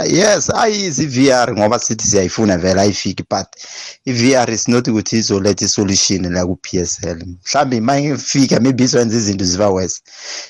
Yes, 0.06 0.50
ayizi 0.50 1.06
VR 1.06 1.54
ngoba 1.58 1.80
sithi 1.80 2.08
siyayifuna 2.08 2.58
vele 2.58 2.82
ayifiki 2.82 3.24
but 3.30 3.48
i-VR 4.06 4.52
is 4.52 4.68
not 4.68 4.88
ukuthi 4.88 5.18
izoletha 5.18 5.66
isolution 5.66 6.34
la 6.34 6.46
ku-PSL. 6.46 7.24
Mhlambe 7.26 7.82
mayifika 7.82 8.60
maybe 8.60 8.84
izokwenza 8.84 9.18
izinto 9.18 9.46
ziba 9.46 9.70
worse. 9.70 10.02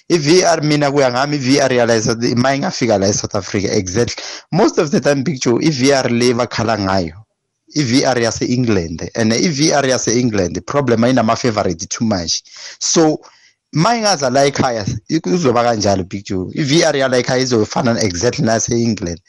I-VR 0.09 0.63
mina 0.63 0.91
kuya 0.91 1.11
ngami 1.11 1.35
i-VR 1.37 1.73
yala 1.73 2.01
mayingafika 2.35 2.97
la 2.97 3.07
eSouth 3.07 3.35
Africa 3.35 3.69
exactly. 3.71 4.23
Most 4.51 4.79
of 4.79 4.89
the 4.89 4.99
time 4.99 5.23
Big 5.23 5.39
Joe 5.41 5.59
i-VR 5.61 6.11
le 6.11 6.33
bakhala 6.33 6.79
ngayo 6.79 7.26
i-VR 7.75 8.17
yase-England 8.21 9.09
and 9.15 9.33
i-VR 9.33 9.85
yase-England 9.87 10.65
problem 10.65 11.03
ayinama-favorite 11.03 11.87
too 11.89 12.05
much. 12.05 12.43
So 12.79 13.21
mayingaza 13.77 14.29
la 14.29 14.45
ekhaya 14.45 14.85
kuzoba 15.21 15.63
kanjalo 15.63 16.03
big 16.03 16.25
joe? 16.25 16.49
i-VR 16.53 16.95
yala 16.97 17.17
ekhaya 17.17 17.41
izofana 17.41 18.01
exactly 18.01 18.45
nase-England. 18.45 19.19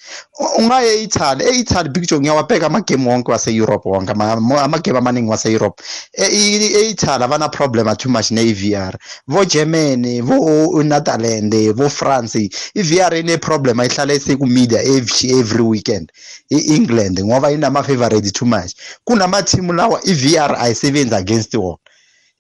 Ungaye 0.58 1.02
e-Italy 1.02 1.44
e-Italy 1.44 1.88
big 1.88 2.06
joe 2.08 2.20
ngiyawabheka 2.20 2.66
amagame 2.66 3.08
wonke 3.10 3.32
wase-Europe 3.32 3.88
wonke 3.88 4.12
amagame 4.12 4.98
amaningi 4.98 5.30
wase-Europe. 5.30 5.82
e-Italy 6.16 7.24
abana 7.24 7.48
problem 7.48 7.94
too 7.96 8.08
much 8.08 8.30
ne-VR 8.30 8.96
vo-Germany 9.26 10.22
vo-Netherland 10.22 11.54
vo-France 11.74 12.48
i-VR 12.74 13.14
ine-problem 13.16 13.80
ayihlala 13.80 14.12
esekumedia 14.14 14.82
every 14.82 15.62
weekend 15.62 16.10
i-England 16.50 17.20
ngoba 17.20 17.52
inama-favorite 17.52 18.30
too 18.30 18.46
much. 18.46 18.72
Kunama-team 19.04 19.76
lawa 19.76 20.00
i-VR 20.04 20.56
ayisebenzi 20.58 21.14
against 21.14 21.54
wona. 21.54 21.78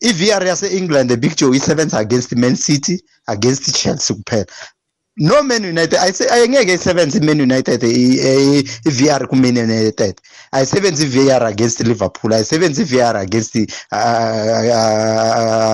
i-VR 0.00 0.46
yase-England 0.46 1.16
Big 1.16 1.36
Joe 1.36 1.56
isebenza 1.56 1.98
against 1.98 2.32
Man 2.36 2.56
City 2.56 3.04
against 3.26 3.72
Chelsea 3.76 4.16
kuphela. 4.16 4.46
No 5.20 5.42
Man 5.42 5.64
United 5.64 5.98
ayengeke 6.30 6.72
isebenze 6.74 7.18
i-Man 7.18 7.40
United 7.40 7.82
i-VR 7.82 9.26
ku-Man 9.28 9.56
United. 9.58 10.20
Ayisebenzi 10.52 11.04
i-VR 11.04 11.46
against 11.46 11.80
Liverpool 11.80 12.32
ayisebenzi 12.32 12.82
i-VR 12.82 13.16
against 13.16 13.56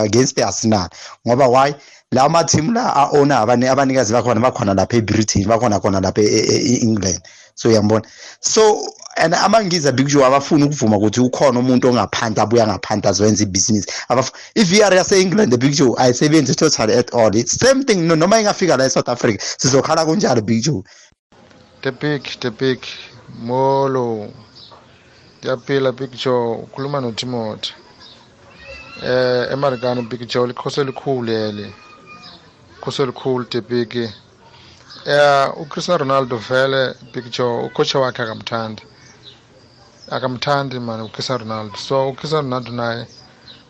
against 0.04 0.38
Arsenal. 0.40 0.88
Ngoba 1.26 1.48
why? 1.48 1.74
La 2.12 2.28
ma 2.28 2.44
team 2.44 2.74
la 2.74 2.94
a-owner 2.94 3.36
abanikazi 3.36 4.12
bakhona 4.12 4.40
bakhona 4.40 4.74
lapha 4.74 4.96
e-Britain 4.96 5.44
bakhona 5.46 5.80
khona 5.80 6.00
lapha 6.00 6.22
e-England. 6.22 7.20
So 7.54 7.68
uyambona? 7.68 8.06
So 8.40 8.88
and 9.16 9.34
amangiza 9.34 9.92
big 9.92 10.06
joe 10.06 10.24
abafuni 10.24 10.64
ukuvuma 10.64 10.96
ukuthi 10.96 11.20
ukhona 11.20 11.60
umuntu 11.60 11.88
ongaphansi 11.88 12.40
abuya 12.40 12.66
ngaphansi 12.66 13.08
azoyenza 13.08 13.42
ibhizinisi 13.42 13.88
i-vr 14.54 14.94
yase-england 14.94 15.56
big 15.56 15.72
joe 15.72 15.94
ayisebenzi 15.98 16.54
total 16.54 16.90
at 16.90 17.14
all. 17.14 17.34
It's 17.36 17.58
same 17.58 17.84
thing 17.84 18.06
no, 18.06 18.16
noma 18.16 18.40
ingafika 18.40 18.76
la 18.76 18.84
e-south 18.84 19.08
africa 19.08 19.40
sizokhala 19.58 20.06
kunjalo 20.06 20.40
big 20.40 20.62
joe 20.62 20.82
the 21.82 21.92
big 21.92 22.22
the 22.40 22.50
big 22.50 22.78
molo. 23.38 24.30
Ndiyaphila 25.38 25.92
big 25.92 26.10
joe 26.10 26.54
ukhuluma 26.54 27.00
notimothy. 27.00 27.72
Eh 29.02 29.52
emarikani 29.52 30.02
big 30.02 30.28
joe 30.28 30.46
likhoso 30.46 30.80
elikhulu 30.80 31.22
leli 31.22 31.74
khoso 32.80 33.02
elikhulu 33.02 33.44
the 33.44 33.60
big. 33.60 34.10
Ya 35.06 35.52
uCristiano 35.56 35.98
Ronaldo 35.98 36.36
vele 36.36 36.94
Big 37.12 37.30
Joe 37.30 37.66
ucoach 37.66 37.94
wakhe 37.94 38.22
akamthandi. 38.22 38.82
Akamthandi 40.10 40.78
mani 40.80 41.02
uCristiano 41.02 41.44
Ronaldo. 41.44 41.76
So 41.76 42.08
uCristiano 42.08 42.42
Ronaldo 42.42 42.72
naye 42.72 43.06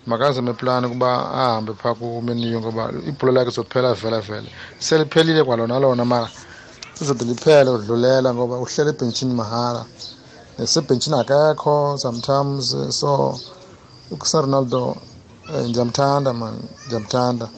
makazame 0.06 0.52
plan 0.52 0.84
ukuba 0.84 1.30
ahambe 1.32 1.72
phaa 1.74 1.94
kumenu 1.94 2.60
ngoba 2.60 2.92
ibhola 3.08 3.32
lakhe 3.32 3.50
zophela 3.50 3.94
vele 3.94 4.20
vele. 4.20 4.48
Seliphelile 4.78 5.44
kwalona 5.44 5.78
lona 5.78 6.04
mara 6.04 6.28
lizode 7.00 7.24
liphele 7.24 7.70
udlulela 7.70 8.34
ngoba 8.34 8.58
uhlele 8.58 8.90
ebhentshini 8.90 9.34
mahala. 9.34 9.84
Nesebhentshini 10.58 11.16
akekho 11.20 11.98
sometimes 11.98 12.76
so 12.90 13.40
uCristiano 14.10 14.46
Ronaldo 14.46 14.96
eh, 15.54 15.68
ndiyamthanda 15.68 16.32
man 16.32 16.54
ndiyamthanda 16.86 17.48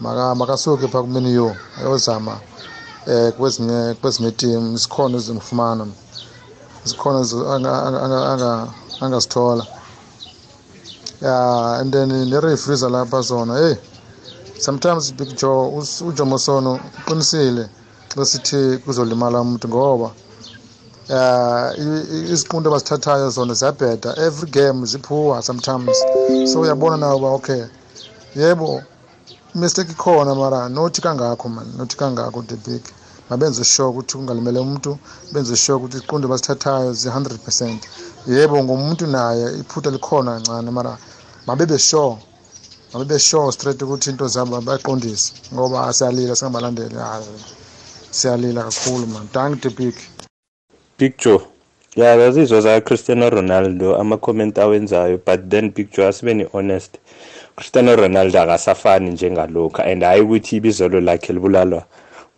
makasuke 0.00 0.88
phaa 0.88 1.02
kumenu. 1.02 1.56
Ayozama 1.78 2.40
eh 3.06 3.32
kwezinye 3.32 3.94
kwezinye 3.94 4.30
team 4.30 4.78
sikhona 4.78 5.16
izimfumana 5.18 5.86
sikhona 6.84 7.18
angasithola. 9.00 9.66
Ya 11.20 11.78
and 11.80 11.92
then 11.92 12.08
ne-referees 12.08 12.82
lapha 12.82 13.22
zona 13.22 13.54
hey 13.58 13.76
sometimes 14.58 15.12
big 15.12 15.36
joe 15.36 15.70
ujomo 16.00 16.38
sono 16.38 16.80
uqinisile 17.06 17.68
xa 18.08 18.24
sithi 18.24 18.78
kuzolimala 18.84 19.40
umuntu 19.40 19.68
ngoba 19.68 20.10
ya 21.08 21.74
iziqundo 22.32 22.70
abazithathayo 22.70 23.30
zona 23.30 23.54
ziyabheda. 23.54 24.16
Every 24.16 24.50
game 24.50 24.86
ziphuwa 24.86 25.42
sometimes. 25.42 25.96
So 26.52 26.60
uyabona 26.60 26.96
nawe 26.96 27.14
uba 27.14 27.28
okay 27.28 27.64
yebo 28.36 28.82
mistake 29.54 29.92
ikhona 29.92 30.34
mara 30.34 30.68
nothi 30.68 31.00
kangakho 31.00 31.48
man 31.48 31.66
nothi 31.76 31.96
kangakho 31.96 32.42
the 32.42 32.56
big. 32.56 32.82
Mabenze 33.30 33.64
sure 33.64 33.88
ukuthi 33.88 34.16
kungalimele 34.16 34.58
umuntu 34.60 34.98
benze 35.32 35.56
sure 35.56 35.76
ukuthi 35.76 35.96
iziqundo 35.96 36.28
bazithathayo 36.28 36.92
zi-100 36.92 37.38
percent. 37.38 37.88
Yebo 38.26 38.64
ngomuntu 38.64 39.06
naye 39.06 39.58
iphutha 39.60 39.90
likhona 39.90 40.32
kancane 40.32 40.70
mara 40.70 40.98
mabebe 41.46 41.78
sure 41.78 42.16
mabebe 42.92 43.18
sure 43.18 43.52
straight 43.52 43.82
ukuthi 43.82 44.10
into 44.10 44.28
zabo 44.28 44.60
baqondise 44.60 45.32
ngoba 45.54 45.92
siyalila 45.92 46.36
singabalandeli. 46.36 46.96
Siyalila 48.10 48.62
kakhulu 48.64 49.06
man. 49.06 49.28
Thank 49.32 49.62
the 49.62 49.70
big. 49.70 49.94
Big 50.98 51.18
joe. 51.18 51.40
Ya 51.96 52.16
ngazizwa 52.16 52.60
za-cristiano 52.60 53.30
ronaldo 53.30 53.96
ama-comment 53.96 54.58
awenzayo 54.58 55.20
but 55.26 55.50
then 55.50 55.70
big 55.70 55.90
joe 55.92 56.06
asibe 56.06 56.34
ni-honest. 56.34 56.98
Cristiano 57.56 57.96
ronaldo 57.96 58.40
akasafani 58.40 59.10
njengalokhu 59.10 59.82
and 59.82 60.02
hhayi 60.02 60.20
ukuthi 60.20 60.56
ibizelo 60.56 61.00
lakhe 61.00 61.32
libulalwa. 61.32 61.84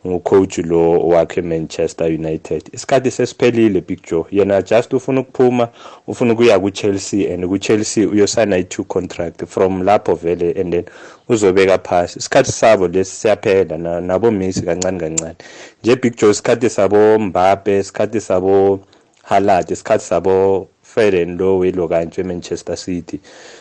Ngucoach 0.06 0.58
lo 0.58 0.98
wakhe 1.08 1.42
Manchester 1.42 2.06
United. 2.06 2.62
Isikhathi 2.72 3.10
sesiphelile 3.10 3.80
Big 3.80 4.02
Joe. 4.10 4.24
Yena 4.30 4.62
just 4.62 4.92
ufuna 4.92 5.20
ukuphuma 5.20 5.68
ufuna 6.06 6.32
ukuya 6.32 6.58
ku-Chelsea 6.60 7.34
and 7.34 7.46
ku-Chelsea 7.46 8.06
uyosayina 8.06 8.56
i-two 8.56 8.84
contract 8.84 9.44
from 9.46 9.82
lapho 9.82 10.14
vele 10.14 10.52
and 10.60 10.72
then 10.72 10.84
uzobeka 11.28 11.78
phasi. 11.78 12.18
Isikhathi 12.18 12.52
sabo 12.52 12.88
lesi 12.88 13.16
siyaphela 13.16 14.00
nabo 14.00 14.30
Messi 14.30 14.62
kancane 14.62 14.98
kancane. 15.00 15.36
Nje 15.82 15.96
Big 15.96 16.16
Joe 16.16 16.30
isikhathi 16.30 16.70
sabo 16.70 17.18
Mbappe 17.18 17.78
isikhathi 17.78 18.20
sabo 18.20 18.80
Haaland 19.22 19.70
isikhathi 19.70 20.04
sabo 20.04 20.68
Fred 20.94 21.40
lo 21.40 21.58
welo 21.58 21.88
kanje 21.88 22.20
eManchester 22.20 22.76
City. 22.76 23.18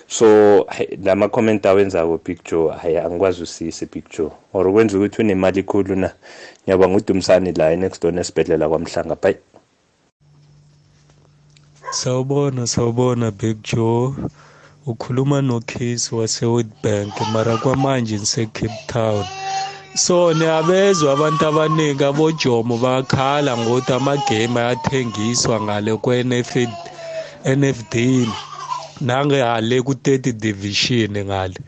So 0.07 0.67
lama 1.03 1.29
comment 1.29 1.65
awenzako 1.65 2.19
Big 2.23 2.43
Joe 2.43 2.69
hayi 2.69 2.97
angikwazi 2.97 3.43
usise 3.43 3.85
Big 3.91 4.03
Joe. 4.09 4.31
Or 4.53 4.71
kwenza 4.71 4.97
ukuthi 4.97 5.21
unemali 5.21 5.59
ikhulu 5.59 5.95
na? 5.95 6.11
Ngiyabonga 6.63 6.97
uDumsani 6.97 7.51
la 7.51 7.75
next 7.75 8.01
door 8.01 8.13
nesibedlela 8.13 8.69
kwamhlanga. 8.69 9.15
Bye. 9.15 9.37
Sawubona 11.91 12.67
sawubona 12.67 13.31
Big 13.31 13.57
Joe. 13.63 14.13
Ukhuluma 14.85 15.41
noCase 15.41 16.15
waseWitbank 16.15 17.13
mara 17.33 17.57
kwamanje 17.57 18.15
ngiseCape 18.17 18.79
Town. 18.87 19.25
So 19.95 20.33
niyabezwa 20.33 21.13
abantu 21.13 21.47
abaningi 21.47 22.03
abojomo 22.03 22.77
bakhala 22.77 23.57
ngokuthi 23.57 23.93
amagame 23.93 24.59
ayathengiswa 24.59 25.61
ngale 25.61 25.95
kwe-NFL 25.95 26.92
NFD 27.45 28.27
nangale 29.01 29.82
ku-30 29.84 30.32
division 30.32 31.12
ngale. 31.27 31.60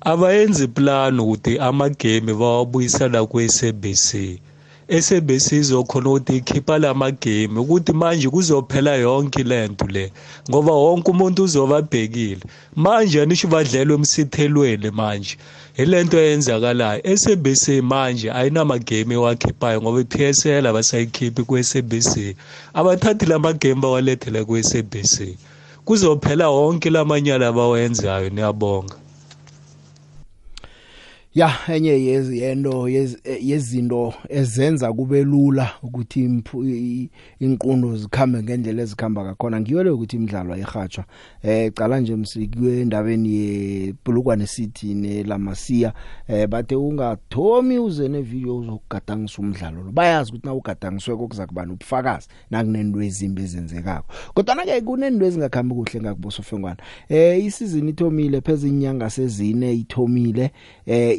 Abayenzi 0.00 0.68
plan 0.68 1.20
ukuthi 1.20 1.58
amagame 1.58 2.32
bawabuyisela 2.34 3.26
kwe-SABC 3.26 4.08
SABC 4.88 5.52
izokhona 5.52 6.08
ukuthi 6.10 6.36
ikhipha 6.36 6.78
lamagame 6.78 7.60
ukuthi 7.60 7.92
manje 7.92 8.28
kuzophela 8.28 8.96
yonke 8.96 9.42
lento 9.42 9.86
le 9.86 10.12
ngoba 10.48 10.72
wonke 10.72 11.10
umuntu 11.10 11.42
uzoba 11.44 11.76
abhekile 11.76 12.40
manje 12.76 13.22
anisho 13.22 13.48
badlelwe 13.48 13.94
emsithelweni 13.94 14.90
manje. 14.90 15.36
Ilento 15.76 16.16
eyenzakalayo 16.18 17.00
SABC 17.16 17.64
manje 17.82 18.32
ayinamagame 18.32 19.14
ewakhiphayo 19.14 19.82
ngoba 19.82 20.00
i-PSL 20.00 20.64
abasayikhiphi 20.66 21.42
kwe-SABC 21.48 22.12
abathathi 22.78 23.26
lamagame 23.26 23.80
bawalethele 23.82 24.40
kwe-SABC 24.48 25.14
kuzophela 25.84 26.48
wonke 26.48 26.88
lamanyala 26.90 27.44
abawenzayo 27.48 28.28
niyabonga. 28.30 28.96
Ya 31.34 31.52
enye 31.68 32.04
yezento 32.04 32.88
yezinto 33.40 34.14
ezenza 34.28 34.92
kube 34.92 35.24
lula 35.24 35.70
ukuthi 35.82 36.42
inqundo 37.40 37.96
zikhambe 37.96 38.42
ngendlela 38.42 38.82
ezikhamba 38.82 39.24
ngakhona. 39.24 39.60
Ngiyole 39.60 39.90
ukuthi 39.90 40.16
imidlalo 40.16 40.54
ayirhatshwa 40.54 41.04
eh 41.42 41.72
cala 41.72 42.00
nje 42.00 42.16
msikiwe 42.16 42.80
endabeni 42.80 43.34
yebulukwane 43.34 44.46
city 44.46 44.94
nelamasiya 44.94 45.92
eh 46.28 46.48
bathe 46.48 46.76
ungathomi 46.76 47.78
uze 47.78 48.08
ne 48.08 48.22
video 48.22 48.56
uzokugadangisa 48.56 49.42
umdlalo 49.42 49.82
lo. 49.82 49.92
Bayazi 49.92 50.30
ukuthi 50.30 50.46
na 50.46 50.54
ugadangiswe 50.54 51.16
kokuza 51.16 51.46
kubana 51.46 51.72
ubufakazi 51.72 52.28
nakunento 52.50 53.02
ezimbi 53.02 53.42
ezenzekako. 53.42 54.12
Kodwa 54.34 54.54
na 54.54 54.64
ke 54.64 54.80
kunento 54.80 55.26
ezingakhambi 55.26 55.74
kuhle 55.74 56.00
ngakubosofengwana 56.00 56.76
eh 57.08 57.44
isizini 57.44 57.90
ithomile 57.90 58.40
pheze 58.40 58.68
inyanga 58.68 59.10
sezine 59.10 59.74
ithomile. 59.74 60.50
Eh 60.86 61.17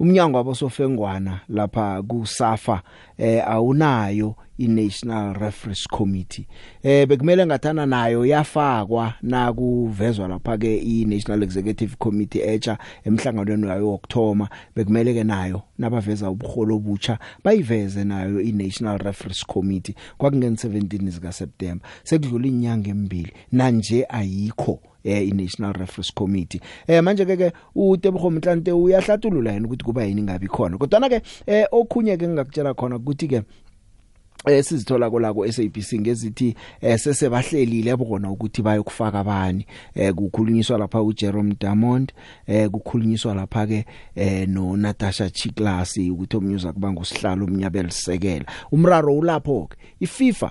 umnyango 0.00 0.36
wabosofengwana 0.36 1.40
lapha 1.48 2.02
kusafa 2.02 2.82
eh 3.18 3.42
awunayo 3.48 4.34
iNational 4.58 5.34
Referees 5.34 5.86
Committee. 5.88 6.46
Eh 6.82 7.08
bekumele 7.08 7.46
ngathana 7.46 7.86
nayo 7.86 8.26
yafakwa 8.26 9.14
na 9.22 9.52
kuvezwa 9.52 10.28
lapha 10.28 10.58
ke 10.58 10.76
iNational 10.76 11.42
Executive 11.42 11.96
Committee 11.98 12.40
echa 12.40 12.78
emhlanganweni 13.04 13.66
wayo 13.66 13.88
wokthoma 13.88 14.48
bekumele 14.76 15.14
ke 15.14 15.24
nayo 15.24 15.62
nabaveza 15.78 16.30
ubuholo 16.30 16.76
obutsha 16.76 17.18
bayiveze 17.44 18.04
nayo 18.04 18.40
iNational 18.40 18.98
Referees 18.98 19.46
Committee. 19.46 19.94
Kwakungeni 20.18 20.56
17 20.56 21.10
zika 21.10 21.32
September 21.32 21.88
sekudlula 22.04 22.46
inyanga 22.46 22.90
emibili 22.90 23.32
nanje 23.52 24.06
ayikho 24.08 24.80
eh 25.04 25.28
iNational 25.28 25.72
Referees 25.72 26.14
Committee. 26.14 26.60
Eh 26.86 27.02
manje 27.02 27.24
ke 27.24 27.36
ke 27.36 27.52
uTebogo 27.74 28.30
Mhlante 28.30 28.72
uyahlathulula 28.72 29.52
yena 29.52 29.66
ukuthi 29.66 29.84
kuba 29.84 30.04
yini 30.04 30.22
ngabi 30.22 30.48
khona. 30.48 30.78
Kodwa 30.78 31.00
na 31.00 31.08
ke 31.08 31.22
eh 31.46 31.66
okhunye 31.72 32.16
ke 32.16 32.28
ngingakutshela 32.28 32.74
khona 32.74 32.96
ukuthi 32.96 33.28
ke 33.28 33.42
esizithola 34.46 35.10
kola 35.10 35.34
ku 35.34 35.52
SABC 35.52 36.00
ngezithi 36.00 36.54
eh, 36.80 36.98
sesebahlelile 36.98 37.96
bona 37.96 38.30
ukuthi 38.30 38.62
bayokufaka 38.62 39.20
abani 39.20 39.66
eh, 39.94 40.14
kukhulunyiswa 40.14 40.78
lapha 40.78 41.02
uJerome 41.02 41.56
Damond 41.60 42.12
eh, 42.46 42.70
kukhulunyiswa 42.70 43.34
lapha 43.34 43.66
ke 43.66 43.84
no 44.46 44.76
Natasha 44.76 45.30
Chiklas 45.30 45.96
ukuthi 45.96 46.36
omnyuza 46.36 46.72
kuba 46.72 46.92
ngusihlalo 46.92 47.44
umnyabeli 47.44 47.90
sekela. 47.90 48.44
Umraro 48.72 49.16
ulapho 49.16 49.66
ke 49.66 49.76
iFIFA 50.00 50.50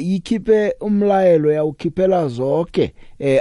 ikhiphe 0.00 0.74
umlayelo 0.80 1.52
yawukhiphela 1.52 2.28
zonke 2.28 2.94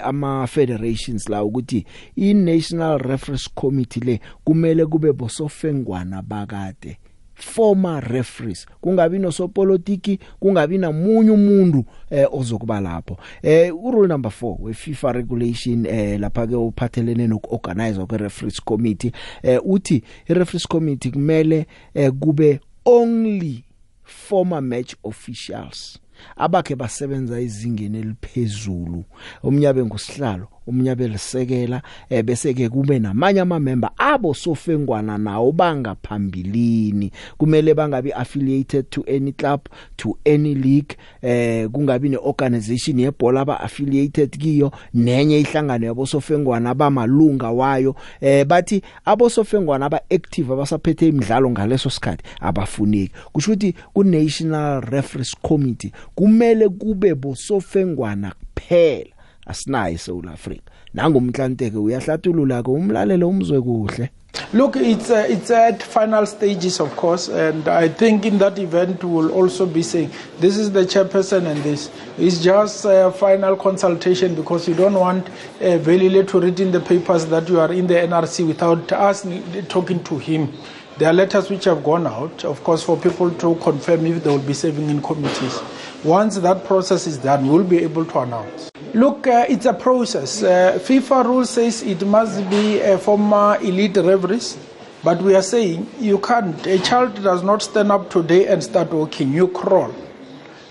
ama 0.03 0.47
federations 0.47 1.29
la 1.29 1.43
ukuthi 1.43 1.85
i 2.15 2.33
National 2.33 2.99
Referees 2.99 3.49
Committee 3.55 3.99
le 3.99 4.19
kumele 4.43 4.85
kube 4.85 5.13
bosofengwana 5.13 6.21
bakade. 6.21 6.97
Former 7.41 8.03
referees. 8.03 8.65
Kungabi 8.81 9.19
nosopolitiki 9.19 10.19
kungabi 10.39 10.77
namunye 10.77 11.31
umuntu 11.31 11.85
eh 12.09 12.27
ozokuba 12.31 12.79
lapho. 12.79 13.17
Eh 13.41 13.75
urule 13.83 14.07
number 14.07 14.31
4 14.41 14.55
we 14.59 14.73
FIFA 14.73 15.11
regulation 15.11 15.85
eh 15.85 16.19
lapha 16.19 16.47
ke 16.47 16.55
uphathelene 16.55 17.27
nokuorganize 17.27 18.05
kwe 18.05 18.17
referees 18.17 18.61
committee. 18.61 19.11
Eh 19.43 19.59
uthi 19.65 20.03
i 20.27 20.33
referees 20.33 20.67
committee 20.67 21.11
kumele 21.11 21.67
eh 21.93 22.11
kube 22.11 22.59
only 22.85 23.63
former 24.03 24.61
match 24.61 24.95
officials 25.03 25.99
abakhe 26.35 26.75
basebenza 26.75 27.39
izingeni 27.39 27.97
eliphezulu. 27.99 29.03
Umnyabe 29.43 29.85
ngusihlalo 29.85 30.47
umnyabe 30.69 31.07
lisekela 31.07 31.81
eh, 32.09 32.23
bese 32.23 32.53
ke 32.53 32.69
kube 32.69 32.99
namanye 32.99 33.39
ama 33.39 33.59
member 33.59 33.89
abo 33.97 34.33
sofengwana 34.33 35.17
nawo 35.17 35.51
bangaphambilini. 35.51 37.11
Kumele 37.37 37.73
bangabi 37.73 38.11
affiliated 38.11 38.89
to 38.89 39.03
any 39.07 39.31
club 39.31 39.61
to 39.97 40.17
any 40.25 40.55
league 40.55 40.97
eh 41.21 41.67
kungabi 41.69 42.09
neorganization 42.09 42.99
yebhola 42.99 43.41
aba 43.41 43.59
affiliated 43.59 44.37
kiyo 44.37 44.71
nenye 44.93 45.39
ihlangano 45.39 45.85
yabosofengwana 45.85 46.69
abamalunga 46.69 47.51
wayo. 47.51 47.95
Eh 48.21 48.45
bathi 48.45 48.81
abosofengwana 49.05 49.85
aba 49.85 50.01
active 50.09 50.53
abasaphethe 50.53 51.07
imidlalo 51.07 51.49
ngaleso 51.49 51.89
sikhathi 51.89 52.23
abafuneki. 52.39 53.13
Kusho 53.33 53.51
ukuthi 53.51 53.73
ku 53.93 54.03
National 54.03 54.81
Referees 54.81 55.35
Committee 55.41 55.91
kumele 56.15 56.69
kube 56.69 57.15
bosofengwana 57.15 58.33
kuphela. 58.55 59.18
Asinayo 59.49 59.93
eSouth 59.95 60.29
Africa 60.33 60.69
nangomhlanteke 60.93 61.77
uyahlathulula 61.77 62.63
ke 62.63 62.71
umlalelo 62.71 63.29
umzwe 63.29 63.61
kuhle 63.61 64.09
Look, 64.53 64.77
it's 64.77 65.09
uh, 65.11 65.25
it's 65.27 65.51
at 65.51 65.81
final 65.83 66.25
stages, 66.25 66.79
of 66.79 66.95
course, 66.95 67.29
and 67.29 67.67
I 67.67 67.87
think 67.87 68.25
in 68.25 68.37
that 68.39 68.57
event 68.57 69.03
we'll 69.03 69.31
also 69.31 69.65
be 69.65 69.83
saying 69.83 70.11
this 70.39 70.57
is 70.57 70.71
the 70.71 70.85
chairperson 70.85 71.45
and 71.45 71.61
this 71.63 71.91
is 72.17 72.43
just 72.43 72.85
a 72.85 73.11
final 73.11 73.55
consultation 73.55 74.35
because 74.35 74.67
you 74.67 74.75
don't 74.75 74.93
want 74.95 75.27
uh, 75.27 75.77
Velile 75.87 76.27
to 76.27 76.39
read 76.39 76.59
in 76.59 76.71
the 76.71 76.79
papers 76.79 77.25
that 77.27 77.49
you 77.49 77.59
are 77.59 77.71
in 77.73 77.87
the 77.87 77.95
NRC 77.95 78.47
without 78.47 78.91
us 78.91 79.27
talking 79.67 80.03
to 80.05 80.17
him. 80.17 80.51
There 80.97 81.09
are 81.09 81.13
letters 81.13 81.49
which 81.49 81.65
have 81.65 81.83
gone 81.83 82.07
out, 82.07 82.43
of 82.43 82.63
course, 82.63 82.83
for 82.83 82.97
people 82.97 83.31
to 83.31 83.55
confirm 83.55 84.05
if 84.05 84.23
they 84.23 84.29
will 84.29 84.39
be 84.39 84.53
serving 84.53 84.89
in 84.89 85.01
committees. 85.01 85.59
Once 86.03 86.37
that 86.37 86.63
process 86.63 87.07
is 87.07 87.17
done, 87.17 87.47
we'll 87.47 87.63
be 87.63 87.79
able 87.79 88.05
to 88.05 88.19
announce. 88.19 88.71
Look, 88.93 89.27
uh, 89.27 89.45
it's 89.49 89.65
a 89.65 89.73
process. 89.73 90.41
Uh, 90.41 90.79
FIFA 90.81 91.25
rule 91.25 91.45
says 91.45 91.83
it 91.83 92.05
must 92.07 92.49
be 92.49 92.79
a 92.79 92.97
former 92.97 93.57
elite 93.61 93.97
referees, 93.97 94.57
but 95.03 95.21
we 95.21 95.35
are 95.35 95.41
saying 95.41 95.89
you 95.99 96.17
can't. 96.19 96.65
A 96.65 96.79
child 96.79 97.21
does 97.21 97.43
not 97.43 97.61
stand 97.61 97.91
up 97.91 98.09
today 98.09 98.47
and 98.47 98.63
start 98.63 98.91
walking, 98.93 99.33
you 99.33 99.49
crawl. 99.49 99.93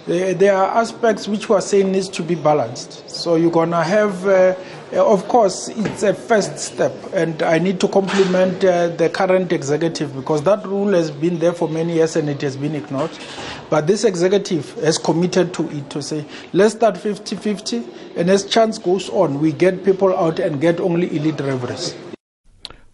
There, 0.07 0.33
there 0.33 0.57
are 0.57 0.79
aspects 0.79 1.29
which 1.29 1.51
we 1.51 1.57
are 1.57 1.61
saying 1.61 1.93
needs 1.93 2.09
to 2.09 2.23
be 2.23 2.35
balanced. 2.35 3.11
So 3.11 3.37
you're 3.37 3.51
going 3.51 3.71
to 3.73 3.83
have, 3.83 4.27
uh, 4.27 4.55
of 4.93 5.29
course, 5.29 5.69
it's 5.69 6.03
a 6.03 6.15
first 6.15 6.59
step, 6.59 6.93
and 7.13 7.43
I 7.43 7.59
need 7.59 7.79
to 7.81 7.89
compliment 7.89 8.65
uh, 8.65 8.89
the 8.89 9.09
current 9.11 9.53
executive 9.53 10.15
because 10.15 10.43
that 10.45 10.67
rule 10.67 10.93
has 10.93 11.11
been 11.11 11.39
there 11.39 11.53
for 11.53 11.69
many 11.69 11.95
years 11.95 12.17
and 12.17 12.29
it 12.29 12.41
has 12.41 12.57
been 12.57 12.75
ignored. 12.75 13.11
But 13.71 13.87
this 13.87 14.05
executive 14.05 14.73
has 14.83 14.97
committed 14.99 15.53
to 15.55 15.69
it 15.71 15.91
to 15.91 16.03
say, 16.03 16.25
let's 16.53 16.75
start 16.75 16.97
50 16.97 17.37
50, 17.37 17.85
and 18.17 18.31
as 18.31 18.45
chance 18.47 18.79
goes 18.79 19.09
on, 19.11 19.41
we 19.41 19.53
get 19.53 19.85
people 19.85 20.17
out 20.17 20.39
and 20.39 20.61
get 20.61 20.81
only 20.81 21.15
elite 21.17 21.41
referees. 21.41 21.95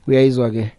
uyayizwa 0.07 0.51
ke 0.51 0.73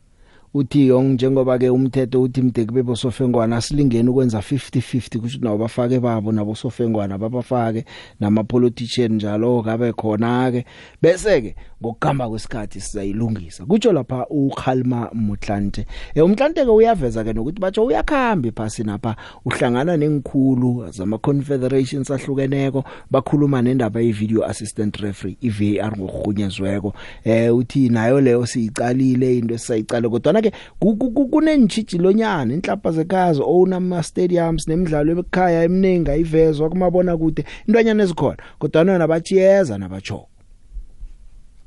uthi 0.55 0.87
yong 0.87 1.13
njengoba 1.13 1.57
ke 1.59 1.69
umthetho 1.69 2.21
uthi 2.21 2.41
mde 2.41 2.65
kube 2.65 2.83
bosofengwana 2.83 3.61
silingeni 3.61 4.09
ukwenza 4.09 4.39
50-50 4.39 5.19
kusho 5.19 5.39
nawo 5.41 5.57
bafake 5.57 5.99
babo 5.99 6.31
nabo 6.31 6.55
sofengwana 6.55 7.17
babafake 7.17 7.85
nama 8.19 8.43
politician 8.43 9.13
njalo 9.13 9.61
kabe 9.61 9.93
khona 9.93 10.51
ke 10.51 10.65
bese 11.01 11.41
ke 11.41 11.55
ngokuhamba 11.83 12.29
kwesikhathi 12.29 12.81
sizayilungisa. 12.81 13.65
Kutsho 13.65 13.93
lapha 13.93 14.25
uKhalma 14.29 15.09
Mutlante 15.13 15.85
eh 16.15 16.25
umtlante 16.25 16.65
ke 16.65 16.71
uyaveza 16.71 17.23
ke 17.23 17.33
nokuthi 17.33 17.61
batsho 17.61 17.85
uyakhamba 17.85 18.51
phasi 18.51 18.83
napha 18.83 19.15
uhlangana 19.45 19.97
nengikhulu 19.97 20.91
zama 20.91 21.17
confederations 21.17 22.11
ahlukeneko 22.11 22.83
bakhuluma 23.11 23.61
nendaba 23.61 24.01
ye 24.01 24.11
video 24.11 24.45
assistant 24.45 24.97
referee 24.97 25.37
iVAR 25.41 25.97
ngokuhunyezweko 25.97 26.93
eh 27.23 27.55
uthi 27.55 27.89
nayo 27.89 28.21
leyo 28.21 28.45
siyicalile 28.45 29.37
into 29.37 29.53
esayicala 29.53 30.09
kodwa 30.09 30.44
ke 30.51 31.25
kunenjijilonyana 31.31 32.53
inhlapha 32.53 32.91
zekazi 32.91 33.41
owna 33.41 33.75
ama 33.75 34.03
stadiums 34.03 34.67
nemidlalo 34.67 35.19
ekhaya 35.19 35.63
eminingi 35.63 36.11
ayivezwa 36.11 36.69
kumabona 36.69 37.17
kude 37.17 37.45
intwanyana 37.67 38.03
ezikhona 38.03 38.37
kodwa 38.59 38.83
nona 38.83 39.07
bachiyeza 39.07 39.77
nabacho 39.77 40.27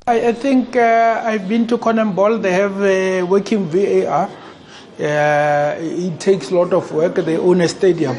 I, 0.07 0.29
I 0.29 0.33
think 0.33 0.75
uh, 0.75 1.21
I've 1.23 1.47
been 1.47 1.67
to 1.67 1.77
Conan 1.77 2.15
Ball. 2.15 2.39
They 2.39 2.51
have 2.51 2.81
a 2.81 3.21
working 3.21 3.65
VAR. 3.65 4.27
Uh, 4.99 5.75
it 5.79 6.19
takes 6.19 6.49
a 6.49 6.55
lot 6.55 6.73
of 6.73 6.91
work. 6.91 7.13
They 7.13 7.37
own 7.37 7.61
a 7.61 7.67
stadium. 7.67 8.17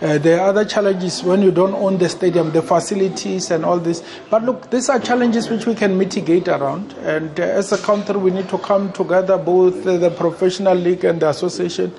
Uh, 0.00 0.16
there 0.16 0.40
are 0.40 0.50
other 0.50 0.64
challenges 0.64 1.24
when 1.24 1.42
you 1.42 1.50
don't 1.50 1.74
own 1.74 1.98
the 1.98 2.08
stadium, 2.08 2.52
the 2.52 2.62
facilities 2.62 3.50
and 3.50 3.64
all 3.64 3.78
this. 3.78 4.04
But 4.30 4.44
look, 4.44 4.70
these 4.70 4.88
are 4.88 5.00
challenges 5.00 5.50
which 5.50 5.66
we 5.66 5.74
can 5.74 5.98
mitigate 5.98 6.46
around. 6.46 6.92
And 7.02 7.38
uh, 7.40 7.42
as 7.42 7.72
a 7.72 7.78
country, 7.78 8.16
we 8.16 8.30
need 8.30 8.48
to 8.50 8.58
come 8.58 8.92
together, 8.92 9.36
both 9.36 9.84
uh, 9.84 9.96
the 9.96 10.10
professional 10.10 10.76
league 10.76 11.04
and 11.04 11.20
the 11.20 11.30
association, 11.30 11.92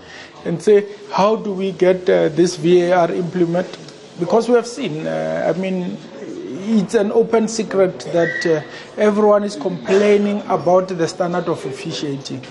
and 0.46 0.62
say, 0.62 0.86
how 1.12 1.36
do 1.36 1.52
we 1.52 1.74
get 1.74 2.10
uh, 2.10 2.30
this 2.30 2.56
VAR 2.56 3.12
implemented? 3.12 3.80
Because 4.18 4.48
we 4.48 4.56
have 4.56 4.68
seen, 4.68 5.06
uh, 5.06 5.54
I 5.54 5.60
mean, 5.60 5.98
it's 6.22 6.94
an 6.94 7.12
open 7.12 7.48
secret 7.48 8.00
that 8.14 8.46
uh, 8.46 8.62
everyone 8.98 9.44
is 9.44 9.56
complaining 9.56 10.42
about 10.48 10.88
the 10.88 11.08
standard 11.08 11.50
of 11.50 11.66
officiating. 11.66 12.46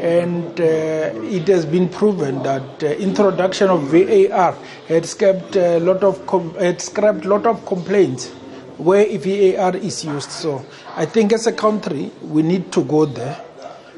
And 0.00 0.60
uh, 0.60 1.12
it 1.24 1.46
has 1.48 1.64
been 1.64 1.88
proven 1.88 2.42
that 2.42 2.82
uh, 2.82 2.86
introduction 2.86 3.70
of 3.70 3.82
VAR 3.84 4.56
had 4.88 5.06
scrapped 5.06 5.56
a 5.56 5.78
lot 5.78 6.02
of 6.02 6.26
com- 6.26 6.54
had 6.54 6.80
scrapped 6.80 7.24
lot 7.24 7.46
of 7.46 7.64
complaints 7.64 8.28
where 8.76 9.06
VAR 9.18 9.76
is 9.76 10.04
used. 10.04 10.30
So 10.30 10.64
I 10.96 11.06
think 11.06 11.32
as 11.32 11.46
a 11.46 11.52
country 11.52 12.10
we 12.22 12.42
need 12.42 12.72
to 12.72 12.84
go 12.84 13.04
there. 13.06 13.34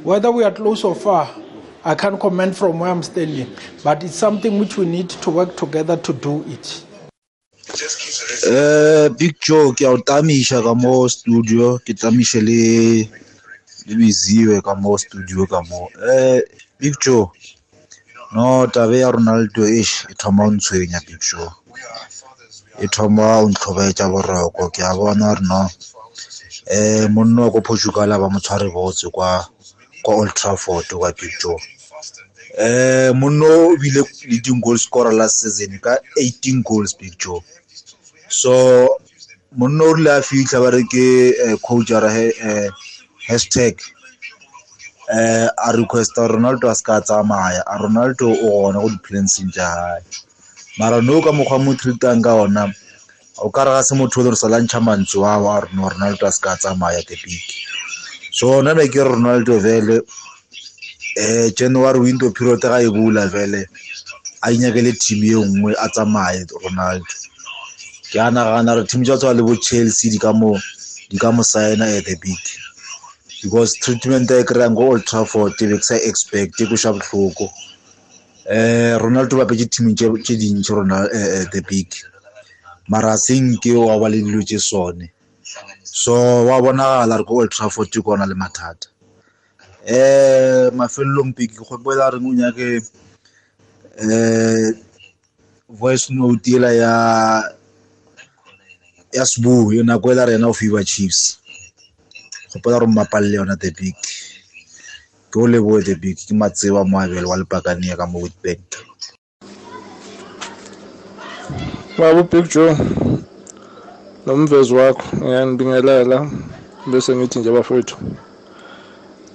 Whether 0.02 0.30
we 0.30 0.44
are 0.44 0.52
close 0.52 0.84
or 0.84 0.94
far, 0.94 1.34
I 1.84 1.94
can't 1.94 2.20
comment 2.20 2.56
from 2.56 2.78
where 2.80 2.90
I'm 2.90 3.02
standing, 3.02 3.48
but 3.82 4.04
it's 4.04 4.14
something 4.14 4.58
which 4.58 4.76
we 4.76 4.84
need 4.86 5.08
to 5.10 5.30
work 5.30 5.56
together 5.56 5.96
to 5.96 6.12
do 6.12 6.44
it. 6.46 6.84
Eh 8.46 9.08
Big 9.18 9.36
Joe 9.40 9.72
ke 9.72 9.82
a 9.82 9.90
o 9.90 9.96
tamisha 9.96 10.62
ka 10.62 10.74
mo 10.74 11.08
studio 11.08 11.78
ke 11.78 11.94
tamishe 11.94 12.40
le 12.42 13.08
le 13.86 13.94
biziwe 13.94 14.60
ka 14.66 14.74
mo 14.74 14.98
studio 14.98 15.46
ka 15.46 15.62
mo 15.68 15.88
eh 16.10 16.42
Big 16.78 16.94
Joe. 17.00 17.30
No 18.32 18.66
tabe 18.66 18.98
ya 18.98 19.10
Ronaldo 19.10 19.64
ish 19.64 20.04
e 20.10 20.14
thoma 20.14 20.44
o 20.44 20.50
ntshwenya 20.50 21.00
Big 21.06 21.20
Joe. 21.20 21.50
E 22.82 22.88
thoma 22.88 23.38
o 23.38 23.48
ntlhobaetsa 23.48 24.10
boroko 24.10 24.70
ke 24.74 24.82
a 24.82 24.92
bona 24.94 25.34
re 25.34 25.44
no. 25.46 25.70
Eh 26.66 27.06
monno 27.08 27.42
wa 27.42 27.50
ko 27.50 27.60
Portugal 27.60 28.10
ba 28.10 28.28
mo 28.28 28.40
tshware 28.40 28.68
botse 28.74 29.08
kwa 29.10 29.46
kwa 30.02 30.14
Old 30.14 30.34
Trafford 30.34 30.86
kwa 30.86 31.12
Big 31.12 31.32
Joe. 31.40 31.56
Eh 32.58 33.14
monno 33.14 33.46
o 33.46 33.76
bile 33.76 34.02
leading 34.26 34.60
goal 34.60 34.78
scorer 34.78 35.14
last 35.14 35.40
season 35.40 35.78
ka 35.78 35.96
18 36.18 36.62
goals 36.62 36.98
Big 36.98 37.14
Joe. 37.18 37.40
So 38.28 38.98
monno 39.56 39.84
o 39.84 39.94
rile 39.94 40.10
a 40.10 40.22
fitlha 40.22 40.60
ba 40.60 40.70
re 40.70 40.82
ke 40.84 41.38
eh, 41.38 41.56
coach 41.62 41.92
ara 41.92 42.10
eh, 42.12 42.70
hashtag 43.28 43.74
eh 45.08 45.48
a 45.56 45.72
requesta 45.72 46.26
Ronaldo 46.26 46.68
a 46.70 46.74
ska 46.74 47.00
tsamaya. 47.00 47.62
A 47.66 47.78
Ronaldo 47.78 48.30
o 48.30 48.48
gona 48.62 48.80
go 48.80 48.88
di-plansing 48.88 49.50
tša 49.52 49.66
hae. 49.66 50.02
Mara 50.78 51.00
no 51.00 51.22
ka 51.22 51.30
mokgwa 51.30 51.64
mo 51.64 51.74
treatang 51.74 52.22
ka 52.22 52.34
ona 52.34 52.72
o 53.38 53.50
ka 53.50 53.64
re 53.64 53.70
ga 53.70 53.82
se 53.82 53.94
motho 53.94 54.20
o 54.20 54.30
re 54.30 54.36
sa 54.36 54.48
lantšha 54.48 54.80
mantsi 54.80 55.16
wa 55.18 55.38
wa 55.38 55.60
no 55.74 55.88
Ronaldo 55.88 56.26
a 56.26 56.32
ska 56.32 56.56
tsamaya 56.56 57.02
the 57.06 57.16
big 57.24 57.42
so 58.32 58.62
nna 58.62 58.74
be 58.74 58.88
ke 58.88 59.00
Ronaldo 59.04 59.60
vele 59.60 60.00
eh 61.16 61.50
January 61.56 62.00
window 62.00 62.30
period 62.30 62.60
ga 62.60 62.78
e 62.80 62.88
bula 62.88 63.26
vele 63.28 63.66
a 64.42 64.50
inyakele 64.50 64.92
team 64.98 65.24
e 65.24 65.34
nngwe 65.34 65.74
a 65.78 65.88
tsamaye 65.88 66.44
ronaldo. 66.64 67.14
Ke 68.12 68.20
a 68.20 68.30
nagana 68.30 68.76
re 68.76 68.84
team 68.84 69.02
tsa 69.04 69.16
tshwa 69.16 69.34
le 69.34 69.42
bo 69.42 69.56
chelsea 69.56 70.10
di 70.10 70.18
ka 70.18 70.32
mo 70.32 70.58
di 71.10 71.18
ka 71.18 71.30
mo 71.32 71.42
signa 71.42 71.86
at 71.86 72.04
the 72.04 72.16
big 72.20 72.38
because 73.46 73.78
treatment 73.78 74.30
e 74.30 74.42
kry-ang 74.42 74.74
ko 74.74 74.90
old 74.90 75.06
trafford 75.06 75.54
be 75.58 75.78
ke 75.78 75.86
sa 75.86 75.94
expect 75.94 76.58
ko 76.58 76.74
sha 76.74 76.90
botlhoko 76.90 77.46
um 78.50 78.94
ronaldo 79.02 79.38
bape 79.38 79.54
ke 79.54 79.66
teaming 79.70 79.94
tše 79.94 80.34
dintšhi 80.34 80.74
rona 80.74 81.06
the 81.54 81.62
big. 81.68 81.94
Mara 82.88 83.14
senke 83.14 83.70
wa 83.78 83.98
ba 84.02 84.10
le 84.10 84.18
dilo 84.18 84.42
tše 84.42 84.58
sone. 84.58 85.06
So 85.82 86.14
wa 86.50 86.58
bonagala 86.60 87.18
re 87.18 87.24
ko 87.24 87.40
old 87.40 87.50
trafford 87.50 87.90
ke 87.90 88.02
kona 88.02 88.26
le 88.26 88.34
mathata. 88.34 88.90
Um 89.86 90.74
mafelelong 90.82 91.30
peki 91.36 91.62
kgopela 91.62 92.10
reng 92.10 92.26
o 92.26 92.34
nyake 92.34 92.82
um 94.02 94.74
voice 95.70 96.10
note 96.10 96.50
ela 96.58 96.70
ya 96.74 96.92
ya 99.14 99.24
sbu 99.26 99.72
e 99.72 99.82
nako 99.86 100.10
ela 100.10 100.26
rena 100.26 100.48
o 100.48 100.52
fiba 100.52 100.82
chiefs. 100.84 101.38
Kgopela 102.56 102.80
re 102.80 102.86
mmapalle 102.86 103.36
yona 103.36 103.56
the 103.60 103.70
big. 103.70 103.94
Ke 105.30 105.36
o 105.36 105.46
leboe 105.46 105.84
the 105.84 105.94
big. 105.94 106.16
Ke 106.16 106.34
matseba 106.34 106.84
moabele 106.84 107.28
wa 107.28 107.36
lepakania 107.36 107.96
ka 107.96 108.06
mo 108.06 108.24
witbank 108.24 108.96
baba 111.98 112.20
ubig 112.20 112.48
joe 112.52 112.76
nomvezi 114.26 114.74
wakho 114.74 115.04
ngiyandibingelela 115.16 116.18
bese 116.90 117.16
ngithi 117.16 117.38
nje 117.38 117.50
bafowethu 117.56 117.96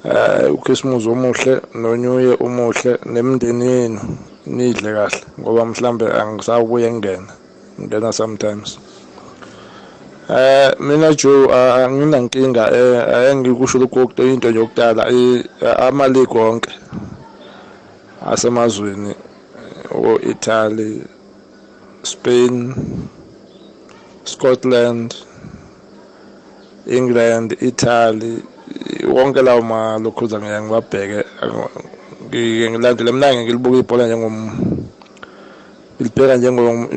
eh 0.05 0.53
ukhisimuzi 0.55 1.07
omuhle 1.09 1.53
nonyuye 1.81 2.33
umuhle 2.45 2.91
nemndeni 3.13 3.65
yenu 3.73 4.01
nidle 4.55 4.89
kahle 4.97 5.21
ngoba 5.39 5.61
mhlambe 5.65 6.05
angisabuye 6.19 6.87
ngena 6.97 7.33
ngena 7.81 8.09
sometimes. 8.19 8.69
Eh 10.29 10.71
mina 10.79 11.13
Joe 11.13 11.47
anginankinga 11.53 12.63
eh 12.73 13.15
ayengikusho 13.15 13.77
lokho 13.79 14.01
into 14.01 14.49
nje 14.49 14.59
yokuqala 14.59 15.03
amaligi 15.87 16.37
wonke 16.37 16.71
asemazweni 18.25 19.15
o 19.91 20.19
Italy 20.19 21.01
Spain 22.03 22.75
Scotland 24.23 25.15
England 26.87 27.57
Italy 27.61 28.43
wonke 29.07 29.41
lawo 29.41 29.61
malokhuza 29.61 30.39
ngiya 30.39 30.61
ngibabheke. 30.61 31.19
Ngilandele 32.71 33.11
mina 33.11 33.35
ngilibuka 33.35 33.77
ibhola 33.77 34.07
njengom 34.07 34.37
ilibheka 35.99 36.37
njengom 36.37 36.87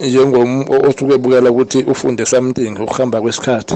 njengom 0.00 0.64
osuke 0.70 1.14
ebukela 1.14 1.50
ukuthi 1.50 1.82
ufunde 1.82 2.24
something 2.26 2.74
ukuhamba 2.78 3.20
kwesikhathi. 3.20 3.74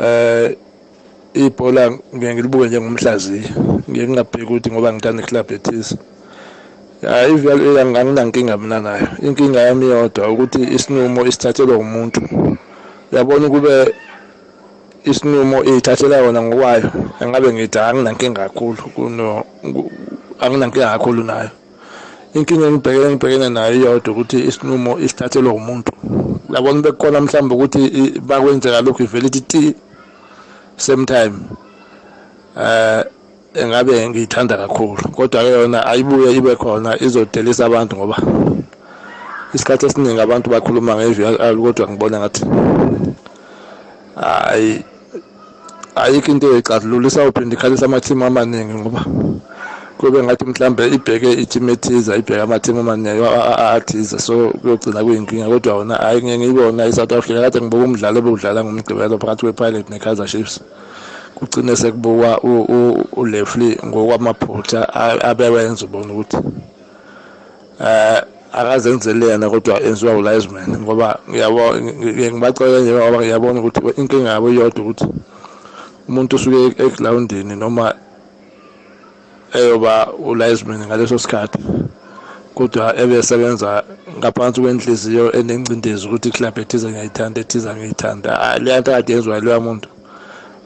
Eh 0.00 0.56
ibhola 1.34 1.90
ngeke 2.14 2.34
ngilibuke 2.34 2.66
njengomhlaziyi 2.66 3.44
ngeke 3.90 4.06
ngingabheki 4.08 4.44
ukuthi 4.44 4.68
ngoba 4.70 4.92
ngithanda 4.92 5.22
iclub 5.22 5.48
ethize. 5.52 5.94
Hayi 7.02 7.34
vele 7.36 7.80
anginankinga 7.80 8.56
mina 8.56 8.80
nayo. 8.80 9.08
Inkinga 9.22 9.60
yami 9.60 9.90
yodwa 9.90 10.30
ukuthi 10.32 10.60
isinqumo 10.76 11.26
isithathelwa 11.26 11.76
umuntu. 11.76 12.20
Uyabona 13.12 13.48
kube 13.48 13.94
isinqumo 15.04 15.60
ithathela 15.64 16.16
yona 16.16 16.40
ngokwayo 16.42 16.88
engabe 17.20 17.52
ngithi 17.52 17.78
anginankinga 17.78 18.48
kakhulu 18.48 18.82
kuno 18.96 19.44
anginankinga 20.40 20.96
kakhulu 20.96 21.22
nayo. 21.24 21.50
Inkinga 22.34 22.66
engibhekene 22.66 23.08
ngibhekene 23.14 23.48
nayo 23.48 23.74
iyodwa 23.74 24.10
ukuthi 24.12 24.38
isinqumo 24.48 24.92
isithathelwa 25.04 25.52
umuntu. 25.60 25.92
Labona 26.52 26.82
bekukhona 26.82 27.20
mhlawumbe 27.20 27.54
ukuthi 27.54 27.80
bakwenzeka 28.28 28.84
lokhu 28.84 29.02
ivele 29.02 29.26
ithi 29.28 29.40
ti 29.50 29.62
same 30.76 31.04
time 31.06 31.34
eh 32.58 33.02
engabe 33.54 34.08
ngiyithanda 34.08 34.56
kakhulu. 34.56 35.02
Kodwa 35.14 35.42
ke 35.42 35.50
yona 35.50 35.86
ayibuye 35.86 36.36
ibe 36.36 36.56
khona 36.56 36.90
izodelisa 37.02 37.66
abantu 37.66 37.96
ngoba 37.96 38.16
isikhathi 39.54 39.86
esiningi 39.86 40.20
abantu 40.20 40.50
bakhuluma 40.50 40.96
nge-VAR 40.98 41.54
kodwa 41.56 41.88
ngibona 41.88 42.16
ngathi 42.18 42.42
hayi 44.18 44.82
ayikho 45.94 46.32
into 46.32 46.46
eyixazululisa 46.50 47.28
uphinde 47.28 47.54
ikhalisa 47.54 47.86
amathimu 47.86 48.24
amaningi 48.26 48.74
ngoba 48.74 49.00
kube 49.98 50.22
ngathi 50.22 50.44
mhlambe 50.44 50.88
ibheke 50.88 51.32
ithimu 51.32 51.70
ethiza 51.70 52.16
ibheke 52.16 52.42
amathimu 52.42 52.80
amaningi 52.80 53.24
athize. 53.74 54.18
So 54.18 54.50
kuyogcina 54.60 55.04
kuyinkinga 55.04 55.48
kodwa 55.48 55.74
wona 55.76 55.94
hayi 55.96 56.22
ngeke 56.22 56.38
ngiyibona 56.38 56.86
i-south 56.86 57.12
africa 57.12 57.40
kade 57.40 57.60
ngibuka 57.60 57.84
umdlalo 57.84 58.18
obewudlala 58.18 58.64
ngomgqibelo 58.64 59.18
phakathi 59.18 59.42
kwe-pilot 59.46 59.90
ne-kaizer 59.90 60.26
chiefs. 60.26 60.60
Kugcine 61.34 61.76
sekubukwa 61.76 62.40
ulefli 63.12 63.78
ngokwamaphutha 63.86 64.80
abewenza 65.24 65.84
ubona 65.84 66.12
ukuthi 66.12 66.38
eh 67.80 68.22
akazenzele 68.54 69.26
yena 69.26 69.50
kodwa 69.50 69.82
enziwa 69.82 70.16
ulizeman 70.16 70.70
ngoba 70.82 71.18
ngiyabona 71.28 71.78
ngibacela 72.32 72.80
nje 72.80 72.92
ngoba 72.92 73.18
ngiyabona 73.18 73.60
ukuthi 73.60 73.80
inkinga 74.00 74.30
yabo 74.30 74.48
iyodwa 74.50 74.80
ukuthi 74.82 75.06
umuntu 76.08 76.36
usuke 76.36 76.82
egrawundini 76.84 77.56
noma 77.56 77.94
eyoba 79.54 80.12
ulizeman 80.12 80.86
ngaleso 80.86 81.18
sikhathi 81.18 81.58
kodwa 82.54 82.84
ebesebenza 83.02 83.84
ngaphansi 84.18 84.60
kwenhliziyo 84.60 85.32
enencindezi 85.38 86.06
ukuthi 86.06 86.30
club 86.36 86.58
ethize 86.58 86.88
ngiyayithanda 86.88 87.40
ethize 87.40 87.70
ngiyithanda 87.74 88.58
leya 88.62 88.80
nto 88.80 88.90
kade 88.92 89.12
yenziwa 89.12 89.40
leya 89.40 89.60
muntu. 89.66 89.88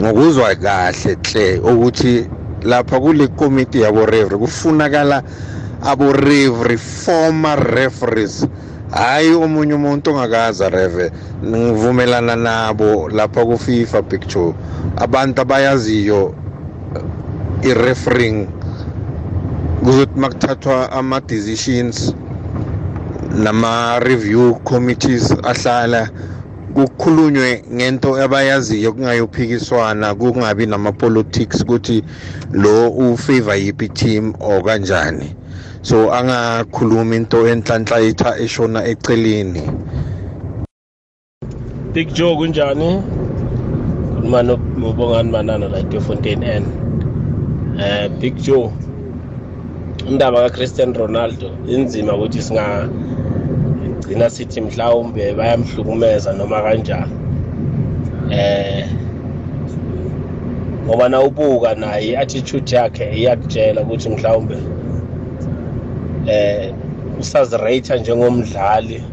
ngokuzwa 0.02 0.56
kahle 0.56 1.18
hle 1.32 1.60
ukuthi 1.60 2.28
lapha 2.64 3.00
kule 3.00 3.28
committee 3.28 3.82
yabo 3.82 4.06
referee 4.06 4.38
kufunakala 4.40 5.24
abo 5.82 6.14
referee 6.14 6.78
former 6.78 7.60
referees. 7.60 8.48
Hayi 8.92 9.34
omunye 9.34 9.74
umuntu 9.74 10.12
ongakaza 10.12 10.70
reve 10.70 11.12
ngivumelana 11.46 12.36
nabo 12.36 13.10
lapha 13.10 13.46
ku 13.46 13.58
FIFA 13.58 14.02
picture 14.04 14.54
abantu 14.96 15.42
abayaziyo 15.42 16.34
i-refereeing 17.62 18.48
kuzothi 19.84 20.20
makuthathwa 20.20 20.92
ama 20.92 21.20
decisions 21.20 22.16
nama 23.36 24.00
review 24.00 24.54
committees 24.64 25.36
ahlala 25.44 26.10
kukhulunywe 26.78 27.64
ngento 27.74 28.10
abayaziyo 28.22 28.94
kungayophikiswana 28.94 30.14
kungabi 30.16 30.66
nama 30.70 30.92
politics 30.92 31.62
ukuthi 31.66 32.04
lo 32.54 32.90
ufavor 32.90 33.58
yipi 33.58 33.90
team 33.90 34.34
or 34.40 34.62
kanjani. 34.62 35.34
So 35.82 36.14
angakhuluma 36.14 37.16
into 37.16 37.48
enhlanhla 37.50 37.98
itha 38.02 38.38
eshona 38.38 38.86
eceleni. 38.86 39.64
Big 41.94 42.14
Joe 42.14 42.36
kunjani? 42.38 43.02
Khuluma 44.14 44.44
nobongani 44.44 45.32
manana 45.32 45.68
la 45.70 45.80
eFontaine 45.80 46.46
N 46.46 46.66
eh 47.80 48.10
Big 48.22 48.36
Joe 48.36 48.70
indaba 50.10 50.50
kaCristiano 50.50 50.94
Ronaldo 50.94 51.50
inzima 51.68 52.14
ukuthi 52.14 52.42
singa 52.42 52.90
gcina 54.00 54.30
sithi 54.30 54.62
mhlawumbe 54.62 55.34
bayamhlukumeza 55.34 56.34
noma 56.34 56.62
kanjani. 56.62 57.16
Eh 58.32 58.86
ngoba 60.88 61.10
na 61.10 61.22
ubuka 61.22 61.76
naye 61.76 62.12
i-attitude 62.12 62.76
yakhe 62.76 63.06
iyakutshela 63.18 63.82
ukuthi 63.82 64.10
mhlawumbe 64.10 64.58
eh 66.28 66.74
usazirate 67.20 68.00
njengomdlali 68.00 69.04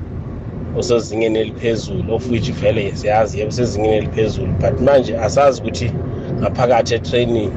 osezingeni 0.78 1.38
eliphezulu 1.38 2.14
of 2.14 2.30
which 2.30 2.52
vele 2.52 2.96
siyazi 2.96 3.38
yebo 3.38 3.50
sezingeni 3.50 3.96
eliphezulu 3.96 4.52
but 4.52 4.80
manje 4.80 5.18
asazi 5.18 5.60
ukuthi 5.60 5.92
ngaphakathi 6.40 6.94
etraining 6.94 7.52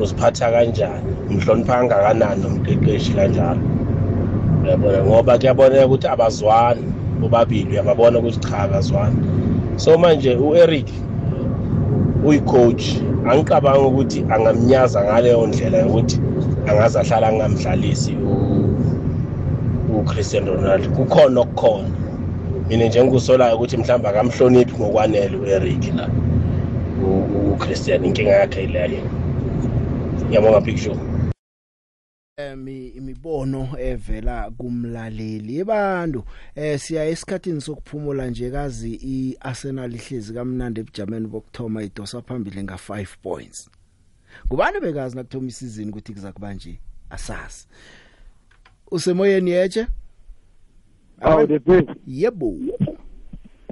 uziphatha 0.00 0.50
kanjani 0.50 1.12
umhlonipha 1.30 1.78
kangakanani 1.78 2.42
nomqeqeshi 2.42 3.12
kanjalo. 3.12 3.77
Uyabona 4.68 5.04
ngoba 5.04 5.38
kuyaboneka 5.38 5.86
ukuthi 5.86 6.06
abazwani 6.06 6.84
bobabili 7.20 7.70
uyababona 7.70 8.18
ukuthi 8.18 8.38
cha 8.38 8.58
abazwani. 8.58 9.16
So 9.76 9.98
manje 9.98 10.36
u-eric 10.36 10.88
uyi-coach 12.24 12.84
angiqabanga 13.30 13.86
ukuthi 13.88 14.24
angamnyaza 14.34 15.04
ngaleyo 15.04 15.46
ndlela 15.46 15.78
yokuthi 15.78 16.16
angaze 16.68 16.98
ahlala 17.00 17.28
angamdlalisi 17.28 18.12
uChristian 19.94 20.46
Ronaldo. 20.46 20.88
Kukhona 20.96 21.40
okukhona. 21.40 21.88
Mina 22.68 22.84
nje 22.86 23.04
ngikusolayo 23.04 23.56
ukuthi 23.56 23.76
mhlawumbe 23.76 24.08
akamhloniphi 24.08 24.74
ngokwanele 24.76 25.36
uEric 25.36 25.84
la 25.96 26.08
uChristian 27.52 28.04
inkinga 28.04 28.30
yakhe 28.30 28.64
ileyo 28.64 29.02
ngiyabonga 30.26 30.60
big 30.60 30.76
show. 30.76 30.96
Emi 32.36 32.77
imibono 33.18 33.68
evela 33.78 34.50
kumlaleli. 34.50 35.58
Ebantu 35.58 36.24
eh 36.54 36.78
siya 36.78 37.04
esikhatini 37.04 37.60
sokuphumula 37.60 38.26
nje 38.26 38.50
kazi 38.50 38.94
iArsenal 38.94 39.94
ihlezi 39.94 40.34
kamnandi 40.34 40.80
ebujameni 40.80 41.26
bokthoma 41.26 41.82
idosa 41.82 42.22
phambili 42.22 42.62
nga 42.62 42.74
5 42.74 43.06
points. 43.22 43.70
Kubani 44.48 44.80
bekazi 44.80 45.16
nakuthoma 45.16 45.48
isizini 45.48 45.90
ukuthi 45.90 46.12
kuza 46.12 46.32
kuba 46.32 46.54
nje 46.54 46.80
asazi? 47.10 47.66
Usemoyeni 48.90 49.50
yeche 49.50 49.86
awu 51.20 51.46
the 51.46 51.58
best 51.58 51.90
yebo. 52.06 52.54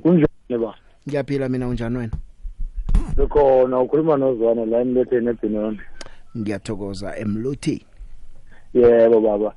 Kunjani 0.03 0.59
ba 0.61 0.75
ngiyaphila 1.09 1.49
mina 1.49 1.69
unjani 1.69 1.99
wena? 1.99 2.13
Likhona 3.17 3.81
ukhuluma 3.81 4.17
nozwane 4.17 4.67
la 4.67 4.81
emletheni 4.81 5.29
ebhinoni. 5.29 5.81
ngiyathokoza 6.37 7.17
emlothi 7.17 7.87
Yebo 8.77 9.21
baba. 9.21 9.53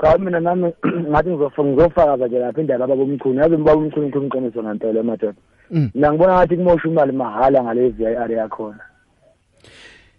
Cha 0.00 0.18
mina 0.18 0.40
nami 0.40 0.72
ngathi 1.10 1.30
ngizofaka 1.30 1.64
ngizofaka 1.64 2.26
nje 2.26 2.38
lapha 2.38 2.60
indaba 2.60 2.86
baba 2.86 3.02
umchuni. 3.02 3.38
Yazi 3.38 3.56
baba 3.56 3.76
umchuni 3.76 4.06
umchuni 4.06 4.26
uqiniso 4.26 4.62
ngantela 4.62 5.00
emadoda. 5.00 5.38
Mm. 5.70 5.90
Mina 5.94 6.12
ngibona 6.12 6.34
ngathi 6.34 6.56
kumosha 6.56 6.88
imali 6.88 7.12
mahala 7.12 7.62
ngale 7.62 7.88
VIR 7.88 8.30
yakhona. 8.32 8.82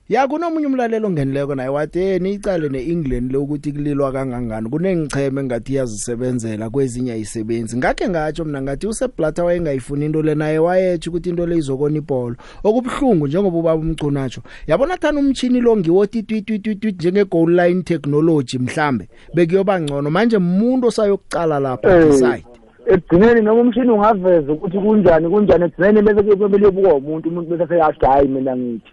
Ya 0.10 0.28
kunomunye 0.28 0.68
umlalelo 0.68 1.08
ongenileko 1.08 1.56
naye 1.56 1.70
wathi 1.70 2.00
eh 2.00 2.22
nicale 2.22 2.70
neEngland 2.70 3.32
lokuthi 3.32 3.72
kulilwa 3.72 4.12
kangangani. 4.12 4.70
Kunengicheme 4.70 5.44
ngathi 5.44 5.76
yazisebenzela 5.76 6.70
kwezinye 6.70 7.18
isebenzi 7.20 7.78
ngakhe 7.78 8.10
ngatsho 8.10 8.46
mina 8.46 8.62
ngathi 8.62 8.88
useblata 8.88 9.44
wayengayifuni 9.44 10.06
into 10.06 10.22
le 10.22 10.36
naye 10.36 10.60
wayethi 10.60 11.10
ukuthi 11.10 11.30
into 11.30 11.46
le 11.46 11.58
izokona 11.58 11.98
ibhola. 11.98 12.36
Okubhlungu 12.64 13.28
njengoba 13.28 13.58
ubaba 13.58 13.82
umcunatsho 13.82 14.42
yabona 14.68 14.98
thana 14.98 15.20
umchini 15.20 15.62
lo 15.62 15.78
ngiwothi 15.78 16.24
twitwitwitwit 16.24 16.96
njenge 16.96 17.26
goal 17.26 17.50
line 17.50 17.84
technology 17.84 18.58
mhlambe? 18.58 19.10
Bekuyoba 19.34 19.82
ngcono. 19.82 20.10
Manje 20.10 20.38
umuntu 20.38 20.88
osayokucala 20.88 21.60
lapha 21.60 21.98
Eh, 21.98 22.08
decide 22.08 22.46
Ekugcineni 22.86 23.42
noma 23.42 23.62
umshini 23.62 23.90
ungaveza 23.90 24.54
ukuthi 24.54 24.78
kunjani 24.78 25.30
kunjani? 25.30 25.64
Ekugcineni 25.66 26.02
bese 26.02 26.36
kumele 26.36 26.72
buka 26.72 26.94
umuntu 26.94 27.30
umuntu 27.30 27.50
bese 27.50 27.68
seyasho 27.68 28.06
hayi 28.06 28.28
mina 28.28 28.58
ngithi. 28.58 28.92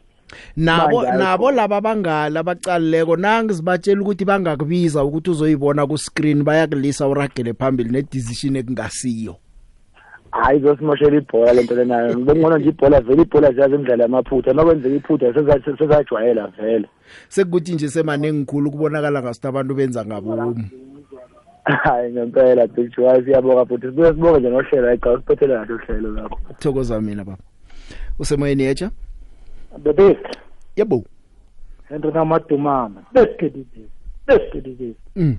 Nabo 0.56 1.02
Manje 1.02 1.18
nabo 1.18 1.50
laba 1.50 1.80
bangala 1.80 2.40
abacalileko 2.40 3.16
nangi 3.16 3.54
sibatshela 3.54 4.00
ukuthi 4.02 4.24
bangakubiza 4.24 5.04
ukuthi 5.04 5.30
uzoyibona 5.30 5.86
ku 5.86 5.98
screen 5.98 6.42
bayakulisa 6.44 7.08
uragele 7.08 7.54
phambili 7.54 7.90
ne 7.90 8.02
decision 8.02 8.56
ekungasiyo. 8.56 9.36
Hayi 10.30 10.60
zosimoshela 10.60 11.16
ibhola 11.16 11.52
lento 11.52 11.74
lenayo. 11.74 12.18
Ngibona 12.18 12.58
nje 12.58 12.68
ibhola 12.68 13.00
vele 13.00 13.22
ibhola 13.22 13.52
ziyazi 13.52 13.74
imidlalo 13.74 14.02
yamaphutha. 14.02 14.54
Makwenzeka 14.54 14.94
iphutha 14.96 15.26
seza- 15.32 15.78
sezajwayela 15.78 16.46
vele. 16.46 16.88
Sekuthi 17.28 17.74
nje 17.74 17.88
semanengikhulu 17.88 18.70
kubonakala 18.70 19.22
ngasuthi 19.22 19.46
abantu 19.46 19.74
benza 19.74 20.04
ngabomu. 20.04 20.64
Hayi 21.64 22.12
ngempela 22.12 22.66
big 22.66 22.90
joy. 22.96 23.24
Siyabonga 23.24 23.66
futhi. 23.66 23.86
Sibuye 23.86 24.08
sibonge 24.12 24.40
nje 24.40 24.48
nohlelo. 24.50 24.86
Hayi 24.86 24.98
cha 24.98 25.10
usiphethele 25.12 25.54
kahle 25.54 25.74
uhlelo 25.74 26.10
lakho. 26.10 26.38
Thokoza 26.58 27.00
mina 27.00 27.24
baba. 27.24 27.38
Usemoyeni 28.18 28.62
yecha 28.62 28.90
bebe 29.78 30.18
yebo. 30.76 31.04
Henry 31.88 32.12
namadumama 32.12 33.02
besikididi 33.12 33.86
besikididi 34.26 34.94
mm. 35.16 35.38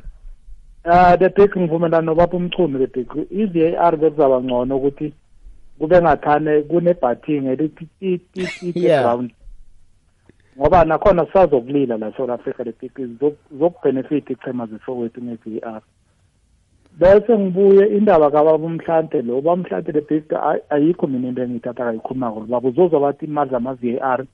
Ah 0.86 1.17
the 1.17 1.29
big 1.29 1.57
ngivumelana 1.57 2.05
nobaba 2.05 2.38
umchumi 2.38 2.79
the 2.79 2.88
big 2.88 3.09
i-VAR 3.31 3.97
bekuzaba 3.97 4.41
ngcono 4.41 4.77
ukuthi 4.77 5.13
kube 5.79 6.01
ngathane 6.01 6.61
kune-batting 6.61 7.47
elithi 7.47 7.88
Yeah. 8.75 9.03
ground 9.03 9.34
ngoba 10.57 10.86
nakhona 10.86 11.25
sisazokulila 11.25 11.97
la 11.97 12.11
South 12.17 12.29
Africa 12.29 12.63
the 12.63 12.73
big 12.81 13.13
zokubhenefit 13.59 14.29
ichema 14.29 14.65
zesowethu 14.65 15.21
nge-VAR 15.21 15.81
bese 16.99 17.37
ngibuye 17.39 17.87
indaba 17.97 18.31
kababa 18.31 18.65
umhlante 18.65 19.21
lo 19.21 19.41
baba 19.41 19.53
umhlante 19.53 19.91
the 19.91 20.01
big 20.01 20.33
ay- 20.33 20.61
ayikho 20.69 21.07
mina 21.07 21.27
into 21.27 21.41
engiyithatha 21.41 21.83
kayikhulumako 21.83 22.39
baba 22.41 22.69
uzozwa 22.69 22.99
bathi 22.99 23.25
imali 23.25 23.51
zama-VAR 23.51 24.25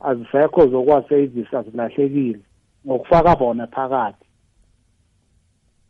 azisekho 0.00 0.66
zokwaseyivisa 0.68 1.62
zilahlekile 1.62 2.40
ngokufaka 2.86 3.36
bona 3.36 3.66
phakathi. 3.66 4.24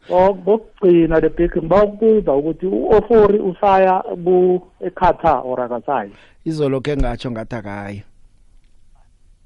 So 0.09 0.35
kokugcina 0.35 1.21
le 1.21 1.29
big 1.29 1.57
ngiba 1.57 1.85
ukubuza 1.85 2.33
ukuthi 2.35 2.67
u-ofori 2.67 3.39
usaya 3.39 4.03
ku 4.25 4.63
eqatar 4.81 5.43
or 5.45 5.61
akasayi? 5.61 6.13
Izolo 6.45 6.81
ke 6.81 6.97
ngatsho 6.97 7.31
ngathi 7.31 7.57
akayo 7.57 8.03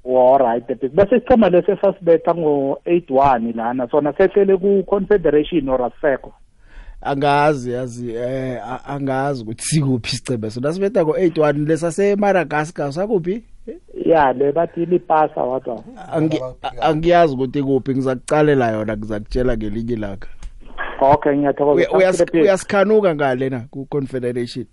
alright 0.05 0.67
the 0.67 0.75
big 0.75 0.91
bese 0.91 1.15
isichema 1.15 1.49
lesi 1.49 1.71
esasibetha 1.71 2.33
ngo-eight 2.35 3.11
one 3.11 3.51
lana 3.53 3.87
sona 3.91 4.13
sehlele 4.13 4.57
ku-confederation 4.57 5.69
or 5.69 5.81
asisekho 5.81 6.33
angazi 7.01 7.71
yazi 7.71 8.13
eh 8.15 8.61
angazi 8.87 9.43
ukuthi 9.43 9.65
sikuphi 9.65 10.15
isicebe 10.15 10.49
so 10.49 10.59
nasibetha 10.61 11.03
go 11.03 11.11
81 11.11 11.67
lesase 11.67 12.15
Madagascar 12.15 12.93
sakuphi? 12.93 13.43
Ya 14.05 14.33
le 14.33 14.51
bathi 14.51 14.85
lipasa 14.85 15.41
a- 16.61 16.81
angiyazi 16.81 17.33
ukuthi 17.33 17.63
kuphi 17.63 17.91
ngizakucalela 17.91 18.71
yona 18.71 18.97
ngizakutshela 18.97 19.57
ngelinye 19.57 19.93
ilanga. 19.93 20.27
Okay 21.01 21.37
ngiyathokoza. 21.37 21.75
Uya- 21.81 21.89
uyas- 22.11 22.41
uyasikhanuka 22.41 23.15
ngale 23.15 23.49
na 23.49 23.59
ku 23.59 23.85
confederation 23.85 24.65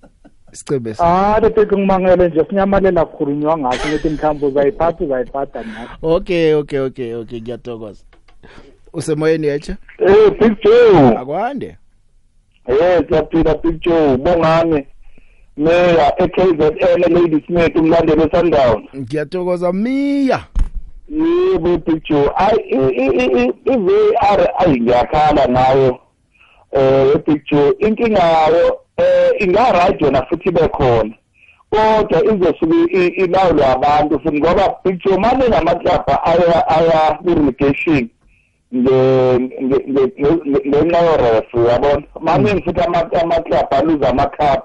isicebe 0.52 0.94
sa- 0.94 1.04
ah 1.36 1.40
big 1.50 1.72
ngimangele 1.72 2.28
nje 2.28 2.44
sinyamalela 2.48 3.04
kukhulunywa 3.04 3.58
ngaso 3.58 3.88
ngithi 3.88 4.08
mhlawumbe 4.08 4.46
uzayiphatha 4.46 5.04
uzayiphatha 5.04 5.62
nathi. 5.62 5.92
Okay 6.02 6.54
okay 6.54 6.78
okay 6.78 7.14
okay 7.14 7.40
ngiyathokoza. 7.40 8.04
Usemoyeni 8.92 9.46
yeche 9.46 9.76
Eh 9.98 10.30
Big 10.40 10.56
Joe. 10.64 11.16
akwande. 11.16 11.76
Eh 12.68 13.00
siyaphila 13.08 13.54
Big 13.54 13.80
Joe. 13.80 14.16
Bongani. 14.16 14.86
Meya 15.56 16.12
eKZN 16.22 17.00
Lady 17.14 17.44
Smith 17.46 17.76
umlandeli 17.76 18.20
weSundowns. 18.20 18.84
ngiyathokoza 18.96 19.72
miya 19.72 20.40
Yebo 21.08 21.78
Big 21.78 22.02
Joe. 22.08 22.30
Ay 22.36 22.56
i-VAR 23.66 24.48
ayingiyakhala 24.58 25.48
ngayo. 25.48 25.98
Eh 26.72 27.16
Big 27.26 27.42
Joe 27.50 27.72
inkinga 27.78 28.20
yayo 28.22 28.78
eh 28.96 29.30
inga 29.42 29.72
right 29.72 30.00
yona 30.02 30.22
futhi 30.26 30.50
bekhona. 30.50 31.14
kodwa 31.70 32.24
izosuke 32.24 32.92
i- 32.92 33.06
ilawulwe 33.24 33.66
abantu 33.66 34.20
futhi 34.20 34.38
ngoba 34.40 34.74
Big 34.84 34.98
Joe 35.04 35.18
manje 35.18 35.48
namaklabha 35.48 36.24
aya 36.24 36.68
aya 36.68 37.18
ku-relegation 37.22 38.08
nge- 38.74 39.38
nge- 39.62 39.84
nge- 39.88 40.12
nge- 40.18 40.64
ngenxa 40.68 41.00
yoref 41.06 41.54
uyabona 41.54 42.02
maningi 42.20 42.62
futhi 42.62 42.80
ama- 42.80 43.10
amaklabhu 43.22 43.74
aluze 43.76 44.06
amacup. 44.06 44.62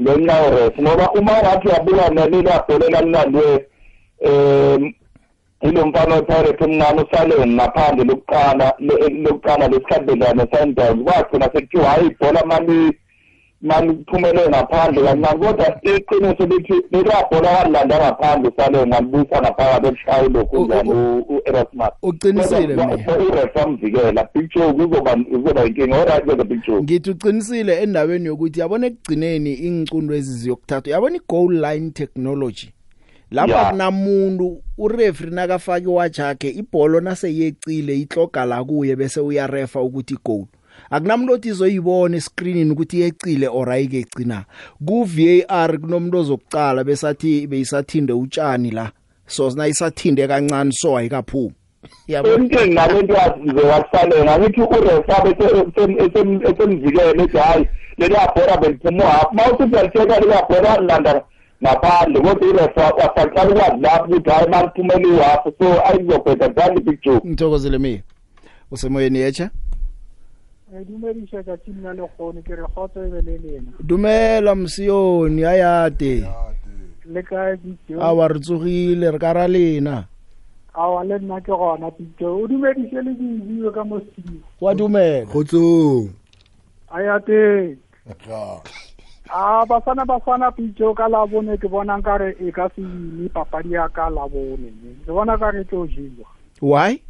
Ngenxa 0.00 0.34
yoref 0.42 0.74
ngoba 0.80 1.10
uma 1.12 1.32
ungathi 1.40 1.68
uyabuka 1.68 2.08
nelilabhola 2.08 2.86
elalinandwe 2.86 3.66
um 4.26 4.92
ilo 5.62 5.86
mfana 5.86 6.14
wepirate 6.14 6.64
omncane 6.64 7.02
usaleni 7.02 7.54
ngaphandle 7.54 8.04
lokuqala 8.04 8.74
le- 8.78 9.08
lokuqala 9.24 9.68
lesikhathi 9.68 10.04
bedlala 10.06 10.34
ne-sundowns 10.34 11.02
kwagcina 11.04 11.44
sekuthiwa 11.52 11.84
hhayi 11.90 12.06
ibhola 12.06 12.42
mali 12.46 12.98
maliphumelele 13.62 14.48
ngaphandle 14.48 15.02
kancane 15.02 15.38
kodwa 15.38 15.80
iqiniso 15.82 16.46
lithi 16.46 16.74
lelabhola 16.90 17.50
walilanda 17.50 17.98
ngaphandle 17.98 18.48
usaleni 18.48 18.92
walibuyisa 18.92 19.40
ngaphakathi 19.40 19.86
ebushaya 19.86 20.28
lokhu 20.28 20.64
njani 20.64 20.90
u-erasmus 21.28 21.88
uqinisile 22.02 22.76
mina. 22.76 22.94
uref 23.28 23.56
amvikela 23.56 24.28
big 24.34 24.50
joe 24.54 24.72
kuzoba 24.72 25.16
kuzoba 25.16 25.64
inkinga. 25.64 26.00
Oright 26.00 26.24
kweza 26.24 26.44
big 26.44 26.66
joe 26.66 26.82
ngithi 26.82 27.10
uqinisile 27.10 27.82
endaweni 27.82 28.26
yokuthi 28.26 28.60
yabona 28.60 28.86
ekugcineni 28.86 29.54
ingicundo 29.54 30.14
eziziyokuthathwa 30.14 30.92
yabona 30.92 31.16
i-goal 31.16 31.52
line 31.60 31.90
technology? 31.90 32.68
Lapha 33.30 33.52
Ya. 33.52 33.70
kunamuntu 33.70 34.62
ureferee 34.78 35.30
nakafaka 35.34 35.80
iwatch 35.80 36.18
yakhe 36.18 36.48
ibholo 36.50 37.00
naseyecile 37.00 37.98
itloga 37.98 38.44
la 38.44 38.64
kuye 38.64 38.96
bese 38.96 39.20
uyarefa 39.20 39.82
ukuthi 39.82 40.16
goal 40.24 40.46
akunamuntu 40.90 41.32
othi 41.32 41.48
izoyibona 41.48 42.16
escreenini 42.16 42.70
ukuthi 42.70 42.96
iyecile 42.96 43.48
or 43.48 43.70
ayikecina 43.70 44.44
ku 44.86 45.04
VAR 45.04 45.78
kunomuntu 45.78 46.18
ozokucala 46.18 46.84
besathi 46.84 47.46
beyisathinde 47.46 48.12
utshani 48.12 48.70
la. 48.70 48.92
So 49.26 49.50
sina 49.50 49.68
isathinde 49.68 50.28
kancane 50.28 50.72
so 50.72 50.96
ayikaphumi. 50.96 51.54
Yabo. 52.08 52.28
Emntwini 52.28 52.74
nalento 52.74 53.14
yazize 53.14 53.60
wakusalela 53.60 54.38
ngithi 54.38 54.60
urefa 54.60 55.24
esemzikele 56.48 57.22
ethi 57.22 57.38
hayi 57.38 57.68
leliyabhora 57.98 58.56
beliphuma 58.56 59.04
uhaphu 59.04 59.34
ma 59.34 59.42
uthi 59.52 59.62
uyalicheka 59.62 60.20
liyabhora 60.20 60.80
lilanda 60.80 61.22
ngaphandle 61.62 62.20
kodwa 62.20 62.48
urefa 62.48 62.84
wasaqala 62.98 63.50
ukwazi 63.50 63.80
lapho 63.80 64.04
ukuthi 64.04 64.30
hayi 64.30 64.48
ma 64.48 64.62
liphumele 64.62 65.08
ihaphu 65.16 65.52
so 65.58 65.86
ayizobheda 65.86 66.48
njani 66.48 66.80
ipicture 66.80 67.20
ngithokozele 67.26 67.78
mina 67.78 68.02
usemoyeni 68.70 69.20
yecha 70.76 70.90
dumediša 70.90 71.42
ka 71.42 71.56
team 71.56 71.84
ya 71.84 71.92
lekgone 71.92 72.42
ke 72.42 72.56
re 72.56 72.62
kgotso 72.62 73.04
e 73.04 73.10
be 73.10 73.20
le 73.22 73.38
lena. 73.38 73.72
Dumela 73.80 74.54
msiyoni 74.54 75.44
ayate 75.44 76.26
le 77.04 77.22
kae 77.22 77.56
picture 77.56 78.02
awa 78.02 78.28
re 78.28 78.40
tsogile 78.40 79.10
re 79.10 79.18
ka 79.18 79.32
ra 79.32 79.48
lena. 79.48 80.04
Awa 80.74 81.04
le 81.04 81.18
nna 81.18 81.40
ke 81.40 81.52
gona 81.52 81.90
picture 81.90 82.28
o 82.28 82.46
dumediše 82.46 83.02
le 83.02 83.14
diibiwe 83.14 83.72
ka 83.72 83.84
mo 83.84 84.00
studio. 84.00 84.40
Wa 84.60 84.74
dumela. 84.74 85.26
Kgotsong. 85.26 86.10
Ayate 86.92 87.76
a 89.32 89.66
basana 89.66 90.04
basana 90.04 90.50
picture 90.52 90.94
ka 90.94 91.08
labone 91.08 91.56
ke 91.56 91.68
bona 91.68 91.98
nkare 91.98 92.36
e 92.40 92.52
ka 92.52 92.68
se 92.76 92.82
ime 92.82 93.28
papadi 93.28 93.72
ya 93.72 93.88
ka 93.88 94.10
labone. 94.10 94.72
Ke 95.06 95.12
bona 95.12 95.38
ka 95.38 95.50
re 95.50 95.64
tlo 95.64 95.86
jewa 95.86 96.26
why? 96.60 97.00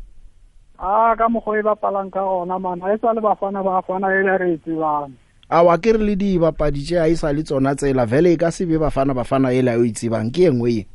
A 0.79 1.17
ka 1.17 1.29
mokgwa 1.29 1.59
e 1.59 1.63
bapalang 1.63 2.11
ka 2.11 2.21
gona 2.21 2.59
mana 2.59 2.95
e 2.95 2.99
sa 3.01 3.13
le 3.13 3.21
bafana 3.21 3.63
ba 3.63 3.83
fana 3.83 4.09
e 4.13 4.23
le 4.23 4.39
re 4.39 4.53
e 4.55 4.59
tsebang. 4.59 5.13
Awa 5.51 5.79
ke 5.79 5.93
re 5.93 5.99
le 5.99 6.17
dibapadi 6.17 6.83
tše 6.83 6.99
a 6.99 7.09
e 7.09 7.17
sa 7.17 7.33
le 7.33 7.43
tsona 7.43 7.75
tsela 7.75 8.07
vele 8.07 8.33
e 8.33 8.37
ka 8.37 8.51
se 8.51 8.67
be 8.67 8.79
bafana 8.79 9.15
bafana 9.15 9.53
ele 9.53 9.71
a 9.71 9.79
o 9.79 9.85
itsebang 9.85 10.31
ke 10.31 10.47
e 10.47 10.51
nngwe 10.51 10.71
ye 10.73 10.87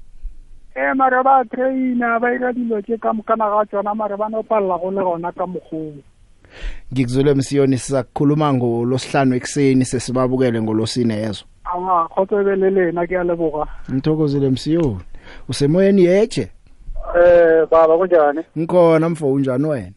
e 0.75 0.93
mare 0.95 1.23
ba 1.23 1.43
traina 1.51 2.19
ba 2.19 2.33
ira 2.33 2.53
dilo 2.53 2.81
tše 2.81 2.97
ka 2.97 3.13
mokana 3.13 3.49
ga 3.49 3.65
tsona 3.65 3.95
mare 3.95 4.17
ba 4.17 4.29
no 4.29 4.43
palela 4.43 4.77
go 4.77 4.91
le 4.91 5.01
gona 5.03 5.31
ka 5.31 5.45
mokgong 5.47 6.03
ngikuzwile 6.91 7.33
msiyoni 7.33 7.77
sizakukhuluma 7.77 8.53
ngolosihlanu 8.53 9.35
ekuseni 9.35 9.85
sesibabukele 9.85 10.61
ngolosine 10.61 11.15
yezo 11.15 11.45
awa 11.63 12.07
kgotso 12.09 12.41
e 12.41 12.43
be 12.43 12.55
le 12.55 12.69
lena 12.69 13.07
ke 13.07 13.15
a 13.17 13.23
leboga. 13.23 13.67
Ngithokozile 13.91 14.49
msiyoni. 14.49 14.99
Usemoyeni 15.49 16.03
yeche 16.03 16.51
eh 17.15 17.67
baba 17.71 17.97
kunjani? 17.97 18.41
Ngikhona 18.57 19.09
mfo 19.09 19.33
unjani 19.33 19.67
wena? 19.67 19.93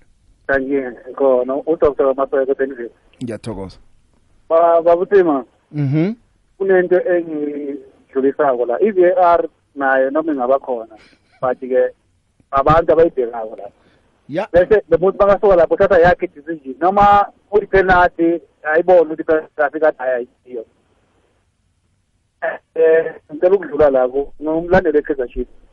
Kanjeni 0.47 0.97
khona 1.17 1.55
udr 1.55 2.15
mapeke 2.17 2.55
benville 2.55 2.91
ngiyathokoza. 3.23 3.79
Babutima 4.85 5.45
mhm. 5.73 6.13
kunento 6.59 7.01
engidlulisako 7.01 8.67
la. 8.67 8.79
i-VAR 8.81 9.49
nayo 9.75 10.11
noma 10.11 10.33
ingaba 10.33 10.59
khona 10.59 10.97
but-ke 11.41 11.91
abantu 12.51 12.93
abayibhekako 12.93 13.57
la. 13.57 13.71
Ya. 14.29 14.49
Bese 14.53 14.83
lo 14.89 14.99
muntu 14.99 15.19
makasuka 15.19 15.57
lapho 15.57 15.75
uthatha 15.75 15.99
yakhe 15.99 16.27
decision 16.27 16.75
noma 16.81 17.27
uyipenalty 17.51 18.41
ayibone 18.63 19.13
ukuthi 19.13 19.25
penalty 19.25 19.81
kade 19.81 19.97
ayayiyo 19.99 20.65
eh 22.75 23.15
ngicela 23.33 23.55
ukudlula 23.55 23.91
lako 23.91 24.33
ngumlandeli 24.43 24.99
we-Kaizer 24.99 25.29
Chiefs. 25.29 25.64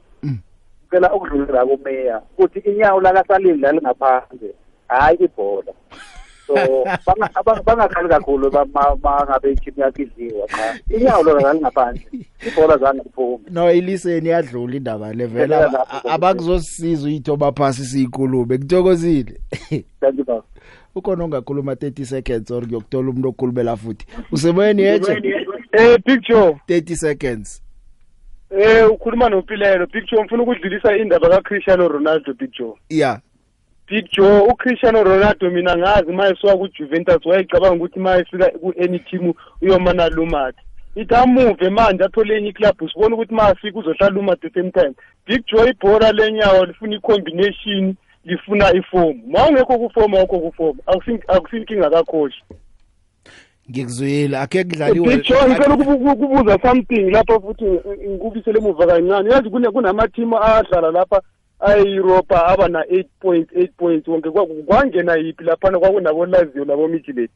Ngicela 0.92 1.14
ukudlula 1.14 1.54
la 1.54 1.66
kumeya 1.66 2.22
ukuthi 2.38 2.60
inyawo 2.60 3.02
lakasalili 3.02 3.58
lalingaphandle 3.60 4.54
hayi 4.88 5.18
ibhola. 5.24 5.74
So 6.48 6.54
banga- 7.06 7.30
aba- 7.36 7.64
bangakhali 7.64 8.10
kakhulu 8.10 8.52
ba- 8.52 8.66
ma- 8.74 8.96
ma 9.04 9.26
ngabe 9.26 9.52
i-team 9.52 9.74
yakhe 9.78 10.04
idliwa 10.04 10.48
cha. 10.48 10.80
Inyawo 10.90 11.24
lona 11.24 11.42
lalingaphandle 11.42 12.04
ibhola 12.48 12.78
zange 12.78 13.02
liphume 13.04 13.44
no 13.50 13.72
iliseni 13.72 14.30
yadlula 14.30 14.76
indaba 14.76 15.14
le 15.14 15.26
vele. 15.26 15.46
Vele 15.48 15.56
aba- 15.56 15.78
lapho, 15.78 16.10
abakuzosisiza 16.10 17.08
uyithoba 17.08 17.52
phasi 17.52 17.86
siyikulume. 17.86 18.58
Ngithokozile 18.58 19.40
thank 20.00 20.18
you 20.18 20.24
baba. 20.26 20.44
Ukhona 20.96 21.24
ongakhuluma 21.24 21.74
30 21.74 22.06
seconds 22.06 22.52
or 22.52 22.64
ngiyokuthola 22.64 23.10
umuntu 23.10 23.30
okhulumela 23.30 23.76
futhi. 23.78 24.06
Usemoyeni 24.32 24.82
yeche 24.82 25.18
Eh 25.74 25.98
picture 26.06 26.60
30 26.68 26.96
seconds. 26.96 27.62
Eh 28.52 28.92
ukhuluma 28.92 29.30
noPilelo 29.30 29.88
picture 29.88 30.22
ngifuna 30.22 30.44
ukudlulisa 30.44 30.98
indaba 30.98 31.30
kaCristiano 31.30 31.88
Ronaldo 31.88 32.34
picture 32.34 32.74
ya. 32.90 33.20
Picture 33.86 34.40
uCristiano 34.40 35.04
Ronaldo 35.04 35.50
mina 35.50 35.78
ngazi 35.78 36.12
mayesuka 36.12 36.58
kuJuventus 36.58 37.26
wayecabanga 37.26 37.76
ukuthi 37.76 38.00
mayefika 38.00 38.50
ku-any 38.50 39.00
team 39.00 39.34
uyomana 39.62 40.10
lumat 40.10 40.56
ithi 40.96 41.16
amuve 41.16 41.70
manje 41.70 42.04
athole 42.04 42.38
enye 42.38 42.50
iclub 42.50 42.90
sibona 42.90 43.16
ukuthi 43.16 43.34
mayafika 43.34 43.80
uzohlala 43.80 44.20
uma 44.20 44.34
at 44.34 44.42
the 44.42 44.50
same 44.50 44.72
time. 44.72 44.94
Picture 45.26 45.70
ibhola 45.70 46.12
lenyawo 46.12 46.66
lifuna 46.66 46.96
i-combination 46.96 47.96
lifuna 48.26 48.74
ifomu 48.74 49.24
ma 49.28 49.48
ungekho 49.48 49.80
kufomu 49.80 50.18
awukho 50.18 50.40
kufomu 50.40 50.80
akusinkinga 51.28 51.90
kakhoshi. 51.90 52.44
Ngikuzwile 53.72 54.38
akhe 54.38 54.64
kudlaliwe 54.64 55.18
picture 55.18 55.40
ngicela 55.50 55.76
ukubu- 55.76 56.12
ukubuza 56.12 56.60
something 56.62 57.10
lapha 57.12 57.40
futhi 57.40 57.66
ngikubisele 58.10 58.60
emuva 58.60 58.88
kancane. 58.88 59.30
Yazi 59.32 59.50
kune- 59.50 59.72
kunama-team 59.72 60.34
adlala 60.34 60.92
lapha 60.92 61.22
ayi-europa 61.60 62.46
aba 62.48 62.68
na-eight 62.68 63.08
points 63.20 63.50
eight 63.56 63.72
points. 63.78 64.08
Wonke 64.08 64.30
kwa- 64.32 64.46
kwangena 64.46 65.16
yiphi 65.16 65.44
laphana 65.44 65.80
kwakunabo-lazio 65.80 66.66
nabo-midlet 66.66 67.32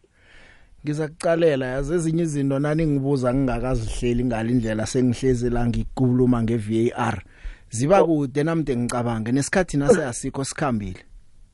ngiza 0.85 1.07
kucalela 1.07 1.65
yazi 1.65 1.93
ezinye 1.93 2.23
izinto 2.23 2.59
nani 2.59 2.85
ngibuza 2.87 3.33
ngingakazihleli 3.33 4.25
ngalindlela 4.25 4.85
sengihlezi 4.85 5.49
la 5.49 5.67
ngikhuluma 5.67 6.43
nge-VAR 6.43 7.21
ziba 7.69 8.03
kude 8.03 8.43
namde 8.43 8.75
ngicabange 8.77 9.31
nesikhathi 9.31 9.77
nase 9.77 10.05
asikho 10.05 10.43
sikhambile? 10.43 10.99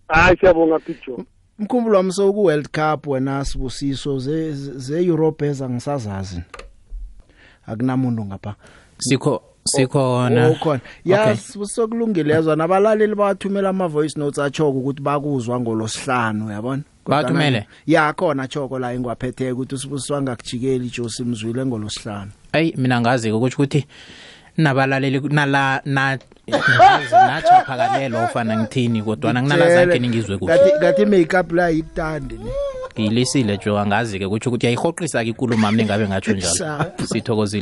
Hayi 0.07 0.37
siyabonga 0.37 0.79
picture 0.79 1.23
mkhumbulo 1.61 1.97
wami 1.97 2.11
soku 2.13 2.43
World 2.43 2.67
Cup 2.69 3.07
wena 3.07 3.45
sibusiso 3.45 4.19
ze 4.19 4.53
ze 4.53 5.05
Europe 5.05 5.47
eza 5.47 5.69
ngisazazi. 5.69 6.41
Akunamuntu 7.67 8.25
ngapha. 8.25 8.55
Sikho 8.97 9.41
sikhona. 9.63 10.47
Oh, 10.47 10.51
ukhona 10.51 10.81
ya 11.05 11.37
sokulungile 11.63 12.33
yazwa. 12.33 12.55
Nabalaleli 12.55 13.15
bathumela 13.15 13.69
ama 13.69 13.87
voice 13.87 14.19
notes 14.19 14.39
achoko 14.39 14.77
ukuthi 14.79 15.01
bakuzwa 15.01 15.59
ngolosihlanu 15.59 16.51
yabona 16.51 16.83
na- 17.59 17.65
ya 17.87 18.13
khona 18.13 18.47
choko 18.47 18.79
la 18.79 18.93
engwaphethe 18.93 19.51
ukuthi 19.51 19.75
usibuswa 19.75 20.21
ngakujikeli 20.21 20.89
Josi 20.89 21.23
mzwile 21.23 21.65
ngolosihlanu. 21.65 22.31
Ayi 22.51 22.73
mina 22.77 23.01
ngazi 23.01 23.31
ukuthi 23.31 23.55
ukuthi 23.55 23.85
nabalaleli 24.57 25.19
nala 25.29 25.81
na 25.85 26.19
ngazi 26.57 27.15
nachaphakalelo 27.15 28.25
ufana 28.25 28.57
ngithini 28.57 29.01
kodwa 29.03 29.33
nginala 29.33 29.75
zakhe 29.75 29.99
ningizwe 29.99 30.37
kuhle. 30.37 30.57
Kathi 30.57 30.71
kathi 30.79 31.05
makeup 31.05 31.51
la 31.51 31.69
yikuthandi 31.69 32.35
ne 32.35 32.51
ngiyilisile 32.99 33.57
jo 33.57 33.79
angazi 33.79 34.19
ke 34.19 34.25
ukuthi 34.25 34.49
ukuthi 34.49 34.65
yayihoqisa 34.65 35.23
ke 35.23 35.29
ikulumo 35.29 35.61
mami 35.61 35.85
ngabe 35.85 36.07
ngatsho 36.07 36.33
njalo. 36.33 36.85
Sithokozile. 37.05 37.59